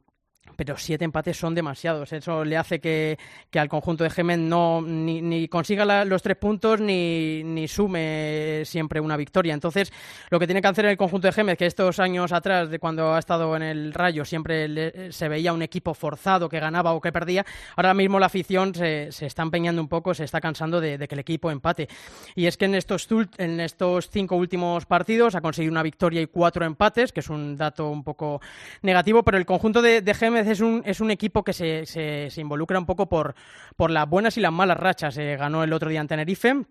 pero 0.57 0.77
siete 0.77 1.05
empates 1.05 1.37
son 1.37 1.55
demasiados. 1.55 2.13
Eso 2.13 2.45
le 2.45 2.57
hace 2.57 2.81
que, 2.81 3.19
al 3.55 3.69
conjunto 3.69 4.05
de 4.05 4.11
Gémez 4.11 4.39
no 4.39 4.83
ni, 4.83 5.49
consiga 5.49 6.05
los 6.05 6.23
tres 6.23 6.37
puntos 6.37 6.81
ni, 6.81 7.43
ni, 7.45 7.69
sume 7.69 8.63
siempre 8.65 9.01
una 9.01 9.17
victoria. 9.17 9.55
Entonces, 9.55 9.93
lo 10.31 10.39
que 10.39 10.47
tiene 10.47 10.63
que 10.63 10.69
hacer 10.69 10.87
el 10.87 10.97
conjunto 10.97 11.29
de 11.29 11.33
Gémez, 11.33 11.59
que 11.59 11.67
estos 11.67 11.99
años 11.99 12.33
atrás, 12.33 12.71
de 12.71 12.79
cuando 12.79 13.15
ha 13.15 13.19
estado 13.19 13.55
en 13.57 13.63
el 13.63 13.95
Rayo, 13.95 14.25
siempre 14.25 15.13
se 15.13 15.29
veía 15.29 15.53
un 15.53 15.63
equipo 15.63 15.95
forzado 15.95 16.49
que 16.49 16.61
ganaba 16.61 16.93
o 16.93 17.01
que 17.01 17.13
perdía, 17.13 17.45
ahora 17.77 17.95
mismo 17.95 18.19
la 18.19 18.27
afición 18.27 18.75
se, 18.75 19.09
está 19.09 19.43
empeñando 19.43 19.81
un 19.81 19.89
poco, 19.89 20.15
se 20.15 20.25
está 20.25 20.41
cansando 20.41 20.81
de, 20.81 20.99
que 21.07 21.15
el 21.15 21.21
equipo 21.21 21.51
empate. 21.51 21.89
Y 22.35 22.47
es 22.47 22.57
que 22.57 22.67
en 22.67 22.75
estos, 22.75 23.09
en 23.39 23.61
estos 23.61 24.11
cinco 24.11 24.37
últimos 24.37 24.87
partidos 24.87 25.35
ha 25.35 25.41
conseguido 25.41 25.73
una 25.73 25.83
victoria 25.83 26.21
y 26.21 26.27
cuatro 26.27 26.65
empates, 26.65 27.13
que 27.13 27.21
es 27.21 27.29
un 27.29 27.57
dato 27.57 27.91
un 27.91 28.05
poco 28.05 28.41
negativo, 28.83 29.23
pero 29.23 29.39
el 29.39 29.47
conjunto 29.47 29.83
de, 29.83 30.01
de 30.01 30.15
Es 30.47 30.61
un, 30.61 30.83
es 30.85 31.01
un 31.01 31.11
equipo 31.11 31.43
que 31.43 31.53
se, 31.53 31.87
se, 31.87 32.31
se 32.31 32.41
involucra 32.41 32.79
un 32.79 32.87
poco 32.87 33.09
por, 33.09 33.35
por 33.77 33.91
las 33.91 34.09
buenas 34.09 34.37
y 34.37 34.41
las 34.41 34.53
malas 34.53 34.77
rachas. 34.77 35.17
Eh, 35.19 35.37
ganó 35.37 35.65
el 35.65 35.73
otro 35.73 35.91
día 35.91 36.01
en 36.01 36.09
Tenerife 36.09 36.65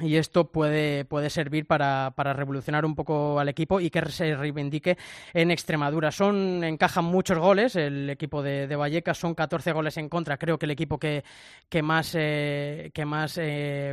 y 0.00 0.16
esto 0.16 0.44
puede, 0.44 1.04
puede 1.04 1.30
servir 1.30 1.66
para, 1.66 2.12
para, 2.14 2.32
revolucionar 2.32 2.84
un 2.84 2.94
poco 2.94 3.38
al 3.38 3.48
equipo 3.48 3.80
y 3.80 3.90
que 3.90 4.04
se 4.10 4.36
reivindique 4.36 4.98
en 5.32 5.50
Extremadura. 5.50 6.10
Son, 6.10 6.62
encajan 6.64 7.04
muchos 7.04 7.38
goles, 7.38 7.76
el 7.76 8.10
equipo 8.10 8.42
de, 8.42 8.66
de 8.66 8.76
Vallecas 8.76 9.18
son 9.18 9.34
14 9.34 9.72
goles 9.72 9.96
en 9.96 10.08
contra, 10.08 10.36
creo 10.36 10.58
que 10.58 10.66
el 10.66 10.72
equipo 10.72 10.98
que, 10.98 11.24
que 11.68 11.82
más, 11.82 12.14
eh, 12.14 12.90
que 12.92 13.04
más 13.04 13.38
eh, 13.38 13.90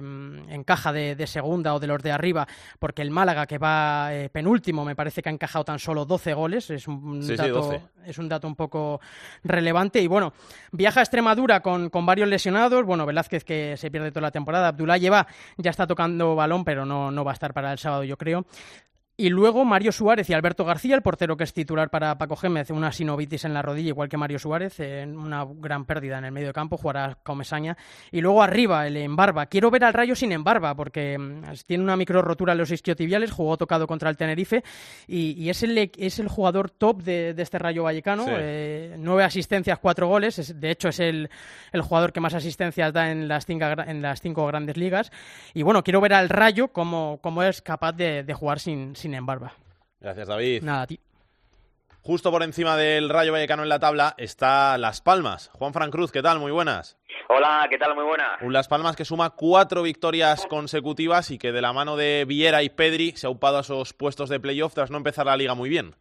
encaja 0.49 0.91
de, 0.91 1.15
de, 1.15 1.27
segunda 1.27 1.73
o 1.73 1.79
de 1.79 1.87
los 1.87 2.03
de 2.03 2.11
arriba, 2.11 2.47
porque 2.79 3.01
el 3.01 3.11
Málaga 3.11 3.45
que 3.45 3.57
va 3.57 4.13
eh, 4.13 4.29
penúltimo 4.29 4.83
me 4.83 4.95
parece 4.95 5.21
que 5.21 5.29
ha 5.29 5.31
encajado 5.31 5.63
tan 5.63 5.79
solo 5.79 6.05
12 6.05 6.33
goles, 6.33 6.69
es 6.69 6.87
un, 6.87 7.25
dato, 7.35 7.81
es 8.05 8.17
un 8.17 8.27
dato 8.27 8.47
un 8.47 8.55
poco 8.55 8.99
relevante. 9.43 10.01
Y 10.01 10.07
bueno, 10.07 10.33
viaja 10.71 10.99
a 10.99 11.03
Extremadura 11.03 11.61
con, 11.61 11.89
con 11.89 12.05
varios 12.05 12.27
lesionados, 12.27 12.85
bueno, 12.85 13.05
Velázquez 13.05 13.43
que 13.45 13.77
se 13.77 13.89
pierde 13.89 14.11
toda 14.11 14.23
la 14.23 14.31
temporada, 14.31 14.69
Abdullah 14.69 14.97
lleva, 14.97 15.27
ya 15.57 15.71
está 15.71 15.87
tocando 15.93 16.36
balón, 16.36 16.65
pero 16.65 16.88
no, 16.88 17.12
no 17.12 17.23
va 17.23 17.32
a 17.32 17.34
estar 17.34 17.53
para 17.53 17.71
el 17.71 17.77
sábado, 17.77 18.03
yo 18.03 18.17
creo. 18.17 18.45
Y 19.15 19.30
luego 19.30 19.63
Mario 19.63 19.91
Suárez 19.91 20.28
y 20.32 20.34
Alberto 20.34 20.65
García, 20.65 20.95
el 20.95 21.04
portero 21.04 21.38
que 21.38 21.43
es 21.43 21.54
titular 21.54 21.91
para 21.91 22.17
Paco 22.17 22.36
Gémez, 22.36 22.71
una 22.71 22.91
sinovitis 22.91 23.45
en 23.45 23.54
la 23.54 23.62
rodilla, 23.62 23.89
igual 23.89 24.10
que 24.10 24.17
Mario 24.17 24.39
Suárez, 24.39 24.80
en 24.80 25.15
una 25.15 25.45
gran 25.47 25.86
pérdida 25.86 26.17
en 26.17 26.26
el 26.26 26.32
medio 26.32 26.47
de 26.47 26.54
campo, 26.54 26.78
jugará 26.78 27.19
Comesaña. 27.21 27.78
Y 28.12 28.21
luego 28.21 28.41
arriba, 28.41 28.88
el 28.88 28.97
Embarba. 28.97 29.45
Quiero 29.45 29.69
ver 29.69 29.84
al 29.84 29.93
Rayo 29.93 30.15
sin 30.15 30.32
Embarba, 30.32 30.73
porque 30.73 31.19
mm, 31.19 31.43
tiene 31.67 31.84
una 31.84 31.95
micro 31.95 32.23
rotura 32.23 32.54
en 32.54 32.58
los 32.58 32.71
isquiotibiales, 32.71 33.32
jugó 33.32 33.56
tocado 33.56 33.86
contra 33.86 34.10
el 34.10 34.17
Tenerife, 34.17 34.63
y, 35.06 35.47
es, 35.47 35.62
el, 35.62 35.91
es 35.95 36.17
el 36.17 36.28
jugador 36.28 36.71
top 36.71 37.04
de, 37.04 37.36
este 37.38 37.60
Rayo 37.60 37.84
Vallecano. 37.84 38.26
Eh, 38.28 38.95
nueve 38.97 39.26
asistencias, 39.26 39.78
cuatro 39.78 40.08
goles. 40.08 40.60
de 40.60 40.71
hecho, 40.71 40.89
es 40.89 40.99
el, 40.99 41.30
el, 41.71 41.82
jugador 41.84 42.13
que 42.13 42.19
más 42.19 42.34
asistencias 42.34 42.91
da 42.91 43.12
en 43.12 43.28
las, 43.28 43.45
cinco, 43.45 43.65
en 43.86 44.02
las 44.02 44.21
cinco 44.21 44.47
grandes 44.47 44.76
ligas. 44.76 45.12
Y 45.54 45.62
bueno, 45.62 45.84
quiero 45.84 46.02
ver 46.02 46.13
al 46.13 46.30
Rayo 46.30 46.69
cómo, 46.69 47.19
cómo 47.21 47.43
es 47.43 47.62
capaz 47.62 47.91
de, 47.91 48.23
de 48.23 48.34
jugar 48.34 48.60
sin 48.60 48.95
sin 49.03 49.13
embargo. 49.13 49.51
Gracias, 49.99 50.27
David. 50.27 50.63
Nada, 50.63 50.83
a 50.83 50.87
ti. 50.87 50.99
Justo 52.01 52.31
por 52.31 52.43
encima 52.43 52.75
del 52.75 53.09
Rayo 53.09 53.31
Vallecano 53.31 53.63
en 53.63 53.69
la 53.69 53.79
tabla 53.79 54.13
está 54.17 54.77
Las 54.77 55.01
Palmas. 55.01 55.49
Juan 55.53 55.73
Fran 55.73 55.91
Cruz, 55.91 56.11
¿qué 56.11 56.21
tal? 56.21 56.39
Muy 56.39 56.51
buenas. 56.51 56.97
Hola, 57.29 57.65
¿qué 57.69 57.77
tal? 57.77 57.95
Muy 57.95 58.03
buenas. 58.03 58.41
Un 58.41 58.51
Las 58.51 58.67
Palmas 58.67 58.95
que 58.95 59.05
suma 59.05 59.29
cuatro 59.31 59.83
victorias 59.83 60.45
consecutivas 60.47 61.31
y 61.31 61.37
que 61.37 61.51
de 61.51 61.61
la 61.61 61.71
mano 61.71 61.95
de 61.95 62.25
Viera 62.25 62.63
y 62.63 62.69
Pedri 62.69 63.13
se 63.15 63.27
ha 63.27 63.29
upado 63.29 63.57
a 63.57 63.61
esos 63.61 63.93
puestos 63.93 64.29
de 64.29 64.39
playoff 64.39 64.73
tras 64.73 64.89
no 64.89 64.97
empezar 64.97 65.25
la 65.25 65.37
liga 65.37 65.53
muy 65.53 65.69
bien. 65.69 65.95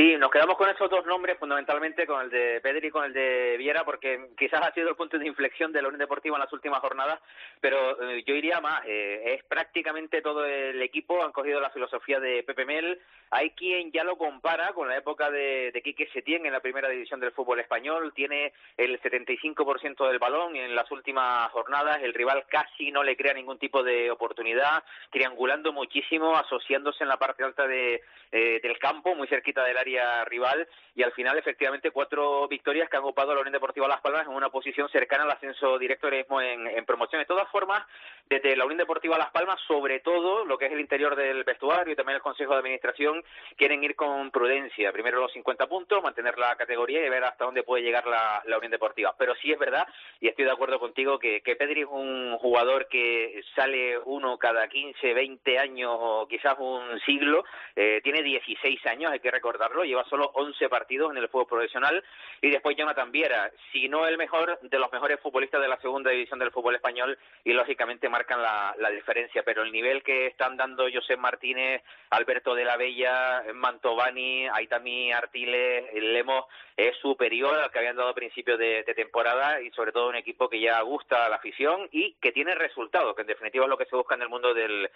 Sí, 0.00 0.16
nos 0.16 0.30
quedamos 0.30 0.56
con 0.56 0.70
esos 0.70 0.88
dos 0.88 1.04
nombres, 1.04 1.36
fundamentalmente 1.38 2.06
con 2.06 2.22
el 2.22 2.30
de 2.30 2.58
Pedri 2.62 2.88
y 2.88 2.90
con 2.90 3.04
el 3.04 3.12
de 3.12 3.56
Viera, 3.58 3.84
porque 3.84 4.30
quizás 4.38 4.66
ha 4.66 4.72
sido 4.72 4.88
el 4.88 4.96
punto 4.96 5.18
de 5.18 5.26
inflexión 5.26 5.72
de 5.72 5.82
la 5.82 5.88
Unión 5.88 5.98
Deportiva 5.98 6.36
en 6.36 6.40
las 6.40 6.52
últimas 6.54 6.80
jornadas, 6.80 7.20
pero 7.60 8.00
eh, 8.08 8.24
yo 8.26 8.34
iría 8.34 8.62
más. 8.62 8.80
Eh, 8.86 9.34
es 9.36 9.44
prácticamente 9.44 10.22
todo 10.22 10.46
el 10.46 10.80
equipo, 10.80 11.22
han 11.22 11.32
cogido 11.32 11.60
la 11.60 11.68
filosofía 11.68 12.18
de 12.18 12.42
Pepe 12.44 12.64
Mel. 12.64 12.98
Hay 13.28 13.50
quien 13.50 13.92
ya 13.92 14.02
lo 14.02 14.16
compara 14.16 14.72
con 14.72 14.88
la 14.88 14.96
época 14.96 15.30
de, 15.30 15.70
de 15.70 15.82
Quique 15.82 16.08
Setién 16.14 16.46
en 16.46 16.54
la 16.54 16.60
primera 16.60 16.88
división 16.88 17.20
del 17.20 17.32
fútbol 17.32 17.60
español. 17.60 18.14
Tiene 18.14 18.54
el 18.78 18.98
75% 19.02 20.08
del 20.08 20.18
balón 20.18 20.56
en 20.56 20.74
las 20.74 20.90
últimas 20.90 21.50
jornadas. 21.50 21.98
El 22.02 22.14
rival 22.14 22.46
casi 22.48 22.90
no 22.90 23.04
le 23.04 23.18
crea 23.18 23.34
ningún 23.34 23.58
tipo 23.58 23.82
de 23.82 24.10
oportunidad, 24.10 24.82
triangulando 25.10 25.74
muchísimo, 25.74 26.36
asociándose 26.36 27.04
en 27.04 27.10
la 27.10 27.18
parte 27.18 27.44
alta 27.44 27.66
de, 27.66 28.00
eh, 28.32 28.60
del 28.62 28.78
campo, 28.78 29.14
muy 29.14 29.28
cerquita 29.28 29.62
del 29.62 29.76
área 29.76 29.89
rival 30.26 30.68
y 30.94 31.02
al 31.02 31.12
final 31.12 31.38
efectivamente 31.38 31.90
cuatro 31.90 32.46
victorias 32.48 32.88
que 32.88 32.96
han 32.96 33.02
ocupado 33.02 33.34
la 33.34 33.40
Unión 33.40 33.52
Deportiva 33.52 33.88
Las 33.88 34.00
Palmas 34.00 34.26
en 34.26 34.34
una 34.34 34.50
posición 34.50 34.88
cercana 34.90 35.24
al 35.24 35.30
ascenso 35.30 35.78
directo 35.78 36.08
en, 36.08 36.66
en 36.66 36.84
promoción. 36.84 37.20
De 37.20 37.26
todas 37.26 37.48
formas, 37.48 37.82
desde 38.28 38.56
la 38.56 38.64
Unión 38.64 38.78
Deportiva 38.78 39.18
Las 39.18 39.30
Palmas, 39.30 39.60
sobre 39.66 40.00
todo 40.00 40.44
lo 40.44 40.58
que 40.58 40.66
es 40.66 40.72
el 40.72 40.80
interior 40.80 41.16
del 41.16 41.44
vestuario 41.44 41.92
y 41.92 41.96
también 41.96 42.16
el 42.16 42.22
Consejo 42.22 42.52
de 42.52 42.60
Administración, 42.60 43.24
quieren 43.56 43.82
ir 43.82 43.96
con 43.96 44.30
prudencia. 44.30 44.92
Primero 44.92 45.20
los 45.20 45.32
50 45.32 45.66
puntos, 45.66 46.02
mantener 46.02 46.38
la 46.38 46.56
categoría 46.56 47.04
y 47.04 47.08
ver 47.08 47.24
hasta 47.24 47.44
dónde 47.44 47.62
puede 47.62 47.82
llegar 47.82 48.06
la, 48.06 48.42
Unión 48.56 48.72
Deportiva. 48.72 49.14
Pero 49.18 49.34
sí 49.36 49.50
es 49.50 49.58
verdad, 49.58 49.86
y 50.20 50.28
estoy 50.28 50.44
de 50.44 50.50
acuerdo 50.50 50.78
contigo, 50.78 51.18
que, 51.18 51.40
que 51.40 51.56
Pedri 51.56 51.82
es 51.82 51.88
un 51.90 52.36
jugador 52.38 52.88
que 52.88 53.42
sale 53.54 53.98
uno 54.04 54.36
cada 54.38 54.68
15, 54.68 55.14
20 55.14 55.58
años 55.58 55.96
o 55.98 56.26
quizás 56.28 56.56
un 56.58 57.00
siglo. 57.00 57.44
Eh, 57.74 58.00
tiene 58.02 58.22
16 58.22 58.86
años, 58.86 59.12
hay 59.12 59.20
que 59.20 59.30
recordarlo 59.30 59.79
lleva 59.84 60.04
solo 60.04 60.30
11 60.34 60.68
partidos 60.68 61.10
en 61.10 61.18
el 61.18 61.28
fútbol 61.28 61.46
profesional 61.46 62.02
y 62.40 62.50
después 62.50 62.76
Jonathan 62.76 63.12
Viera, 63.12 63.50
si 63.72 63.88
no 63.88 64.06
el 64.06 64.18
mejor 64.18 64.58
de 64.60 64.78
los 64.78 64.92
mejores 64.92 65.20
futbolistas 65.20 65.60
de 65.60 65.68
la 65.68 65.80
segunda 65.80 66.10
división 66.10 66.38
del 66.38 66.50
fútbol 66.50 66.74
español 66.74 67.18
y 67.44 67.52
lógicamente 67.52 68.08
marcan 68.08 68.42
la, 68.42 68.90
diferencia, 68.90 69.42
pero 69.44 69.62
el 69.62 69.72
nivel 69.72 70.02
que 70.02 70.26
están 70.26 70.56
dando 70.56 70.86
José 70.92 71.16
Martínez, 71.16 71.82
Alberto 72.10 72.54
de 72.54 72.64
la 72.64 72.76
Bella, 72.76 73.44
Mantovani, 73.54 74.48
Aitami 74.48 75.12
Artiles, 75.12 75.92
Lemos 75.94 76.44
es 76.76 76.96
superior 76.96 77.58
al 77.58 77.70
que 77.70 77.78
habían 77.78 77.96
dado 77.96 78.08
a 78.08 78.14
principio 78.14 78.56
de, 78.56 78.84
temporada 78.94 79.60
y 79.60 79.70
sobre 79.70 79.92
todo 79.92 80.08
un 80.08 80.16
equipo 80.16 80.48
que 80.48 80.60
ya 80.60 80.80
gusta 80.80 81.26
a 81.26 81.28
la 81.28 81.36
afición 81.36 81.88
y 81.92 82.14
que 82.14 82.32
tiene 82.32 82.54
resultados, 82.54 83.14
que 83.14 83.22
en 83.22 83.28
definitiva 83.28 83.64
es 83.64 83.70
lo 83.70 83.76
que 83.76 83.84
se 83.84 83.96
busca 83.96 84.14
en 84.14 84.22
el 84.22 84.28
mundo 84.28 84.54
del, 84.54 84.88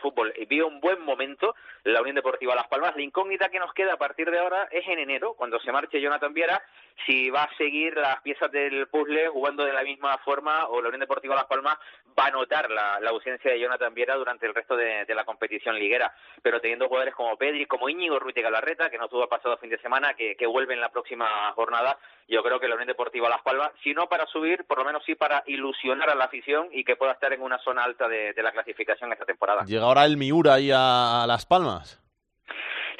fútbol. 0.00 0.32
Y 0.36 0.46
vio 0.46 0.66
un 0.66 0.80
buen 0.80 1.00
momento 1.02 1.54
la 1.84 2.00
Unión 2.00 2.16
Deportiva 2.16 2.54
Las 2.54 2.68
Palmas, 2.68 2.94
la 2.94 3.02
incógnita 3.02 3.48
que 3.48 3.58
nos 3.58 3.72
queda 3.72 3.94
a 3.94 3.98
partir 3.98 4.17
partir 4.18 4.32
de 4.32 4.40
ahora 4.40 4.68
es 4.72 4.84
en 4.88 4.98
enero, 4.98 5.34
cuando 5.34 5.60
se 5.60 5.70
marche 5.70 6.00
Jonathan 6.00 6.34
Viera, 6.34 6.60
si 7.06 7.30
va 7.30 7.44
a 7.44 7.56
seguir 7.56 7.96
las 7.96 8.20
piezas 8.22 8.50
del 8.50 8.88
puzzle 8.88 9.28
jugando 9.28 9.64
de 9.64 9.72
la 9.72 9.84
misma 9.84 10.18
forma 10.24 10.66
o 10.66 10.82
la 10.82 10.88
Unión 10.88 10.98
Deportiva 10.98 11.36
Las 11.36 11.44
Palmas 11.44 11.78
va 12.18 12.26
a 12.26 12.30
notar 12.32 12.68
la, 12.68 12.98
ausencia 13.08 13.52
de 13.52 13.60
Jonathan 13.60 13.94
Viera 13.94 14.16
durante 14.16 14.44
el 14.44 14.56
resto 14.56 14.76
de, 14.76 15.06
la 15.14 15.24
competición 15.24 15.78
liguera. 15.78 16.12
Pero 16.42 16.60
teniendo 16.60 16.88
jugadores 16.88 17.14
como 17.14 17.36
Pedri, 17.36 17.66
como 17.66 17.88
Íñigo 17.88 18.18
Ruti 18.18 18.42
Galarreta, 18.42 18.90
que 18.90 18.98
no 18.98 19.06
tuvo 19.06 19.28
pasado 19.28 19.56
fin 19.58 19.70
de 19.70 19.78
semana, 19.78 20.14
que, 20.14 20.34
que 20.34 20.46
vuelve 20.48 20.74
en 20.74 20.80
la 20.80 20.88
próxima 20.88 21.52
jornada, 21.52 21.96
yo 22.26 22.42
creo 22.42 22.58
que 22.58 22.66
la 22.66 22.74
Unión 22.74 22.88
Deportiva 22.88 23.28
Las 23.28 23.42
Palmas, 23.42 23.70
si 23.84 23.94
no 23.94 24.08
para 24.08 24.26
subir, 24.26 24.64
por 24.64 24.78
lo 24.78 24.84
menos 24.84 25.04
sí 25.06 25.14
para 25.14 25.44
ilusionar 25.46 26.10
a 26.10 26.16
la 26.16 26.24
afición 26.24 26.66
y 26.72 26.82
que 26.82 26.96
pueda 26.96 27.12
estar 27.12 27.32
en 27.32 27.40
una 27.40 27.58
zona 27.60 27.84
alta 27.84 28.08
de, 28.08 28.34
la 28.42 28.50
clasificación 28.50 29.12
esta 29.12 29.24
temporada. 29.24 29.64
Llega 29.64 29.84
ahora 29.84 30.04
el 30.04 30.16
Miura 30.16 30.54
ahí 30.54 30.72
a 30.74 31.24
Las 31.28 31.46
Palmas. 31.46 32.07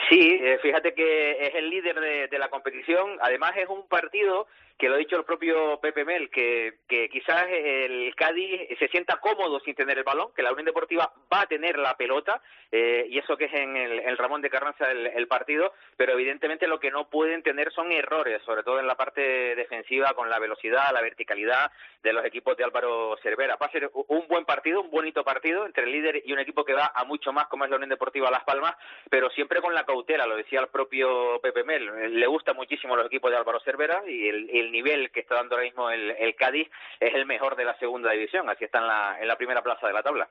Sí, 0.08 0.38
eh, 0.40 0.58
fíjate 0.62 0.94
que 0.94 1.32
es 1.46 1.54
el 1.54 1.68
líder 1.70 2.28
de, 2.30 2.38
la 2.38 2.48
competición. 2.48 3.18
Además 3.20 3.52
es 3.56 3.68
un 3.68 3.86
partido 3.88 4.46
que 4.78 4.88
lo 4.88 4.94
ha 4.94 4.98
dicho 4.98 5.16
el 5.16 5.24
propio 5.24 5.80
Pepe 5.80 6.04
Mel, 6.04 6.30
que, 6.30 6.78
que 6.88 7.08
quizás 7.08 7.46
el 7.48 8.14
Cádiz 8.14 8.68
se 8.78 8.86
sienta 8.88 9.16
cómodo 9.16 9.58
sin 9.60 9.74
tener 9.74 9.98
el 9.98 10.04
balón, 10.04 10.32
que 10.36 10.42
la 10.42 10.52
Unión 10.52 10.66
Deportiva 10.66 11.12
va 11.32 11.40
a 11.42 11.46
tener 11.46 11.76
la 11.78 11.96
pelota, 11.96 12.40
eh, 12.70 13.06
y 13.10 13.18
eso 13.18 13.36
que 13.36 13.46
es 13.46 13.54
en 13.54 13.76
el, 13.76 14.16
Ramón 14.16 14.40
de 14.40 14.50
Carranza 14.50 14.90
el, 14.90 15.26
partido, 15.26 15.72
pero 15.96 16.12
evidentemente 16.12 16.68
lo 16.68 16.78
que 16.78 16.90
no 16.90 17.08
pueden 17.08 17.42
tener 17.42 17.72
son 17.72 17.90
errores, 17.90 18.40
sobre 18.42 18.62
todo 18.62 18.78
en 18.78 18.86
la 18.86 18.94
parte 18.94 19.56
defensiva, 19.56 20.12
con 20.14 20.30
la 20.30 20.38
velocidad, 20.38 20.92
la 20.92 21.02
verticalidad 21.02 21.72
de 22.02 22.12
los 22.12 22.24
equipos 22.24 22.56
de 22.56 22.64
Álvaro 22.64 23.16
Cervera. 23.22 23.56
Va 23.56 23.66
a 23.66 23.72
ser 23.72 23.90
un 23.92 24.28
buen 24.28 24.44
partido, 24.44 24.80
un 24.80 24.90
bonito 24.90 25.24
partido 25.24 25.66
entre 25.66 25.84
el 25.84 25.92
líder 25.92 26.22
y 26.24 26.32
un 26.32 26.38
equipo 26.38 26.64
que 26.64 26.74
va 26.74 26.92
a 26.94 27.04
mucho 27.04 27.32
más, 27.32 27.48
como 27.48 27.64
es 27.64 27.70
la 27.70 27.76
Unión 27.76 27.90
Deportiva 27.90 28.30
Las 28.30 28.44
Palmas, 28.44 28.76
pero 29.10 29.28
siempre 29.30 29.60
con 29.60 29.74
la 29.74 29.84
cautela, 29.84 30.26
lo 30.26 30.36
decía 30.36 30.60
el 30.60 30.68
propio 30.68 31.40
Pepe 31.40 31.64
Mel. 31.64 32.18
Le 32.18 32.26
gusta 32.26 32.52
muchísimo 32.52 32.96
los 32.96 33.06
equipos 33.06 33.30
de 33.30 33.36
Álvaro 33.36 33.60
Cervera 33.60 34.02
y 34.06 34.28
el 34.28 34.67
nivel 34.70 35.10
que 35.10 35.20
está 35.20 35.36
dando 35.36 35.54
ahora 35.54 35.66
mismo 35.66 35.90
el, 35.90 36.34
Cádiz 36.36 36.68
es 37.00 37.14
el 37.14 37.26
mejor 37.26 37.56
de 37.56 37.64
la 37.64 37.78
segunda 37.78 38.10
división, 38.12 38.48
así 38.48 38.64
está 38.64 38.78
en 38.78 38.86
la, 38.86 39.18
en 39.20 39.28
la 39.28 39.36
primera 39.36 39.62
plaza 39.62 39.86
de 39.86 39.92
la 39.92 40.02
tabla. 40.02 40.28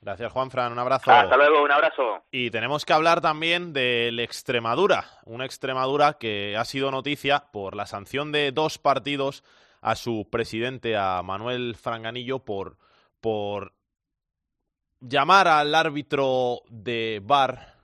Gracias, 0.00 0.32
Juanfran. 0.32 0.72
Un 0.72 0.78
abrazo. 0.78 1.10
Hasta 1.10 1.36
luego, 1.36 1.62
un 1.64 1.70
abrazo. 1.72 2.22
Y 2.30 2.50
tenemos 2.50 2.84
que 2.84 2.92
hablar 2.92 3.20
también 3.20 3.72
del 3.72 4.20
Extremadura. 4.20 5.04
Una 5.24 5.44
Extremadura 5.46 6.18
que 6.18 6.56
ha 6.56 6.64
sido 6.64 6.90
noticia 6.90 7.44
por 7.52 7.74
la 7.74 7.86
sanción 7.86 8.30
de 8.30 8.52
dos 8.52 8.78
partidos 8.78 9.42
a 9.80 9.96
su 9.96 10.28
presidente, 10.30 10.96
a 10.96 11.22
Manuel 11.22 11.74
Franganillo, 11.74 12.40
por, 12.40 12.76
por 13.20 13.72
llamar 15.00 15.48
al 15.48 15.74
árbitro 15.74 16.60
de 16.68 17.20
bar 17.22 17.75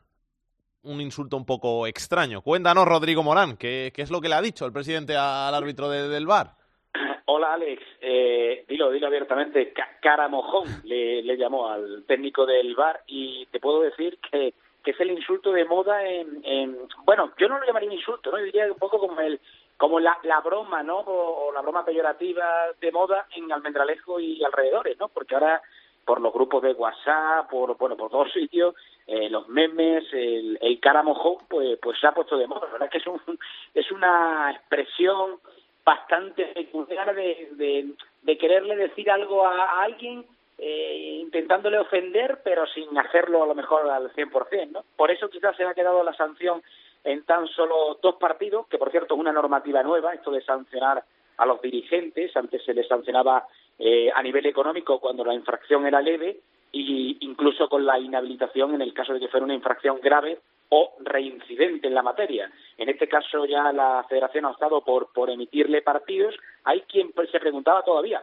un 0.85 1.01
insulto 1.01 1.37
un 1.37 1.47
poco 1.47 1.87
extraño. 1.87 2.43
Cuéntanos, 2.43 2.87
Rodrigo 2.87 3.23
Morán, 3.23 3.57
¿qué, 3.57 3.93
qué 3.95 4.03
es 4.03 4.11
lo 4.11 4.21
que 4.21 4.29
le 4.29 4.35
ha 4.35 4.43
dicho 4.43 4.67
el 4.67 4.73
presidente 4.73 5.17
al 5.17 5.55
árbitro 5.55 5.89
del 5.89 6.27
VAR? 6.27 6.51
Hola, 7.27 7.55
Alex. 7.55 7.83
Eh, 8.01 8.65
dilo, 8.69 8.91
dilo 8.91 9.07
abiertamente. 9.07 9.73
caramojón 10.01 10.69
le, 10.85 11.23
le, 11.23 11.37
llamó 11.37 11.69
al 11.69 12.05
técnico 12.07 12.47
del 12.47 12.75
VAR 12.75 13.03
y 13.07 13.47
te 13.47 13.61
puedo 13.61 13.83
decir 13.83 14.19
que, 14.31 14.55
que 14.83 14.91
es 14.91 15.01
el 15.01 15.11
insulto 15.11 15.53
de 15.53 15.65
moda 15.65 16.05
en, 16.05 16.41
en... 16.45 16.79
Bueno, 17.05 17.33
yo 17.39 17.49
no 17.49 17.59
lo 17.59 17.67
llamaría 17.67 17.93
insulto, 17.93 18.31
¿no? 18.31 18.39
Yo 18.39 18.45
diría 18.45 18.67
un 18.67 18.79
poco 18.79 18.99
como 18.99 19.21
el 19.21 19.41
como 19.79 19.99
la, 19.99 20.17
la 20.23 20.41
broma, 20.41 20.85
¿no? 20.85 21.01
O, 21.01 21.49
o 21.49 21.53
la 21.53 21.61
broma 21.61 21.85
peyorativa 21.85 22.67
de 22.81 22.93
moda 22.93 23.27
en 23.35 23.51
Almendralejo 23.51 24.21
y 24.21 24.43
alrededores, 24.45 24.97
¿no? 24.99 25.09
Porque 25.09 25.35
ahora 25.35 25.61
por 26.05 26.21
los 26.21 26.33
grupos 26.33 26.63
de 26.63 26.73
WhatsApp, 26.73 27.49
por 27.51 27.77
bueno, 27.77 27.97
por 27.97 28.11
todos 28.11 28.33
sitios, 28.33 28.75
eh, 29.07 29.29
los 29.29 29.49
memes, 29.49 30.05
el, 30.13 30.59
el 30.61 30.81
cara 30.81 31.03
pues, 31.49 31.79
pues 31.81 31.99
se 31.99 32.07
ha 32.07 32.13
puesto 32.13 32.37
de 32.37 32.47
moda. 32.47 32.67
La 32.67 32.73
verdad 32.73 32.91
que 32.91 32.99
es, 32.99 33.07
un, 33.07 33.21
es 33.75 33.91
una 33.91 34.51
expresión 34.53 35.39
bastante 35.85 36.47
peculiar 36.47 37.15
de, 37.15 37.95
de, 38.23 38.39
quererle 38.39 38.77
decir 38.77 39.11
algo 39.11 39.45
a, 39.47 39.83
alguien 39.83 40.25
eh, 40.59 41.19
intentándole 41.21 41.79
ofender, 41.79 42.41
pero 42.45 42.67
sin 42.69 42.97
hacerlo 42.97 43.43
a 43.43 43.47
lo 43.47 43.55
mejor 43.55 43.91
al 43.91 44.13
100%, 44.13 44.71
¿no? 44.71 44.85
Por 44.97 45.11
eso 45.11 45.29
quizás 45.29 45.57
se 45.57 45.65
ha 45.65 45.75
quedado 45.75 46.05
la 46.05 46.15
sanción 46.15 46.63
en 47.05 47.25
tan 47.25 47.49
solo 47.49 47.99
dos 48.01 48.15
partidos, 48.17 48.69
que 48.69 48.79
por 48.79 48.93
cierto 48.93 49.15
es 49.15 49.21
una 49.21 49.33
normativa 49.33 49.83
nueva, 49.83 50.15
esto 50.15 50.31
de 50.31 50.43
sancionar 50.43 51.03
a 51.37 51.47
los 51.47 51.61
dirigentes, 51.61 52.37
antes 52.37 52.63
se 52.65 52.75
les 52.75 52.87
sancionaba 52.87 53.47
eh, 53.79 54.11
a 54.15 54.23
nivel 54.23 54.47
económico 54.47 55.01
cuando 55.01 55.25
la 55.25 55.35
infracción 55.35 55.85
era 55.87 56.01
leve 56.01 56.39
e 56.73 57.17
incluso 57.21 57.69
con 57.69 57.85
la 57.85 57.99
inhabilitación 57.99 58.75
en 58.75 58.83
el 58.83 58.95
caso 58.95 59.13
de 59.13 59.21
que 59.21 59.29
fuera 59.29 59.45
una 59.45 59.55
infracción 59.55 60.01
grave 60.01 60.39
o 60.71 60.95
reincidente 61.01 61.89
en 61.89 61.95
la 61.95 62.03
materia. 62.03 62.51
En 62.79 62.89
este 62.89 63.07
caso 63.07 63.45
ya 63.45 63.73
la 63.73 64.05
Federación 64.09 64.47
ha 64.47 64.51
optado 64.51 64.81
por, 64.81 65.13
por 65.13 65.29
emitirle 65.29 65.83
partidos. 65.83 66.35
Hay 66.65 66.81
quien 66.83 67.13
se 67.31 67.41
preguntaba 67.41 67.83
todavía, 67.83 68.23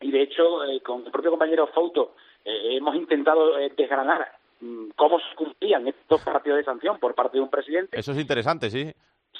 y 0.00 0.10
de 0.10 0.22
hecho 0.22 0.64
eh, 0.64 0.80
con 0.80 1.04
el 1.06 1.12
propio 1.12 1.30
compañero 1.30 1.68
Fauto 1.68 2.14
eh, 2.44 2.76
hemos 2.76 2.94
intentado 2.96 3.56
desgranar 3.76 4.30
mm, 4.60 4.90
cómo 4.96 5.18
se 5.20 5.34
cumplían 5.34 5.88
estos 5.88 6.22
partidos 6.22 6.58
de 6.58 6.64
sanción 6.64 6.98
por 6.98 7.14
parte 7.14 7.38
de 7.38 7.42
un 7.42 7.50
presidente. 7.50 7.98
Eso 7.98 8.12
es 8.12 8.18
interesante, 8.18 8.70
sí. 8.70 8.92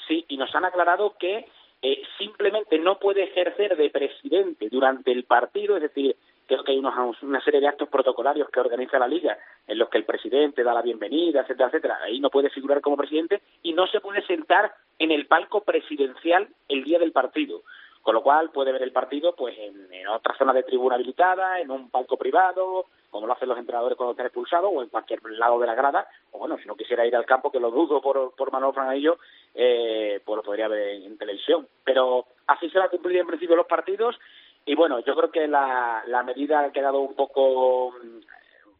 Sí, 0.07 0.25
y 0.29 0.37
nos 0.37 0.53
han 0.55 0.65
aclarado 0.65 1.15
que 1.19 1.47
eh, 1.83 2.03
simplemente 2.17 2.77
no 2.77 2.99
puede 2.99 3.23
ejercer 3.23 3.75
de 3.75 3.89
presidente 3.89 4.69
durante 4.69 5.11
el 5.11 5.23
partido, 5.23 5.77
es 5.77 5.83
decir, 5.83 6.15
creo 6.47 6.63
que 6.63 6.71
hay 6.71 6.79
una 6.79 7.41
serie 7.43 7.59
de 7.59 7.67
actos 7.67 7.89
protocolarios 7.89 8.49
que 8.49 8.59
organiza 8.59 8.99
la 8.99 9.07
liga 9.07 9.37
en 9.67 9.77
los 9.77 9.89
que 9.89 9.97
el 9.97 10.05
presidente 10.05 10.63
da 10.63 10.73
la 10.73 10.81
bienvenida, 10.81 11.41
etcétera, 11.41 11.67
etcétera. 11.69 11.99
Ahí 12.03 12.19
no 12.19 12.29
puede 12.29 12.49
figurar 12.49 12.81
como 12.81 12.97
presidente 12.97 13.41
y 13.63 13.73
no 13.73 13.87
se 13.87 14.01
puede 14.01 14.25
sentar 14.25 14.73
en 14.99 15.11
el 15.11 15.27
palco 15.27 15.61
presidencial 15.61 16.47
el 16.67 16.83
día 16.83 16.99
del 16.99 17.11
partido. 17.11 17.63
Con 18.01 18.15
lo 18.15 18.23
cual 18.23 18.49
puede 18.49 18.71
ver 18.71 18.81
el 18.81 18.91
partido 18.91 19.35
pues 19.35 19.55
en, 19.57 20.07
otra 20.07 20.35
zona 20.35 20.53
de 20.53 20.63
tribuna 20.63 20.95
habilitada, 20.95 21.59
en 21.59 21.69
un 21.69 21.89
palco 21.89 22.17
privado, 22.17 22.85
como 23.11 23.27
lo 23.27 23.33
hacen 23.33 23.47
los 23.47 23.57
entrenadores 23.57 23.95
cuando 23.95 24.11
están 24.11 24.25
expulsados, 24.25 24.71
o 24.73 24.81
en 24.81 24.89
cualquier 24.89 25.21
lado 25.31 25.59
de 25.59 25.67
la 25.67 25.75
grada, 25.75 26.07
o 26.31 26.39
bueno, 26.39 26.57
si 26.57 26.67
no 26.67 26.75
quisiera 26.75 27.05
ir 27.05 27.15
al 27.15 27.25
campo, 27.25 27.51
que 27.51 27.59
lo 27.59 27.69
dudo 27.69 28.01
por, 28.01 28.33
por 28.35 28.51
Manuel 28.51 28.73
Franganillo, 28.73 29.19
eh, 29.53 30.19
pues 30.25 30.35
lo 30.35 30.43
podría 30.43 30.67
ver 30.67 31.01
en, 31.03 31.17
televisión. 31.17 31.67
Pero 31.83 32.25
así 32.47 32.69
se 32.69 32.79
va 32.79 32.85
a 32.85 32.89
cumplir 32.89 33.17
en 33.17 33.27
principio 33.27 33.55
los 33.55 33.67
partidos, 33.67 34.17
y 34.65 34.75
bueno, 34.75 34.99
yo 34.99 35.15
creo 35.15 35.31
que 35.31 35.47
la, 35.47 36.03
la 36.07 36.23
medida 36.23 36.61
ha 36.61 36.71
quedado 36.71 36.99
un 36.99 37.15
poco, 37.15 37.87
un 37.87 38.23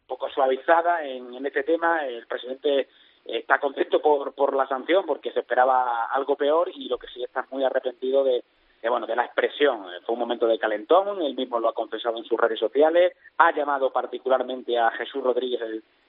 poco 0.06 0.28
suavizada 0.30 1.04
en, 1.04 1.34
en 1.34 1.46
este 1.46 1.64
tema. 1.64 2.06
El 2.06 2.26
presidente 2.26 2.88
está 3.24 3.58
contento 3.58 4.00
por, 4.00 4.34
por 4.34 4.54
la 4.54 4.66
sanción 4.66 5.04
porque 5.06 5.32
se 5.32 5.40
esperaba 5.40 6.06
algo 6.06 6.36
peor 6.36 6.70
y 6.74 6.88
lo 6.88 6.98
que 6.98 7.08
sí 7.08 7.22
está 7.22 7.46
muy 7.50 7.64
arrepentido 7.64 8.24
de, 8.24 8.44
bueno, 8.88 9.06
de 9.06 9.16
la 9.16 9.24
expresión. 9.24 9.84
Fue 10.04 10.14
un 10.14 10.20
momento 10.20 10.46
de 10.46 10.58
calentón, 10.58 11.20
él 11.22 11.34
mismo 11.34 11.60
lo 11.60 11.68
ha 11.68 11.74
confesado 11.74 12.16
en 12.18 12.24
sus 12.24 12.38
redes 12.38 12.58
sociales, 12.58 13.14
ha 13.38 13.52
llamado 13.52 13.92
particularmente 13.92 14.78
a 14.78 14.90
Jesús 14.92 15.22
Rodríguez, 15.22 15.60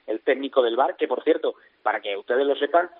el, 0.06 0.20
técnico 0.20 0.62
del 0.62 0.76
bar, 0.76 0.96
que 0.96 1.08
por 1.08 1.22
cierto, 1.22 1.54
para 1.82 2.00
que 2.00 2.16
ustedes 2.16 2.46
lo 2.46 2.56
sepan, 2.56 2.90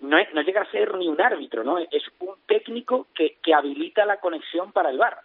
no, 0.00 0.16
no 0.32 0.42
llega 0.42 0.62
a 0.62 0.70
ser 0.70 0.96
ni 0.96 1.08
un 1.08 1.20
árbitro, 1.20 1.62
¿no? 1.62 1.78
Es 1.78 2.02
un 2.20 2.34
técnico 2.46 3.06
que, 3.14 3.36
que 3.42 3.54
habilita 3.54 4.04
la 4.06 4.18
conexión 4.18 4.72
para 4.72 4.90
el 4.90 4.98
bar. 4.98 5.18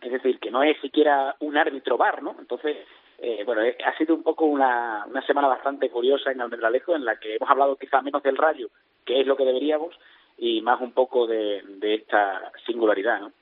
Es 0.00 0.12
decir, 0.12 0.38
que 0.38 0.50
no 0.50 0.62
es 0.62 0.80
siquiera 0.80 1.36
un 1.40 1.56
árbitro 1.56 1.96
bar, 1.96 2.22
¿no? 2.22 2.34
Entonces, 2.38 2.76
eh, 3.18 3.42
bueno, 3.44 3.62
eh, 3.62 3.76
ha 3.84 3.96
sido 3.98 4.14
un 4.14 4.22
poco 4.22 4.46
una, 4.46 5.04
una 5.06 5.24
semana 5.26 5.48
bastante 5.48 5.90
curiosa 5.90 6.32
en 6.32 6.40
Almendralejo, 6.40 6.96
en 6.96 7.04
la 7.04 7.16
que 7.18 7.36
hemos 7.36 7.50
hablado 7.50 7.76
quizá 7.76 8.00
menos 8.00 8.22
del 8.22 8.36
rayo, 8.36 8.68
que 9.04 9.20
es 9.20 9.26
lo 9.26 9.36
que 9.36 9.44
deberíamos, 9.44 9.94
y 10.38 10.62
más 10.62 10.80
un 10.80 10.92
poco 10.92 11.26
de, 11.26 11.62
esta 11.82 12.50
singularidad. 12.64 13.20
¿no? 13.20 13.32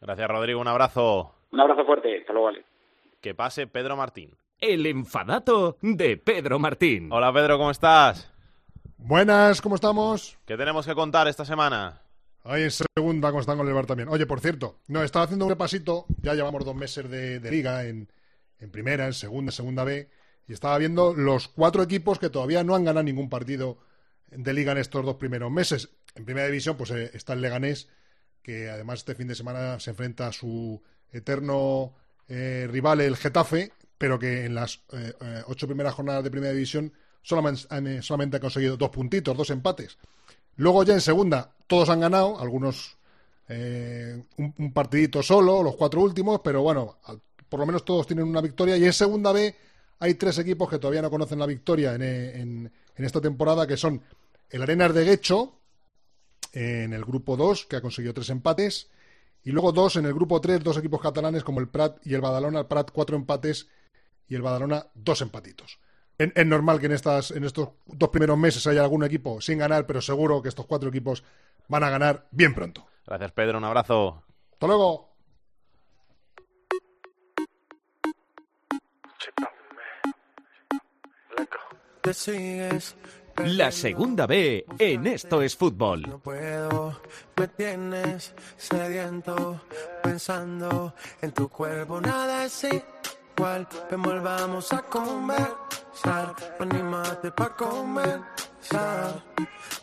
Gracias, 0.00 0.28
Rodrigo. 0.28 0.60
Un 0.60 0.68
abrazo. 0.68 1.34
Un 1.52 1.60
abrazo 1.60 1.86
fuerte. 1.86 2.18
Hasta 2.20 2.32
luego, 2.32 2.46
vale. 2.46 2.64
Que 3.22 3.34
pase 3.34 3.66
Pedro 3.66 3.96
Martín. 3.96 4.30
El 4.60 4.84
enfadato 4.86 5.76
de 5.80 6.18
Pedro 6.18 6.58
Martín. 6.58 7.10
Hola, 7.10 7.32
Pedro, 7.32 7.56
¿cómo 7.56 7.70
estás? 7.70 8.30
Buenas, 8.98 9.60
¿cómo 9.60 9.74
estamos? 9.74 10.38
¿Qué 10.46 10.56
tenemos 10.56 10.86
que 10.86 10.94
contar 10.94 11.28
esta 11.28 11.44
semana? 11.44 12.03
Ahí 12.46 12.62
en 12.62 12.70
segunda, 12.70 13.30
¿cómo 13.30 13.40
están 13.40 13.56
con 13.56 13.66
el 13.66 13.72
bar 13.72 13.86
también? 13.86 14.10
Oye, 14.10 14.26
por 14.26 14.38
cierto, 14.38 14.78
no, 14.88 15.02
estaba 15.02 15.24
haciendo 15.24 15.46
un 15.46 15.50
repasito, 15.50 16.04
ya 16.20 16.34
llevamos 16.34 16.62
dos 16.62 16.74
meses 16.74 17.08
de, 17.08 17.40
liga 17.50 17.86
en, 17.86 18.10
en, 18.60 18.70
primera, 18.70 19.06
en 19.06 19.14
segunda, 19.14 19.50
segunda 19.50 19.82
B, 19.82 20.10
y 20.46 20.52
estaba 20.52 20.76
viendo 20.76 21.14
los 21.14 21.48
cuatro 21.48 21.82
equipos 21.82 22.18
que 22.18 22.28
todavía 22.28 22.62
no 22.62 22.74
han 22.74 22.84
ganado 22.84 23.02
ningún 23.02 23.30
partido 23.30 23.78
de 24.30 24.52
liga 24.52 24.72
en 24.72 24.78
estos 24.78 25.06
dos 25.06 25.16
primeros 25.16 25.50
meses. 25.50 25.88
En 26.14 26.26
primera 26.26 26.46
división, 26.46 26.76
pues 26.76 26.90
eh, 26.90 27.10
está 27.14 27.32
el 27.32 27.40
Leganés, 27.40 27.88
que 28.42 28.68
además 28.68 28.98
este 28.98 29.14
fin 29.14 29.28
de 29.28 29.34
semana 29.34 29.80
se 29.80 29.90
enfrenta 29.90 30.26
a 30.26 30.32
su 30.32 30.82
eterno 31.12 31.94
eh, 32.28 32.68
rival, 32.70 33.00
el 33.00 33.16
Getafe, 33.16 33.72
pero 33.96 34.18
que 34.18 34.44
en 34.44 34.54
las 34.54 34.82
eh, 34.92 35.14
ocho 35.46 35.66
primeras 35.66 35.94
jornadas 35.94 36.22
de 36.22 36.30
primera 36.30 36.52
división 36.52 36.92
solamente, 37.22 38.02
solamente 38.02 38.36
ha 38.36 38.40
conseguido 38.40 38.76
dos 38.76 38.90
puntitos, 38.90 39.34
dos 39.34 39.48
empates. 39.48 39.96
Luego 40.56 40.84
ya 40.84 40.94
en 40.94 41.00
segunda 41.00 41.52
todos 41.66 41.88
han 41.88 42.00
ganado, 42.00 42.38
algunos 42.38 42.96
un, 43.48 44.54
un, 44.58 44.72
partidito 44.72 45.22
solo, 45.22 45.62
los 45.62 45.76
cuatro 45.76 46.00
últimos, 46.00 46.40
pero 46.42 46.62
bueno, 46.62 46.98
por 47.48 47.60
lo 47.60 47.66
menos 47.66 47.84
todos 47.84 48.06
tienen 48.06 48.26
una 48.26 48.40
victoria. 48.40 48.76
Y 48.76 48.84
en 48.84 48.92
segunda 48.92 49.32
B 49.32 49.54
hay 49.98 50.14
tres 50.14 50.38
equipos 50.38 50.68
que 50.68 50.78
todavía 50.78 51.02
no 51.02 51.10
conocen 51.10 51.38
la 51.38 51.46
victoria 51.46 51.94
en, 51.94 52.02
en, 52.02 52.72
en 52.96 53.04
esta 53.04 53.20
temporada, 53.20 53.66
que 53.66 53.76
son 53.76 54.02
el 54.50 54.62
Arenas 54.62 54.94
de 54.94 55.04
Guecho, 55.04 55.58
en 56.52 56.92
el 56.92 57.04
grupo 57.04 57.36
2, 57.36 57.66
que 57.66 57.76
ha 57.76 57.80
conseguido 57.80 58.14
tres 58.14 58.30
empates. 58.30 58.88
Y 59.42 59.50
luego 59.50 59.72
dos 59.72 59.96
en 59.96 60.06
el 60.06 60.14
grupo 60.14 60.40
3, 60.40 60.62
dos 60.62 60.78
equipos 60.78 61.00
catalanes 61.00 61.44
como 61.44 61.60
el 61.60 61.68
Prat 61.68 61.98
y 62.06 62.14
el 62.14 62.20
Badalona. 62.20 62.60
El 62.60 62.66
Prat 62.66 62.90
cuatro 62.92 63.16
empates 63.16 63.68
y 64.28 64.34
el 64.34 64.42
Badalona 64.42 64.86
dos 64.94 65.20
empatitos. 65.20 65.78
Es 66.16 66.46
normal 66.46 66.78
que 66.78 66.86
en, 66.86 66.92
estas, 66.92 67.32
en 67.32 67.44
estos 67.44 67.70
dos 67.86 68.08
primeros 68.08 68.38
meses 68.38 68.64
haya 68.68 68.82
algún 68.82 69.02
equipo 69.04 69.40
sin 69.40 69.58
ganar, 69.58 69.84
pero 69.84 70.00
seguro 70.00 70.40
que 70.40 70.48
estos 70.48 70.66
cuatro 70.66 70.88
equipos 70.88 71.24
van 71.66 71.82
a 71.82 71.90
ganar 71.90 72.28
bien 72.30 72.54
pronto. 72.54 72.86
Gracias, 73.06 73.32
Pedro. 73.32 73.58
Un 73.58 73.64
abrazo. 73.64 74.22
Hasta 74.52 74.66
luego. 74.66 75.14
La 83.38 83.72
segunda 83.72 84.26
B 84.26 84.64
en 84.78 85.06
Esto 85.06 85.42
es 85.42 85.56
Fútbol. 85.56 86.02
No 86.02 86.18
puedo, 86.18 87.00
me 87.36 87.48
tienes 87.48 88.32
sediento, 88.56 89.62
pensando 90.02 90.94
en 91.20 91.32
tu 91.32 91.48
cuerpo, 91.48 92.00
nada 92.00 92.44
es 92.44 92.66
igual. 93.36 93.66
Ven, 93.90 94.02
volvamos 94.02 94.72
a 94.72 94.82
conversar, 94.82 96.34
anímate 96.60 97.30
pa' 97.30 97.54
conversar. 97.56 99.22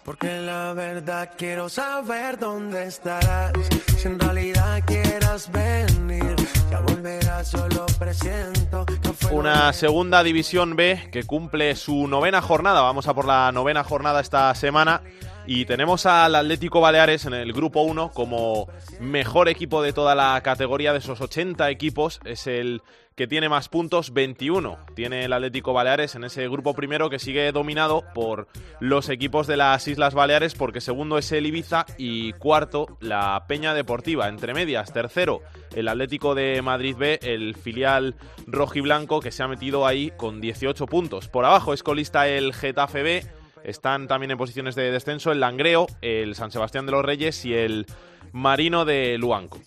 Porque 0.03 0.41
la 0.41 0.73
verdad 0.73 1.29
quiero 1.37 1.69
saber 1.69 2.39
dónde 2.39 2.87
estarás. 2.87 3.53
Si 3.97 4.07
en 4.07 4.19
realidad 4.19 4.81
quieras 4.85 5.51
venir, 5.51 6.35
ya 6.69 6.79
volverás, 6.79 7.49
solo 7.49 7.85
presiento. 7.99 8.85
Una 9.31 9.71
segunda 9.73 10.23
división 10.23 10.75
B 10.75 11.09
que 11.11 11.23
cumple 11.23 11.75
su 11.75 12.07
novena 12.07 12.41
jornada. 12.41 12.81
Vamos 12.81 13.07
a 13.07 13.13
por 13.13 13.25
la 13.25 13.51
novena 13.51 13.83
jornada 13.83 14.19
esta 14.19 14.53
semana. 14.55 15.01
Y 15.45 15.65
tenemos 15.65 16.05
al 16.05 16.35
Atlético 16.35 16.81
Baleares 16.81 17.25
en 17.25 17.33
el 17.33 17.51
grupo 17.51 17.81
1 17.81 18.11
como 18.11 18.67
mejor 18.99 19.49
equipo 19.49 19.81
de 19.81 19.91
toda 19.91 20.15
la 20.15 20.39
categoría 20.41 20.93
de 20.93 20.99
esos 20.99 21.19
80 21.19 21.69
equipos. 21.69 22.19
Es 22.25 22.47
el 22.47 22.81
que 23.21 23.27
tiene 23.27 23.49
más 23.49 23.69
puntos, 23.69 24.13
21. 24.13 24.79
Tiene 24.95 25.25
el 25.25 25.33
Atlético 25.33 25.73
Baleares 25.73 26.15
en 26.15 26.23
ese 26.23 26.49
grupo 26.49 26.73
primero 26.73 27.07
que 27.07 27.19
sigue 27.19 27.51
dominado 27.51 28.03
por 28.15 28.47
los 28.79 29.09
equipos 29.09 29.45
de 29.45 29.57
las 29.57 29.87
Islas 29.87 30.15
Baleares 30.15 30.55
porque 30.55 30.81
segundo 30.81 31.19
es 31.19 31.31
el 31.31 31.45
Ibiza 31.45 31.85
y 31.99 32.33
cuarto 32.33 32.97
la 32.99 33.45
Peña 33.47 33.75
Deportiva. 33.75 34.27
Entre 34.27 34.55
medias, 34.55 34.91
tercero 34.91 35.41
el 35.75 35.87
Atlético 35.87 36.33
de 36.33 36.63
Madrid 36.63 36.95
B, 36.97 37.19
el 37.21 37.55
filial 37.55 38.15
rojiblanco 38.47 39.19
que 39.19 39.31
se 39.31 39.43
ha 39.43 39.47
metido 39.47 39.85
ahí 39.85 40.11
con 40.17 40.41
18 40.41 40.87
puntos. 40.87 41.27
Por 41.27 41.45
abajo 41.45 41.75
es 41.75 41.83
colista 41.83 42.27
el 42.27 42.55
Getafe 42.55 43.03
B. 43.03 43.23
Están 43.63 44.07
también 44.07 44.31
en 44.31 44.39
posiciones 44.39 44.73
de 44.73 44.89
descenso 44.89 45.31
el 45.31 45.41
Langreo, 45.41 45.85
el 46.01 46.33
San 46.33 46.49
Sebastián 46.49 46.87
de 46.87 46.93
los 46.93 47.05
Reyes 47.05 47.45
y 47.45 47.53
el 47.53 47.85
Marino 48.31 48.83
de 48.83 49.19
Luanco. 49.19 49.59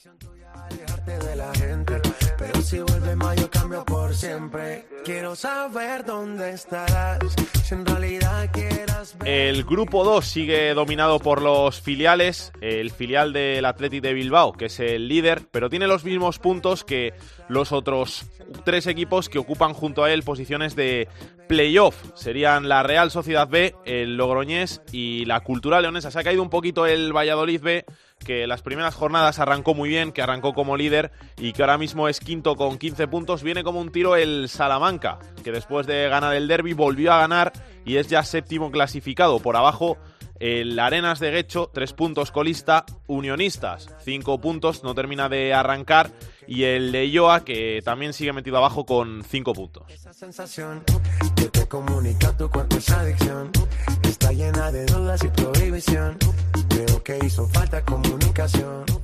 Si 2.65 2.81
vuelve 2.81 3.15
mayo 3.15 3.51
cambio 3.51 3.85
por 3.85 4.15
siempre. 4.15 4.87
Quiero 5.05 5.37
saber 5.37 6.05
dónde 6.07 6.53
estarás. 6.53 7.19
Si 7.63 7.75
en 7.75 7.85
realidad 7.85 8.51
quieras 8.53 9.17
ver. 9.19 9.29
El 9.29 9.65
grupo 9.65 10.03
2 10.03 10.25
sigue 10.25 10.73
dominado 10.73 11.19
por 11.19 11.43
los 11.43 11.81
filiales, 11.83 12.53
el 12.63 12.91
filial 12.91 13.35
del 13.35 13.67
Athletic 13.67 14.03
de 14.03 14.15
Bilbao, 14.15 14.53
que 14.53 14.67
es 14.67 14.81
el 14.81 15.09
líder, 15.09 15.43
pero 15.51 15.69
tiene 15.69 15.87
los 15.87 16.05
mismos 16.05 16.39
puntos 16.39 16.85
que 16.85 17.13
los 17.49 17.71
otros 17.73 18.25
tres 18.65 18.87
equipos 18.87 19.29
que 19.29 19.39
ocupan 19.39 19.75
junto 19.75 20.03
a 20.03 20.11
él 20.11 20.23
posiciones 20.23 20.75
de 20.75 21.09
playoff. 21.49 21.97
Serían 22.15 22.69
la 22.69 22.83
Real 22.83 23.11
Sociedad 23.11 23.49
B, 23.49 23.75
el 23.85 24.17
Logroñés 24.17 24.81
y 24.91 25.27
la 25.27 25.41
Cultural 25.41 25.83
Leonesa. 25.83 26.11
Se 26.11 26.19
ha 26.19 26.25
caído 26.25 26.43
un 26.43 26.51
poquito 26.51 26.87
el 26.87 27.13
Valladolid 27.13 27.61
B, 27.61 27.85
que 28.19 28.47
las 28.47 28.63
primeras 28.63 28.95
jornadas 28.95 29.39
arrancó 29.39 29.75
muy 29.75 29.89
bien, 29.89 30.13
que 30.13 30.23
arrancó 30.23 30.55
como 30.55 30.77
líder 30.77 31.13
y 31.37 31.53
que 31.53 31.63
ahora 31.63 31.79
mismo 31.79 32.09
es 32.09 32.21
quinto 32.21 32.57
con 32.57 32.79
15 32.79 33.07
puntos. 33.09 33.43
Viene 33.43 33.65
como 33.65 33.81
un 33.81 33.93
tiro 33.93 34.17
el 34.17 34.49
Salamanca, 34.49 35.19
que 35.43 35.53
después 35.53 35.87
de 35.87 36.09
ganar 36.09 36.35
el 36.35 36.49
derby 36.49 36.73
volvió 36.73 37.13
a 37.13 37.19
ganar 37.19 37.53
y 37.85 37.97
es 37.97 38.09
ya 38.09 38.23
séptimo 38.23 38.71
clasificado. 38.71 39.41
Por 39.41 39.57
abajo 39.57 39.99
el 40.41 40.79
Arenas 40.79 41.21
de 41.21 41.31
Guecho, 41.31 41.71
tres 41.73 41.93
puntos 41.93 42.31
colista, 42.31 42.85
Unionistas, 43.07 43.89
cinco 44.05 44.41
puntos, 44.41 44.83
no 44.83 44.95
termina 44.95 45.29
de 45.29 45.55
arrancar. 45.55 46.11
Y 46.47 46.65
el 46.65 46.93
de 46.93 47.09
Ioa, 47.09 47.45
que 47.45 47.81
también 47.85 48.13
sigue 48.13 48.33
metido 48.33 48.59
abajo 48.59 48.85
con 48.85 49.23
cinco 49.23 49.55
puntos. 49.55 49.85
Esa 49.89 50.13
sensación 50.13 50.85
que 51.37 51.47
te 51.49 51.67
comunica 51.67 52.37
tu 52.37 52.51
cuerpo 52.51 52.77
es 52.77 52.91
adicción. 52.91 53.51
Está 54.03 54.33
llena 54.33 54.71
de 54.71 54.85
dudas 54.85 55.25
y 55.25 55.29
prohibición. 55.29 56.19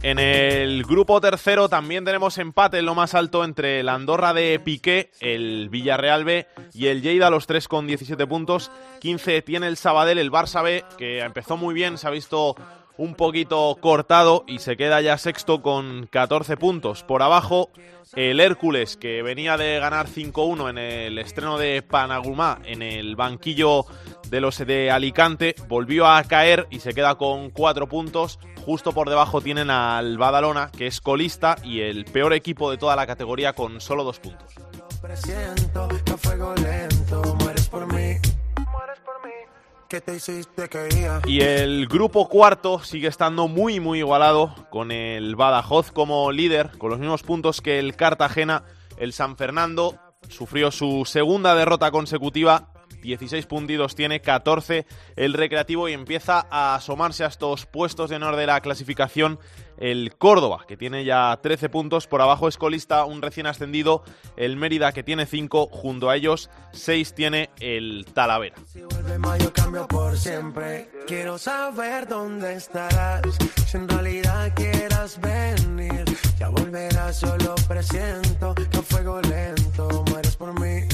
En 0.02 0.18
el 0.18 0.84
grupo 0.84 1.20
tercero 1.20 1.68
también 1.68 2.04
tenemos 2.04 2.38
empate 2.38 2.78
en 2.78 2.86
lo 2.86 2.94
más 2.94 3.14
alto 3.14 3.44
entre 3.44 3.82
la 3.82 3.94
Andorra 3.94 4.32
de 4.32 4.58
Piqué, 4.58 5.10
el 5.20 5.68
Villarreal 5.68 6.24
B 6.24 6.46
y 6.72 6.86
el 6.86 7.02
Lleida, 7.02 7.30
los 7.30 7.46
tres 7.46 7.68
con 7.68 7.86
17 7.86 8.26
puntos. 8.26 8.70
15 9.00 9.42
tiene 9.42 9.66
el 9.66 9.76
Sabadell, 9.76 10.18
el 10.18 10.32
Barça 10.32 10.62
B, 10.62 10.84
que 10.96 11.20
empezó 11.20 11.56
muy 11.56 11.74
bien, 11.74 11.98
se 11.98 12.06
ha 12.06 12.10
visto 12.10 12.56
un 12.96 13.14
poquito 13.14 13.76
cortado 13.80 14.44
y 14.46 14.58
se 14.58 14.76
queda 14.76 15.00
ya 15.00 15.16
sexto 15.16 15.62
con 15.62 16.06
14 16.06 16.56
puntos. 16.56 17.02
Por 17.02 17.22
abajo, 17.22 17.70
el 18.14 18.40
Hércules, 18.40 18.96
que 18.96 19.22
venía 19.22 19.56
de 19.56 19.78
ganar 19.78 20.08
5-1 20.08 20.70
en 20.70 20.78
el 20.78 21.18
estreno 21.18 21.58
de 21.58 21.82
Panagumá 21.82 22.58
en 22.64 22.82
el 22.82 23.16
banquillo 23.16 23.86
de 24.28 24.40
los 24.40 24.58
de 24.58 24.90
Alicante, 24.90 25.54
volvió 25.68 26.06
a 26.06 26.22
caer 26.24 26.66
y 26.70 26.80
se 26.80 26.92
queda 26.92 27.16
con 27.16 27.50
4 27.50 27.88
puntos. 27.88 28.38
Justo 28.64 28.92
por 28.92 29.08
debajo 29.08 29.40
tienen 29.40 29.70
al 29.70 30.18
Badalona, 30.18 30.70
que 30.76 30.86
es 30.86 31.00
colista 31.00 31.56
y 31.64 31.80
el 31.80 32.04
peor 32.04 32.32
equipo 32.32 32.70
de 32.70 32.78
toda 32.78 32.96
la 32.96 33.06
categoría 33.06 33.52
con 33.54 33.80
solo 33.80 34.04
2 34.04 34.18
puntos. 34.20 34.54
Y 41.26 41.40
el 41.40 41.88
grupo 41.88 42.28
cuarto 42.28 42.78
sigue 42.84 43.08
estando 43.08 43.48
muy 43.48 43.80
muy 43.80 43.98
igualado 43.98 44.54
con 44.70 44.92
el 44.92 45.34
Badajoz 45.34 45.90
como 45.90 46.30
líder, 46.30 46.70
con 46.78 46.90
los 46.90 47.00
mismos 47.00 47.24
puntos 47.24 47.60
que 47.60 47.80
el 47.80 47.96
Cartagena. 47.96 48.62
El 48.98 49.12
San 49.12 49.36
Fernando 49.36 49.98
sufrió 50.28 50.70
su 50.70 51.04
segunda 51.06 51.56
derrota 51.56 51.90
consecutiva, 51.90 52.72
16 53.02 53.46
puntidos 53.46 53.94
tiene, 53.96 54.20
14 54.20 54.86
el 55.16 55.32
Recreativo 55.32 55.88
y 55.88 55.92
empieza 55.92 56.46
a 56.50 56.76
asomarse 56.76 57.24
a 57.24 57.28
estos 57.28 57.66
puestos 57.66 58.10
de 58.10 58.16
honor 58.16 58.36
de 58.36 58.46
la 58.46 58.60
clasificación 58.60 59.40
el 59.80 60.14
Córdoba, 60.16 60.64
que 60.68 60.76
tiene 60.76 61.04
ya 61.04 61.38
13 61.42 61.68
puntos, 61.68 62.06
por 62.06 62.20
abajo 62.20 62.48
es 62.48 62.56
colista 62.56 63.04
un 63.04 63.22
recién 63.22 63.46
ascendido, 63.46 64.04
el 64.36 64.56
Mérida 64.56 64.92
que 64.92 65.02
tiene 65.02 65.26
5, 65.26 65.68
junto 65.72 66.10
a 66.10 66.16
ellos 66.16 66.50
6 66.72 67.14
tiene 67.14 67.50
el 67.58 68.06
Talavera. 68.12 68.56
Si 68.66 68.82
vuelve 68.82 69.18
mayo 69.18 69.52
cambio 69.52 69.88
por 69.88 70.16
siempre. 70.16 70.88
Quiero 71.06 71.38
saber 71.38 72.06
dónde 72.06 72.54
estarás. 72.54 73.22
Si 73.66 73.76
en 73.76 73.88
realidad 73.88 74.52
quieras 74.54 75.18
venir, 75.20 76.04
ya 76.38 76.48
volverás, 76.48 77.18
solo 77.18 77.54
presiento 77.66 78.54
que 78.54 78.78
a 78.78 78.82
fuego 78.82 79.20
lento 79.22 80.04
mueres 80.10 80.36
por 80.36 80.58
mí. 80.60 80.86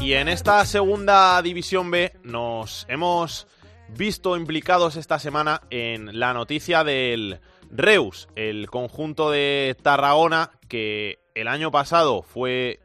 Y 0.00 0.14
en 0.14 0.28
esta 0.28 0.64
segunda 0.64 1.40
división 1.42 1.90
B 1.90 2.12
nos 2.22 2.86
hemos 2.88 3.46
visto 3.96 4.36
implicados 4.36 4.96
esta 4.96 5.18
semana 5.18 5.62
en 5.70 6.18
la 6.18 6.32
noticia 6.32 6.84
del 6.84 7.40
Reus, 7.70 8.28
el 8.36 8.70
conjunto 8.70 9.30
de 9.30 9.76
Tarragona 9.82 10.50
que 10.68 11.18
el 11.34 11.48
año 11.48 11.70
pasado 11.70 12.22
fue 12.22 12.80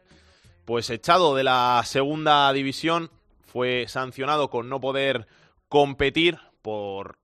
pues 0.65 0.89
echado 0.89 1.35
de 1.35 1.43
la 1.43 1.81
segunda 1.85 2.51
división, 2.51 3.09
fue 3.45 3.85
sancionado 3.87 4.49
con 4.49 4.69
no 4.69 4.81
poder 4.81 5.27
competir 5.69 6.39
por 6.61 7.17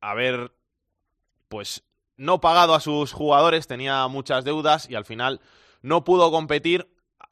haber 0.00 0.52
pues 1.48 1.84
no 2.16 2.40
pagado 2.40 2.74
a 2.74 2.80
sus 2.80 3.12
jugadores, 3.12 3.68
tenía 3.68 4.06
muchas 4.08 4.44
deudas 4.44 4.90
y 4.90 4.96
al 4.96 5.04
final 5.04 5.40
no 5.80 6.04
pudo 6.04 6.30
competir, 6.30 6.88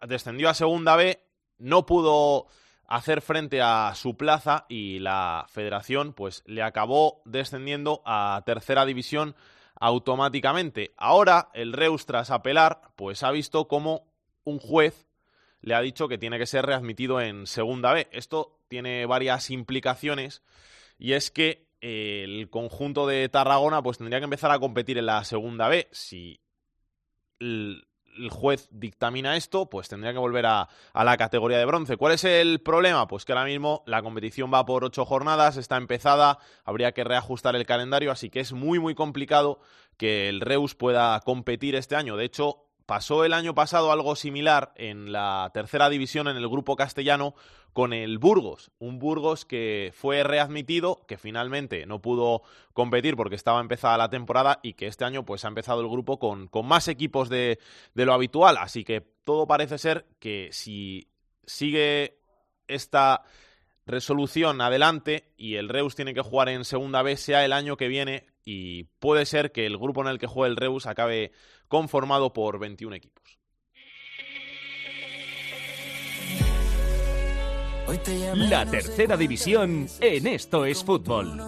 descendió 0.07 0.49
a 0.49 0.55
segunda 0.55 0.95
B, 0.97 1.25
no 1.59 1.85
pudo 1.87 2.47
hacer 2.91 3.23
frente 3.23 3.63
a 3.63 3.95
su 3.95 4.17
plaza 4.17 4.67
y 4.69 4.99
la 4.99 5.47
federación 5.49 6.13
pues 6.13 6.43
le 6.45 6.63
acabó 6.63 7.23
descendiendo 7.25 8.03
a 8.05 8.43
tercera 8.45 8.85
división 8.85 9.37
automáticamente. 9.77 10.93
Ahora 10.99 11.51
el 11.55 11.73
Reus 11.73 12.05
tras 12.05 12.31
apelar 12.31 12.83
pues 12.97 13.23
ha 13.23 13.31
visto 13.31 13.69
como 13.69 14.13
un 14.45 14.59
juez 14.59 15.07
le 15.63 15.75
ha 15.75 15.81
dicho 15.81 16.09
que 16.09 16.19
tiene 16.19 16.39
que 16.39 16.47
ser 16.47 16.67
readmitido 16.67 17.21
en 17.21 17.47
segunda 17.47 17.93
B. 17.93 18.09
Esto 18.13 18.59
tiene 18.69 19.07
varias 19.07 19.51
implicaciones 19.51 20.43
y 20.99 21.13
es 21.13 21.31
que 21.31 21.69
eh, 21.81 22.25
el 22.25 22.51
conjunto 22.51 23.07
de 23.07 23.29
Tarragona 23.29 23.83
pues 23.83 23.99
tendría 23.99 24.19
que 24.19 24.25
empezar 24.25 24.51
a 24.51 24.59
competir 24.59 24.99
en 24.99 25.07
la 25.07 25.23
segunda 25.23 25.69
B 25.69 25.89
si 25.93 26.41
el 28.17 28.31
juez 28.31 28.69
dictamina 28.71 29.37
esto, 29.37 29.69
pues 29.71 29.89
tendría 29.89 30.13
que 30.13 30.19
volver 30.19 30.47
a, 30.47 30.69
a, 30.93 31.05
la 31.05 31.17
categoría 31.17 31.59
de 31.59 31.65
bronce. 31.65 31.97
¿Cuál 31.97 32.13
es 32.15 32.25
el 32.25 32.61
problema? 32.61 33.07
Pues 33.07 33.25
que 33.25 33.33
ahora 33.33 33.45
mismo 33.45 33.83
la 33.87 34.03
competición 34.03 34.53
va 34.53 34.65
por 34.65 34.85
ocho 34.85 35.05
jornadas, 35.05 35.57
está 35.57 35.77
empezada, 35.77 36.39
habría 36.65 36.93
que 36.93 37.05
reajustar 37.05 37.57
el 37.57 37.67
calendario, 37.67 38.13
así 38.13 38.31
que 38.31 38.41
es 38.41 38.53
muy, 38.53 38.79
muy 38.79 38.95
complicado 38.95 39.61
que 39.97 40.29
el 40.29 40.41
Reus 40.41 40.75
pueda 40.75 41.21
competir 41.21 41.75
este 41.75 41.97
año. 41.97 42.17
De 42.17 42.25
hecho, 42.25 42.70
pasó 42.91 43.25
el 43.25 43.35
año 43.35 43.55
pasado 43.55 43.93
algo 43.93 44.17
similar 44.17 44.73
en 44.75 45.13
la 45.13 45.53
tercera 45.55 45.89
división, 45.89 46.27
en 46.27 46.37
el 46.37 46.49
grupo 46.49 46.75
castellano, 46.75 47.37
con 47.73 47.93
el 47.93 48.19
Burgos. 48.19 48.73
Un 48.81 48.99
Burgos 48.99 49.45
que 49.45 49.93
fue 49.95 50.25
readmitido, 50.25 51.07
que 51.07 51.17
finalmente 51.17 51.87
no 51.87 52.03
pudo 52.03 52.43
competir 52.73 53.15
porque 53.15 53.37
estaba 53.37 53.61
empezada 53.61 53.97
la 53.97 54.11
temporada 54.11 54.59
y 54.65 54.73
que 54.73 54.89
este 54.89 55.05
año 55.05 55.25
pues 55.25 55.45
ha 55.45 55.49
empezado 55.49 55.83
el 55.83 55.89
grupo 55.89 56.19
con, 56.19 56.49
con 56.49 56.67
más 56.67 56.89
equipos 56.89 57.29
de, 57.29 57.61
de 57.95 58.07
lo 58.07 58.13
habitual. 58.13 58.57
Así 58.57 58.83
que 58.83 59.03
todo 59.23 59.47
parece 59.47 59.79
ser 59.79 60.07
que 60.19 60.49
si 60.51 61.13
sigue 61.47 62.19
esta 62.67 63.23
resolución 63.87 64.61
adelante 64.61 65.33
y 65.37 65.55
el 65.55 65.69
Reus 65.69 65.95
tiene 65.95 66.13
que 66.13 66.23
jugar 66.23 66.49
en 66.49 66.65
segunda 66.65 67.03
vez, 67.03 67.21
sea 67.21 67.45
el 67.45 67.53
año 67.53 67.77
que 67.77 67.87
viene 67.87 68.27
y 68.45 68.85
puede 68.99 69.27
ser 69.27 69.53
que 69.53 69.67
el 69.67 69.79
grupo 69.79 70.01
en 70.01 70.09
el 70.09 70.19
que 70.19 70.27
juegue 70.27 70.51
el 70.51 70.57
Reus 70.57 70.87
acabe 70.87 71.31
conformado 71.71 72.33
por 72.33 72.59
21 72.59 72.97
equipos. 72.97 73.39
La 78.35 78.67
tercera 78.67 79.17
división 79.17 79.89
en 80.01 80.27
Esto 80.27 80.65
es 80.65 80.85
Fútbol. 80.85 81.41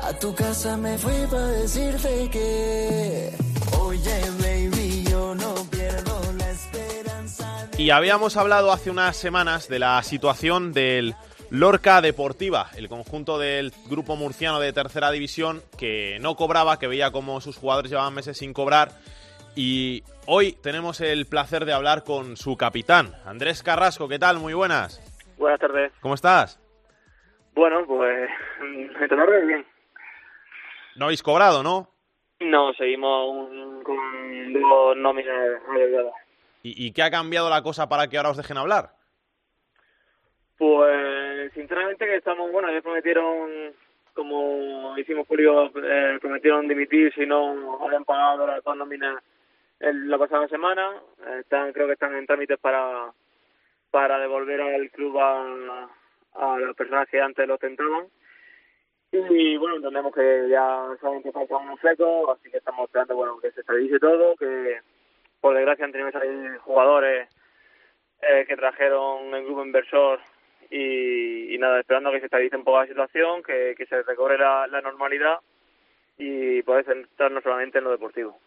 A 0.00 0.12
tu 0.18 0.34
casa 0.34 0.76
me 0.76 0.98
fui 0.98 1.26
para 1.30 1.46
decirte 1.46 2.28
que, 2.30 3.32
oye, 3.80 4.20
baby, 4.38 5.04
yo 5.10 5.34
no 5.34 5.54
pierdo 5.70 6.20
la 6.36 6.50
esperanza. 6.50 7.68
Y 7.78 7.90
habíamos 7.90 8.36
hablado 8.36 8.70
hace 8.70 8.90
unas 8.90 9.16
semanas 9.16 9.68
de 9.68 9.78
la 9.78 10.02
situación 10.02 10.74
del 10.74 11.16
Lorca 11.50 12.00
Deportiva, 12.00 12.70
el 12.76 12.88
conjunto 12.88 13.38
del 13.38 13.72
grupo 13.88 14.16
murciano 14.16 14.58
de 14.58 14.72
tercera 14.72 15.12
división 15.12 15.62
que 15.78 16.18
no 16.20 16.34
cobraba, 16.34 16.78
que 16.78 16.88
veía 16.88 17.12
como 17.12 17.40
sus 17.40 17.56
jugadores 17.56 17.90
llevaban 17.90 18.14
meses 18.14 18.38
sin 18.38 18.52
cobrar. 18.52 18.88
Y 19.54 20.02
hoy 20.26 20.52
tenemos 20.52 21.00
el 21.00 21.26
placer 21.26 21.64
de 21.64 21.72
hablar 21.72 22.02
con 22.02 22.36
su 22.36 22.56
capitán, 22.56 23.14
Andrés 23.24 23.62
Carrasco. 23.62 24.08
¿Qué 24.08 24.18
tal? 24.18 24.38
Muy 24.38 24.54
buenas. 24.54 25.00
Buenas 25.38 25.60
tardes. 25.60 25.92
¿Cómo 26.00 26.14
estás? 26.14 26.60
Bueno, 27.54 27.86
pues 27.86 28.28
me 29.00 29.08
tarde 29.08 29.46
bien. 29.46 29.66
No 30.96 31.06
habéis 31.06 31.22
cobrado, 31.22 31.62
¿no? 31.62 31.88
No, 32.40 32.72
seguimos 32.74 33.28
un, 33.30 33.82
con 33.82 34.52
dos 34.52 34.96
nóminas. 34.96 35.34
¿Y, 36.62 36.86
¿Y 36.86 36.92
qué 36.92 37.02
ha 37.02 37.10
cambiado 37.10 37.48
la 37.48 37.62
cosa 37.62 37.88
para 37.88 38.08
que 38.08 38.16
ahora 38.16 38.30
os 38.30 38.36
dejen 38.36 38.58
hablar? 38.58 38.90
Pues 40.58 41.25
sinceramente 41.54 42.06
que 42.06 42.16
estamos, 42.16 42.50
bueno, 42.52 42.68
ellos 42.68 42.82
prometieron, 42.82 43.72
como 44.14 44.96
hicimos 44.98 45.26
público, 45.26 45.70
eh, 45.82 46.18
prometieron 46.20 46.68
dimitir 46.68 47.12
si 47.14 47.26
no 47.26 47.84
habían 47.84 48.04
pagado 48.04 48.46
las 48.46 48.62
dos 48.62 48.76
nóminas 48.76 49.22
la 49.78 50.18
pasada 50.18 50.48
semana. 50.48 50.94
Están, 51.38 51.72
creo 51.72 51.86
que 51.86 51.94
están 51.94 52.14
en 52.16 52.26
trámites 52.26 52.58
para 52.58 53.12
para 53.90 54.18
devolver 54.18 54.60
al 54.60 54.90
club 54.90 55.18
a, 55.18 55.88
a 56.34 56.58
las 56.58 56.76
personas 56.76 57.08
que 57.08 57.20
antes 57.20 57.46
lo 57.48 57.54
ostentaban. 57.54 58.06
Y 59.10 59.56
bueno, 59.56 59.76
entendemos 59.76 60.14
que 60.14 60.48
ya 60.50 60.88
saben 61.00 61.22
que 61.22 61.32
faltan 61.32 61.62
unos 61.62 61.80
flecos, 61.80 62.28
así 62.36 62.50
que 62.50 62.58
estamos 62.58 62.84
esperando 62.86 63.16
bueno 63.16 63.38
que 63.38 63.52
se 63.52 63.60
estabilice 63.60 63.98
todo, 63.98 64.36
que 64.36 64.80
por 65.40 65.54
desgracia 65.54 65.84
han 65.84 65.92
tenido 65.92 66.10
que 66.10 66.18
salir 66.18 66.58
jugadores 66.58 67.28
eh, 68.20 68.44
que 68.46 68.56
trajeron 68.56 69.32
el 69.34 69.44
grupo 69.44 69.64
inversor 69.64 70.20
y, 70.70 71.54
y, 71.54 71.58
nada, 71.58 71.80
esperando 71.80 72.10
que 72.10 72.20
se 72.20 72.26
estabilice 72.26 72.56
un 72.56 72.64
poco 72.64 72.80
la 72.80 72.86
situación, 72.86 73.42
que, 73.42 73.74
que 73.76 73.86
se 73.86 74.02
recobre 74.02 74.38
la, 74.38 74.66
la 74.66 74.80
normalidad 74.80 75.38
y 76.18 76.62
poder 76.62 76.84
centrarnos 76.84 77.42
solamente 77.42 77.78
en 77.78 77.84
lo 77.84 77.90
deportivo. 77.90 78.38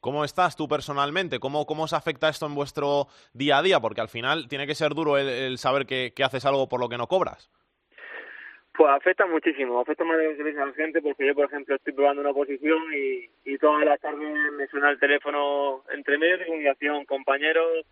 ¿Cómo 0.00 0.24
estás 0.24 0.56
tú 0.56 0.68
personalmente? 0.68 1.40
¿Cómo, 1.40 1.66
¿Cómo 1.66 1.84
os 1.84 1.92
afecta 1.92 2.28
esto 2.28 2.46
en 2.46 2.54
vuestro 2.54 3.06
día 3.32 3.58
a 3.58 3.62
día? 3.62 3.80
Porque 3.80 4.00
al 4.00 4.08
final 4.08 4.46
tiene 4.48 4.66
que 4.66 4.74
ser 4.74 4.94
duro 4.94 5.18
el, 5.18 5.28
el 5.28 5.58
saber 5.58 5.86
que, 5.86 6.12
que, 6.14 6.22
haces 6.22 6.46
algo 6.46 6.68
por 6.68 6.80
lo 6.80 6.88
que 6.88 6.96
no 6.96 7.08
cobras. 7.08 7.50
Pues 8.76 8.90
afecta 8.90 9.26
muchísimo, 9.26 9.80
afecta 9.80 10.04
más 10.04 10.18
de 10.18 10.36
lo 10.36 10.44
que 10.44 10.60
a 10.60 10.66
la 10.66 10.72
gente 10.74 11.00
porque 11.00 11.26
yo, 11.26 11.34
por 11.34 11.46
ejemplo, 11.46 11.74
estoy 11.74 11.94
probando 11.94 12.20
una 12.20 12.32
posición 12.32 12.78
y, 12.94 13.28
y 13.44 13.58
todas 13.58 13.84
las 13.84 13.98
tardes 13.98 14.52
me 14.52 14.66
suena 14.68 14.90
el 14.90 15.00
teléfono 15.00 15.82
entre 15.92 16.18
medios 16.18 16.40
de 16.40 16.46
comunicación, 16.46 17.04
compañeros, 17.06 17.86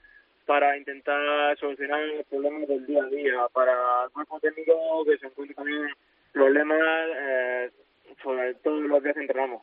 para 0.46 0.76
intentar 0.76 1.56
solucionar 1.58 2.00
los 2.00 2.26
problemas 2.26 2.68
del 2.68 2.86
día 2.86 3.02
a 3.02 3.06
día, 3.06 3.46
para 3.52 4.04
el 4.04 4.10
cuerpo 4.10 4.40
técnico 4.40 5.04
que 5.04 5.18
se 5.18 5.26
encuentra 5.26 5.56
también 5.56 5.88
problemas 6.32 6.80
eh, 7.16 7.70
todos 8.62 8.82
los 8.82 9.02
días 9.02 9.16
entrenamos 9.16 9.62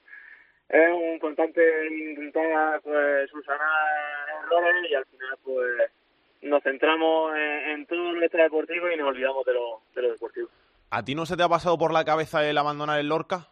es 0.72 0.90
un 0.94 1.20
constante 1.20 1.62
intentar 1.88 2.82
pues 2.82 3.30
subsanar 3.30 3.68
errores 4.44 4.90
y 4.90 4.96
al 4.96 5.06
final 5.06 5.38
pues 5.44 5.92
nos 6.44 6.64
centramos 6.64 7.34
en, 7.36 7.86
todo 7.86 8.14
lo 8.14 8.22
deportivo 8.22 8.90
y 8.90 8.98
nos 8.98 9.10
olvidamos 9.10 9.46
de 9.46 9.54
lo, 9.54 9.82
de 9.94 10.02
lo 10.02 10.12
deportivo. 10.12 10.48
¿A 10.90 11.04
ti 11.04 11.14
no 11.14 11.26
se 11.26 11.36
te 11.36 11.44
ha 11.44 11.50
pasado 11.50 11.78
por 11.78 11.92
la 11.92 12.06
cabeza 12.06 12.48
el 12.48 12.58
abandonar 12.58 13.00
el 13.00 13.10
Lorca? 13.10 13.48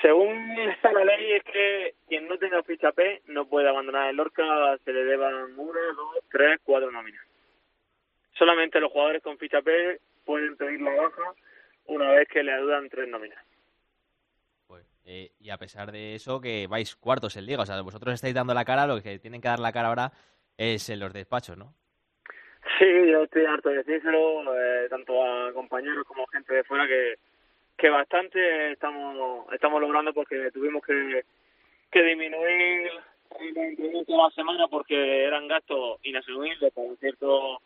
Según 0.00 0.58
está 0.58 0.92
la 0.92 1.04
ley 1.04 1.32
es 1.32 1.42
que 1.44 1.94
quien 2.06 2.28
no 2.28 2.38
tenga 2.38 2.62
ficha 2.62 2.92
P 2.92 3.22
no 3.26 3.46
puede 3.46 3.68
abandonar 3.68 4.10
el 4.10 4.16
Lorca, 4.16 4.44
se 4.84 4.92
le 4.92 5.04
deban 5.04 5.58
una, 5.58 5.80
dos, 5.96 6.24
tres, 6.30 6.60
cuatro 6.62 6.90
nóminas. 6.90 7.24
Solamente 8.34 8.80
los 8.80 8.92
jugadores 8.92 9.22
con 9.22 9.38
ficha 9.38 9.60
P 9.62 9.98
pueden 10.24 10.56
pedir 10.56 10.80
la 10.80 10.94
baja 10.94 11.34
una 11.86 12.10
vez 12.10 12.28
que 12.28 12.42
le 12.42 12.52
ayudan 12.52 12.88
tres 12.88 13.08
nóminas. 13.08 13.42
Eh, 15.10 15.32
y 15.40 15.48
a 15.48 15.56
pesar 15.56 15.90
de 15.90 16.14
eso, 16.16 16.38
que 16.38 16.66
vais 16.68 16.94
cuartos 16.94 17.34
en 17.38 17.46
liga. 17.46 17.62
O 17.62 17.66
sea, 17.66 17.80
vosotros 17.80 18.12
estáis 18.12 18.34
dando 18.34 18.52
la 18.52 18.66
cara, 18.66 18.86
lo 18.86 19.00
que 19.00 19.18
tienen 19.18 19.40
que 19.40 19.48
dar 19.48 19.58
la 19.58 19.72
cara 19.72 19.88
ahora 19.88 20.12
es 20.58 20.90
en 20.90 21.00
los 21.00 21.14
despachos, 21.14 21.56
¿no? 21.56 21.72
Sí, 22.78 22.84
yo 23.10 23.22
estoy 23.22 23.46
harto 23.46 23.70
de 23.70 23.76
decírselo, 23.76 24.54
eh, 24.54 24.86
tanto 24.90 25.24
a 25.24 25.50
compañeros 25.54 26.04
como 26.04 26.24
a 26.24 26.30
gente 26.30 26.52
de 26.52 26.64
fuera, 26.64 26.86
que, 26.86 27.14
que 27.78 27.88
bastante 27.88 28.72
estamos 28.72 29.46
estamos 29.52 29.80
logrando 29.80 30.12
porque 30.12 30.50
tuvimos 30.50 30.84
que, 30.84 31.24
que 31.90 32.02
disminuir 32.02 32.90
el 33.38 34.04
la 34.08 34.30
semana 34.34 34.66
porque 34.68 35.24
eran 35.24 35.46
gastos 35.46 36.00
inasumibles 36.02 36.72
con 36.74 36.96
ciertos 36.96 37.58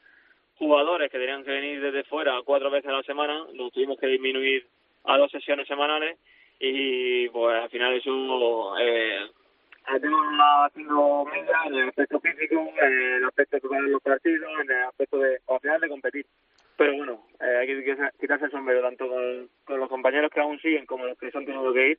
jugadores 0.57 1.11
que 1.11 1.19
tenían 1.19 1.45
que 1.45 1.51
venir 1.51 1.81
desde 1.81 2.05
fuera 2.05 2.41
cuatro 2.45 2.71
veces 2.71 2.91
a 2.91 2.97
la 2.97 3.03
semana, 3.05 3.47
lo 3.55 3.71
tuvimos 3.71 3.99
que 3.99 4.07
disminuir 4.07 4.67
a 5.05 5.17
dos 5.17 5.31
sesiones 5.31 5.67
semanales 5.67 6.19
y 6.61 7.29
pues 7.31 7.63
al 7.63 7.71
final 7.71 7.95
eso 7.95 8.79
eh, 8.79 9.31
haciendo 9.87 11.27
en 11.33 11.75
el 11.75 11.89
aspecto 11.89 12.21
físico, 12.21 12.73
en 12.81 12.93
el 12.93 13.25
aspecto 13.25 13.57
de 13.69 13.81
los 13.89 14.03
partidos, 14.03 14.51
en 14.61 14.71
el 14.71 14.85
aspecto 14.85 15.19
de, 15.19 15.41
al 15.49 15.61
final 15.61 15.81
de 15.81 15.89
competir. 15.89 16.27
Pero 16.77 16.97
bueno, 16.97 17.27
eh, 17.41 17.57
hay 17.61 17.67
que 17.67 17.97
quitarse 18.21 18.47
el 18.47 18.51
sombrero 18.51 18.83
tanto 18.83 19.09
con, 19.09 19.49
con, 19.65 19.81
los 19.81 19.89
compañeros 19.89 20.31
que 20.31 20.41
aún 20.41 20.59
siguen 20.61 20.87
como 20.87 21.07
los 21.07 21.19
que 21.19 21.31
se 21.31 21.39
han 21.39 21.47
tenido 21.47 21.73
que 21.73 21.91
ir, 21.91 21.99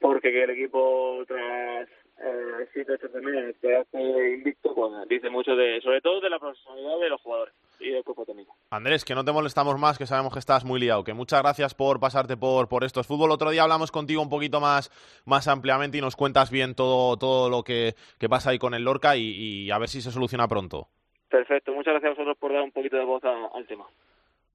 porque 0.00 0.32
que 0.32 0.44
el 0.44 0.50
equipo 0.50 1.24
tras 1.26 1.88
eh, 2.18 2.68
siete 2.72 2.92
ocho 2.92 3.08
meses 3.20 3.56
que 3.60 3.76
hace 3.76 4.34
invicto, 4.34 4.74
pues 4.74 5.08
dice 5.08 5.28
mucho 5.28 5.54
de, 5.54 5.80
sobre 5.82 6.00
todo 6.00 6.20
de 6.20 6.30
la 6.30 6.38
profesionalidad 6.38 6.98
de 6.98 7.08
los 7.10 7.20
jugadores 7.20 7.54
y 7.78 7.90
del 7.90 8.04
cuerpo 8.04 8.24
técnico. 8.24 8.56
Andrés, 8.70 9.04
que 9.04 9.14
no 9.14 9.24
te 9.24 9.32
molestamos 9.32 9.78
más, 9.78 9.98
que 9.98 10.06
sabemos 10.06 10.32
que 10.32 10.38
estás 10.38 10.64
muy 10.64 10.80
liado, 10.80 11.04
que 11.04 11.12
muchas 11.12 11.42
gracias 11.42 11.74
por 11.74 12.00
pasarte 12.00 12.36
por, 12.36 12.68
por 12.68 12.84
estos 12.84 13.06
fútbol. 13.06 13.30
Otro 13.30 13.50
día 13.50 13.62
hablamos 13.62 13.92
contigo 13.92 14.22
un 14.22 14.30
poquito 14.30 14.60
más, 14.60 14.90
más 15.26 15.46
ampliamente 15.46 15.98
y 15.98 16.00
nos 16.00 16.16
cuentas 16.16 16.50
bien 16.50 16.74
todo, 16.74 17.18
todo 17.18 17.50
lo 17.50 17.62
que, 17.62 17.94
que 18.18 18.28
pasa 18.28 18.50
ahí 18.50 18.58
con 18.58 18.72
el 18.72 18.84
Lorca 18.84 19.16
y, 19.16 19.22
y, 19.22 19.70
a 19.70 19.78
ver 19.78 19.88
si 19.88 20.00
se 20.00 20.10
soluciona 20.10 20.48
pronto. 20.48 20.88
Perfecto, 21.28 21.72
muchas 21.72 21.92
gracias 21.92 22.10
a 22.10 22.14
vosotros 22.14 22.38
por 22.38 22.52
dar 22.52 22.62
un 22.62 22.72
poquito 22.72 22.96
de 22.96 23.04
voz 23.04 23.22
a, 23.24 23.48
al 23.54 23.66
tema. 23.66 23.84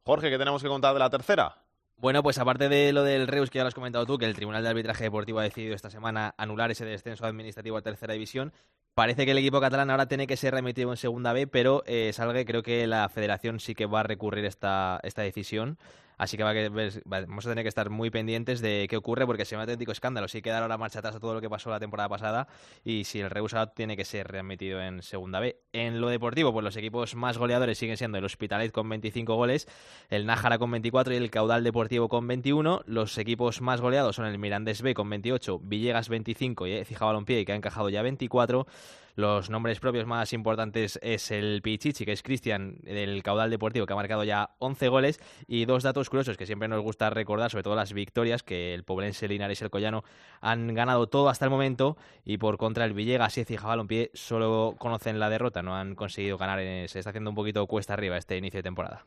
Jorge, 0.03 0.31
¿qué 0.31 0.37
tenemos 0.39 0.63
que 0.63 0.67
contar 0.67 0.93
de 0.93 0.99
la 0.99 1.11
tercera? 1.11 1.57
Bueno, 1.97 2.23
pues 2.23 2.39
aparte 2.39 2.69
de 2.69 2.91
lo 2.91 3.03
del 3.03 3.27
Reus 3.27 3.51
que 3.51 3.59
ya 3.59 3.63
lo 3.63 3.67
has 3.67 3.75
comentado 3.75 4.07
tú, 4.07 4.17
que 4.17 4.25
el 4.25 4.35
Tribunal 4.35 4.63
de 4.63 4.69
Arbitraje 4.69 5.03
Deportivo 5.03 5.39
ha 5.39 5.43
decidido 5.43 5.75
esta 5.75 5.91
semana 5.91 6.33
anular 6.37 6.71
ese 6.71 6.85
descenso 6.85 7.27
administrativo 7.27 7.77
a 7.77 7.83
tercera 7.83 8.13
división, 8.13 8.51
parece 8.95 9.25
que 9.25 9.31
el 9.31 9.37
equipo 9.37 9.61
catalán 9.61 9.91
ahora 9.91 10.07
tiene 10.07 10.25
que 10.25 10.37
ser 10.37 10.55
remitido 10.55 10.89
en 10.89 10.97
segunda 10.97 11.33
B, 11.33 11.45
pero 11.45 11.83
eh, 11.85 12.11
Salgue 12.13 12.45
creo 12.45 12.63
que 12.63 12.87
la 12.87 13.07
federación 13.09 13.59
sí 13.59 13.75
que 13.75 13.85
va 13.85 13.99
a 13.99 14.03
recurrir 14.03 14.45
esta, 14.45 14.99
esta 15.03 15.21
decisión 15.21 15.77
Así 16.21 16.37
que 16.37 16.43
vamos 16.43 17.45
a 17.47 17.49
tener 17.49 17.63
que 17.63 17.67
estar 17.67 17.89
muy 17.89 18.11
pendientes 18.11 18.61
de 18.61 18.85
qué 18.87 18.95
ocurre 18.95 19.25
porque 19.25 19.43
se 19.43 19.55
un 19.55 19.61
auténtico 19.61 19.91
escándalo. 19.91 20.27
Sí 20.27 20.43
que 20.43 20.51
dar 20.51 20.61
ahora 20.61 20.77
marcha 20.77 20.99
atrás 20.99 21.15
a 21.15 21.19
todo 21.19 21.33
lo 21.33 21.41
que 21.41 21.49
pasó 21.49 21.71
la 21.71 21.79
temporada 21.79 22.09
pasada 22.09 22.47
y 22.83 23.05
si 23.05 23.21
el 23.21 23.31
Reus 23.31 23.55
tiene 23.73 23.97
que 23.97 24.05
ser 24.05 24.27
readmitido 24.27 24.79
en 24.83 25.01
Segunda 25.01 25.39
B. 25.39 25.59
En 25.73 25.99
lo 25.99 26.09
deportivo, 26.09 26.53
pues 26.53 26.63
los 26.63 26.77
equipos 26.77 27.15
más 27.15 27.39
goleadores 27.39 27.79
siguen 27.79 27.97
siendo 27.97 28.19
el 28.19 28.25
Hospitalet 28.25 28.71
con 28.71 28.87
25 28.87 29.33
goles, 29.33 29.67
el 30.11 30.27
Nájara 30.27 30.59
con 30.59 30.69
24 30.69 31.11
y 31.15 31.17
el 31.17 31.31
Caudal 31.31 31.63
Deportivo 31.63 32.07
con 32.07 32.27
21. 32.27 32.83
Los 32.85 33.17
equipos 33.17 33.59
más 33.59 33.81
goleados 33.81 34.17
son 34.17 34.27
el 34.27 34.37
Mirandés 34.37 34.83
B 34.83 34.93
con 34.93 35.09
28, 35.09 35.57
Villegas 35.63 36.07
25 36.07 36.67
y 36.67 36.85
Cija 36.85 37.03
Balompié 37.03 37.43
que 37.45 37.53
ha 37.53 37.55
encajado 37.55 37.89
ya 37.89 38.03
24. 38.03 38.67
Los 39.15 39.49
nombres 39.49 39.79
propios 39.79 40.05
más 40.05 40.33
importantes 40.33 40.99
es 41.01 41.31
el 41.31 41.61
Pichichi, 41.61 42.05
que 42.05 42.11
es 42.11 42.23
Cristian 42.23 42.77
del 42.81 43.21
Caudal 43.23 43.49
Deportivo, 43.49 43.85
que 43.85 43.93
ha 43.93 43.95
marcado 43.95 44.23
ya 44.23 44.51
11 44.59 44.87
goles. 44.87 45.19
Y 45.47 45.65
dos 45.65 45.83
datos 45.83 46.09
curiosos 46.09 46.37
que 46.37 46.45
siempre 46.45 46.67
nos 46.67 46.81
gusta 46.81 47.09
recordar, 47.09 47.51
sobre 47.51 47.63
todo 47.63 47.75
las 47.75 47.93
victorias, 47.93 48.43
que 48.43 48.73
el 48.73 48.83
Poblense, 48.83 49.27
Linares 49.27 49.61
y 49.61 49.63
el 49.63 49.69
Collano 49.69 50.03
han 50.39 50.73
ganado 50.73 51.07
todo 51.07 51.29
hasta 51.29 51.45
el 51.45 51.51
momento. 51.51 51.97
Y 52.23 52.37
por 52.37 52.57
contra, 52.57 52.85
el 52.85 52.93
Villegas 52.93 53.37
y 53.37 53.41
el 53.41 53.87
pie 53.87 54.11
solo 54.13 54.75
conocen 54.77 55.19
la 55.19 55.29
derrota, 55.29 55.61
no 55.61 55.75
han 55.75 55.95
conseguido 55.95 56.37
ganar. 56.37 56.59
Se 56.87 56.99
está 56.99 57.09
haciendo 57.09 57.29
un 57.29 57.35
poquito 57.35 57.65
cuesta 57.67 57.93
arriba 57.93 58.17
este 58.17 58.37
inicio 58.37 58.59
de 58.59 58.63
temporada. 58.63 59.05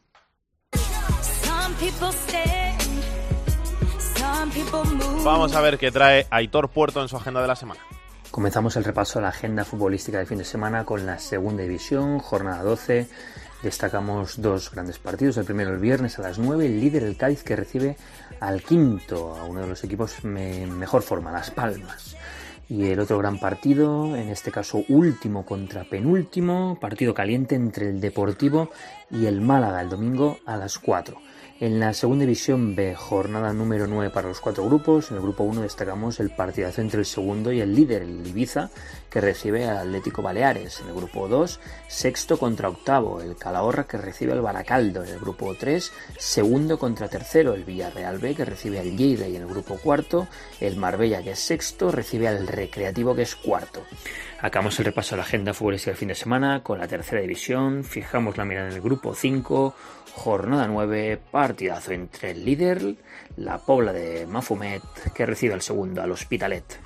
Vamos 5.25 5.55
a 5.55 5.61
ver 5.61 5.79
qué 5.79 5.91
trae 5.91 6.27
Aitor 6.31 6.69
Puerto 6.71 7.03
en 7.03 7.09
su 7.09 7.17
agenda 7.17 7.41
de 7.41 7.49
la 7.49 7.57
semana. 7.57 7.81
Comenzamos 8.35 8.75
el 8.75 8.83
repaso 8.83 9.21
a 9.21 9.23
la 9.23 9.29
agenda 9.29 9.65
futbolística 9.65 10.19
del 10.19 10.27
fin 10.27 10.39
de 10.39 10.45
semana 10.45 10.85
con 10.85 11.07
la 11.07 11.21
segunda 11.21 11.63
división, 11.63 12.19
jornada 12.19 12.65
12. 12.65 13.07
Destacamos 13.63 14.43
dos 14.43 14.73
grandes 14.73 14.99
partidos. 14.99 15.37
El 15.37 15.45
primero 15.45 15.73
el 15.73 15.79
viernes 15.79 16.19
a 16.19 16.23
las 16.23 16.41
9, 16.41 16.67
el 16.67 16.81
líder 16.81 17.05
el 17.05 17.17
Cádiz 17.17 17.45
que 17.45 17.55
recibe 17.55 17.97
al 18.41 18.61
quinto, 18.65 19.37
a 19.37 19.45
uno 19.45 19.61
de 19.61 19.69
los 19.69 19.85
equipos 19.85 20.25
mejor 20.25 21.03
forma, 21.03 21.31
Las 21.31 21.53
Palmas. 21.53 22.17
Y 22.69 22.87
el 22.87 22.99
otro 22.99 23.19
gran 23.19 23.39
partido, 23.39 24.17
en 24.17 24.29
este 24.29 24.51
caso 24.51 24.83
último 24.89 25.47
contra 25.47 25.85
penúltimo, 25.85 26.77
partido 26.81 27.15
caliente 27.15 27.55
entre 27.55 27.89
el 27.89 28.01
Deportivo 28.01 28.69
y 29.13 29.27
el 29.27 29.43
Málaga 29.43 29.81
el 29.81 29.91
domingo 29.91 30.39
a 30.45 30.57
las 30.57 30.81
4. 30.81 31.17
En 31.61 31.79
la 31.79 31.95
segunda 31.95 32.23
división 32.25 32.75
B, 32.75 32.97
jornada 32.97 33.53
número 33.53 33.87
9 33.87 34.11
para 34.11 34.27
los 34.27 34.41
cuatro 34.41 34.65
grupos. 34.65 35.13
En 35.13 35.19
el 35.19 35.23
grupo 35.23 35.45
1 35.45 35.63
destacamos 35.63 36.19
el 36.19 36.31
partidazo 36.31 36.81
entre 36.81 36.99
el 36.99 37.07
segundo 37.07 37.53
y 37.53 37.61
el 37.61 37.73
líder, 37.77 38.03
el 38.03 38.27
Ibiza, 38.27 38.71
que 39.09 39.21
recibe 39.21 39.65
al 39.69 39.87
Atlético 39.87 40.21
Baleares. 40.21 40.81
En 40.81 40.89
el 40.89 40.95
grupo 40.95 41.29
2, 41.29 41.61
sexto 41.87 42.41
contra 42.41 42.69
octavo, 42.69 43.21
el 43.21 43.37
Calahorra, 43.37 43.87
que 43.87 43.99
recibe 43.99 44.33
al 44.33 44.41
Baracaldo. 44.41 45.05
En 45.05 45.11
el 45.11 45.21
grupo 45.21 45.55
3, 45.55 45.93
segundo 46.19 46.77
contra 46.77 47.07
tercero, 47.07 47.55
el 47.55 47.63
Villarreal 47.63 48.19
B, 48.19 48.35
que 48.35 48.45
recibe 48.45 48.81
al 48.81 48.97
Lleida. 48.97 49.29
Y 49.29 49.37
en 49.37 49.43
el 49.43 49.49
grupo 49.49 49.77
cuarto, 49.77 50.27
el 50.59 50.75
Marbella, 50.75 51.23
que 51.23 51.31
es 51.31 51.39
sexto, 51.39 51.93
recibe 51.93 52.27
al 52.27 52.49
Recreativo, 52.49 53.15
que 53.15 53.23
es 53.23 53.37
cuarto. 53.37 53.85
Acabamos 54.41 54.77
el 54.81 54.87
repaso 54.87 55.15
a 55.15 55.19
la 55.19 55.23
agenda 55.23 55.55
futbolística 55.55 55.93
del 55.93 55.99
fin 55.99 56.09
de 56.09 56.17
semana 56.17 56.65
con 56.65 56.81
la 56.81 56.89
tercera 56.89 57.23
división. 57.23 57.85
Fijamos 57.85 58.37
la 58.37 58.45
mirada 58.45 58.69
en 58.71 58.75
el 58.75 58.83
grupo 58.83 59.15
5 59.15 59.75
Jornada 60.17 60.69
9, 60.69 61.21
partidazo 61.31 61.93
entre 61.93 62.31
el 62.31 62.45
líder, 62.45 62.95
la 63.37 63.59
Pobla 63.59 63.93
de 63.93 64.27
Mafumet, 64.27 64.83
que 65.13 65.27
recibe 65.27 65.55
al 65.55 65.61
segundo, 65.61 66.01
al 66.01 66.13
Hospitalet. 66.13 66.81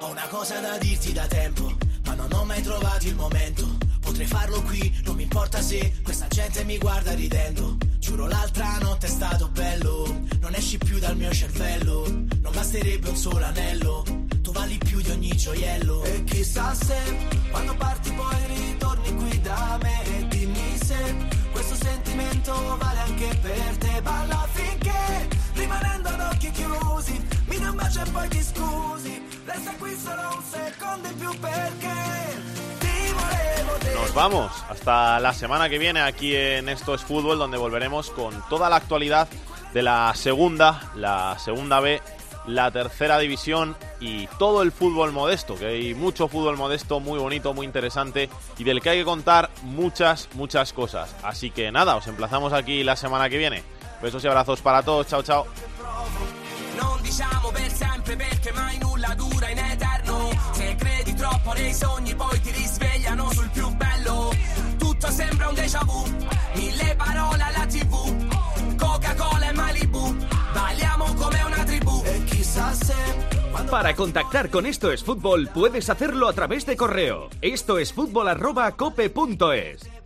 Ho 0.00 0.10
una 0.10 0.26
cosa 0.28 0.60
da 0.60 0.78
dirti 0.78 1.12
da 1.12 1.26
tempo, 1.26 1.70
ma 2.06 2.14
non 2.14 2.32
ho 2.32 2.44
mai 2.44 2.62
trovato 2.62 3.06
il 3.06 3.14
momento. 3.14 3.64
Potrei 4.00 4.26
farlo 4.26 4.62
qui, 4.62 5.02
non 5.04 5.16
mi 5.16 5.24
importa 5.24 5.60
se 5.60 6.00
questa 6.02 6.26
gente 6.28 6.64
mi 6.64 6.78
guarda 6.78 7.12
ridendo. 7.12 7.76
Giuro 7.98 8.26
l'altra 8.26 8.78
notte 8.80 9.06
è 9.06 9.10
stato 9.10 9.48
bello, 9.48 10.22
non 10.40 10.54
esci 10.54 10.78
più 10.78 10.98
dal 10.98 11.16
mio 11.16 11.32
cervello, 11.32 12.06
non 12.08 12.52
basterebbe 12.52 13.10
un 13.10 13.16
solo 13.16 13.44
anello 13.44 14.25
Nos 33.94 34.14
vamos. 34.14 34.50
Hasta 34.70 35.20
la 35.20 35.34
semana 35.34 35.68
que 35.68 35.78
viene 35.78 36.00
aquí 36.00 36.34
en 36.34 36.70
Esto 36.70 36.94
es 36.94 37.02
Fútbol, 37.02 37.38
donde 37.38 37.58
volveremos 37.58 38.10
con 38.10 38.42
toda 38.48 38.70
la 38.70 38.76
actualidad 38.76 39.28
de 39.74 39.82
la 39.82 40.12
segunda, 40.14 40.90
la 40.94 41.38
segunda 41.38 41.80
B 41.80 42.00
la 42.46 42.70
tercera 42.70 43.18
división 43.18 43.76
y 44.00 44.26
todo 44.38 44.62
el 44.62 44.72
fútbol 44.72 45.12
modesto, 45.12 45.56
que 45.56 45.66
hay 45.66 45.94
mucho 45.94 46.28
fútbol 46.28 46.56
modesto 46.56 47.00
muy 47.00 47.18
bonito, 47.18 47.54
muy 47.54 47.66
interesante 47.66 48.28
y 48.58 48.64
del 48.64 48.80
que 48.80 48.90
hay 48.90 48.98
que 48.98 49.04
contar 49.04 49.50
muchas, 49.62 50.28
muchas 50.34 50.72
cosas. 50.72 51.14
Así 51.22 51.50
que 51.50 51.72
nada, 51.72 51.96
os 51.96 52.06
emplazamos 52.06 52.52
aquí 52.52 52.84
la 52.84 52.96
semana 52.96 53.28
que 53.28 53.38
viene. 53.38 53.62
Besos 54.02 54.22
y 54.24 54.28
abrazos 54.28 54.60
para 54.60 54.82
todos, 54.82 55.06
chao. 55.06 55.46
Tutto 64.78 65.10
sembra. 65.10 65.36
Para 73.70 73.94
contactar 73.94 74.50
con 74.50 74.64
Esto 74.64 74.92
es 74.92 75.02
Fútbol 75.02 75.48
puedes 75.52 75.90
hacerlo 75.90 76.28
a 76.28 76.32
través 76.32 76.64
de 76.66 76.76
correo. 76.76 77.28
Esto 77.42 77.78
es 77.78 77.92
fútbol. 77.92 78.28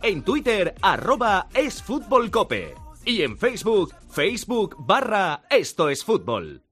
En 0.01 0.23
Twitter 0.23 0.75
arroba 0.81 1.47
es 1.53 1.81
fútbol 1.81 2.31
cope. 2.31 2.75
Y 3.05 3.21
en 3.21 3.37
Facebook, 3.37 3.93
Facebook 4.09 4.75
barra 4.79 5.43
Esto 5.49 5.89
es 5.89 6.03
Fútbol. 6.03 6.63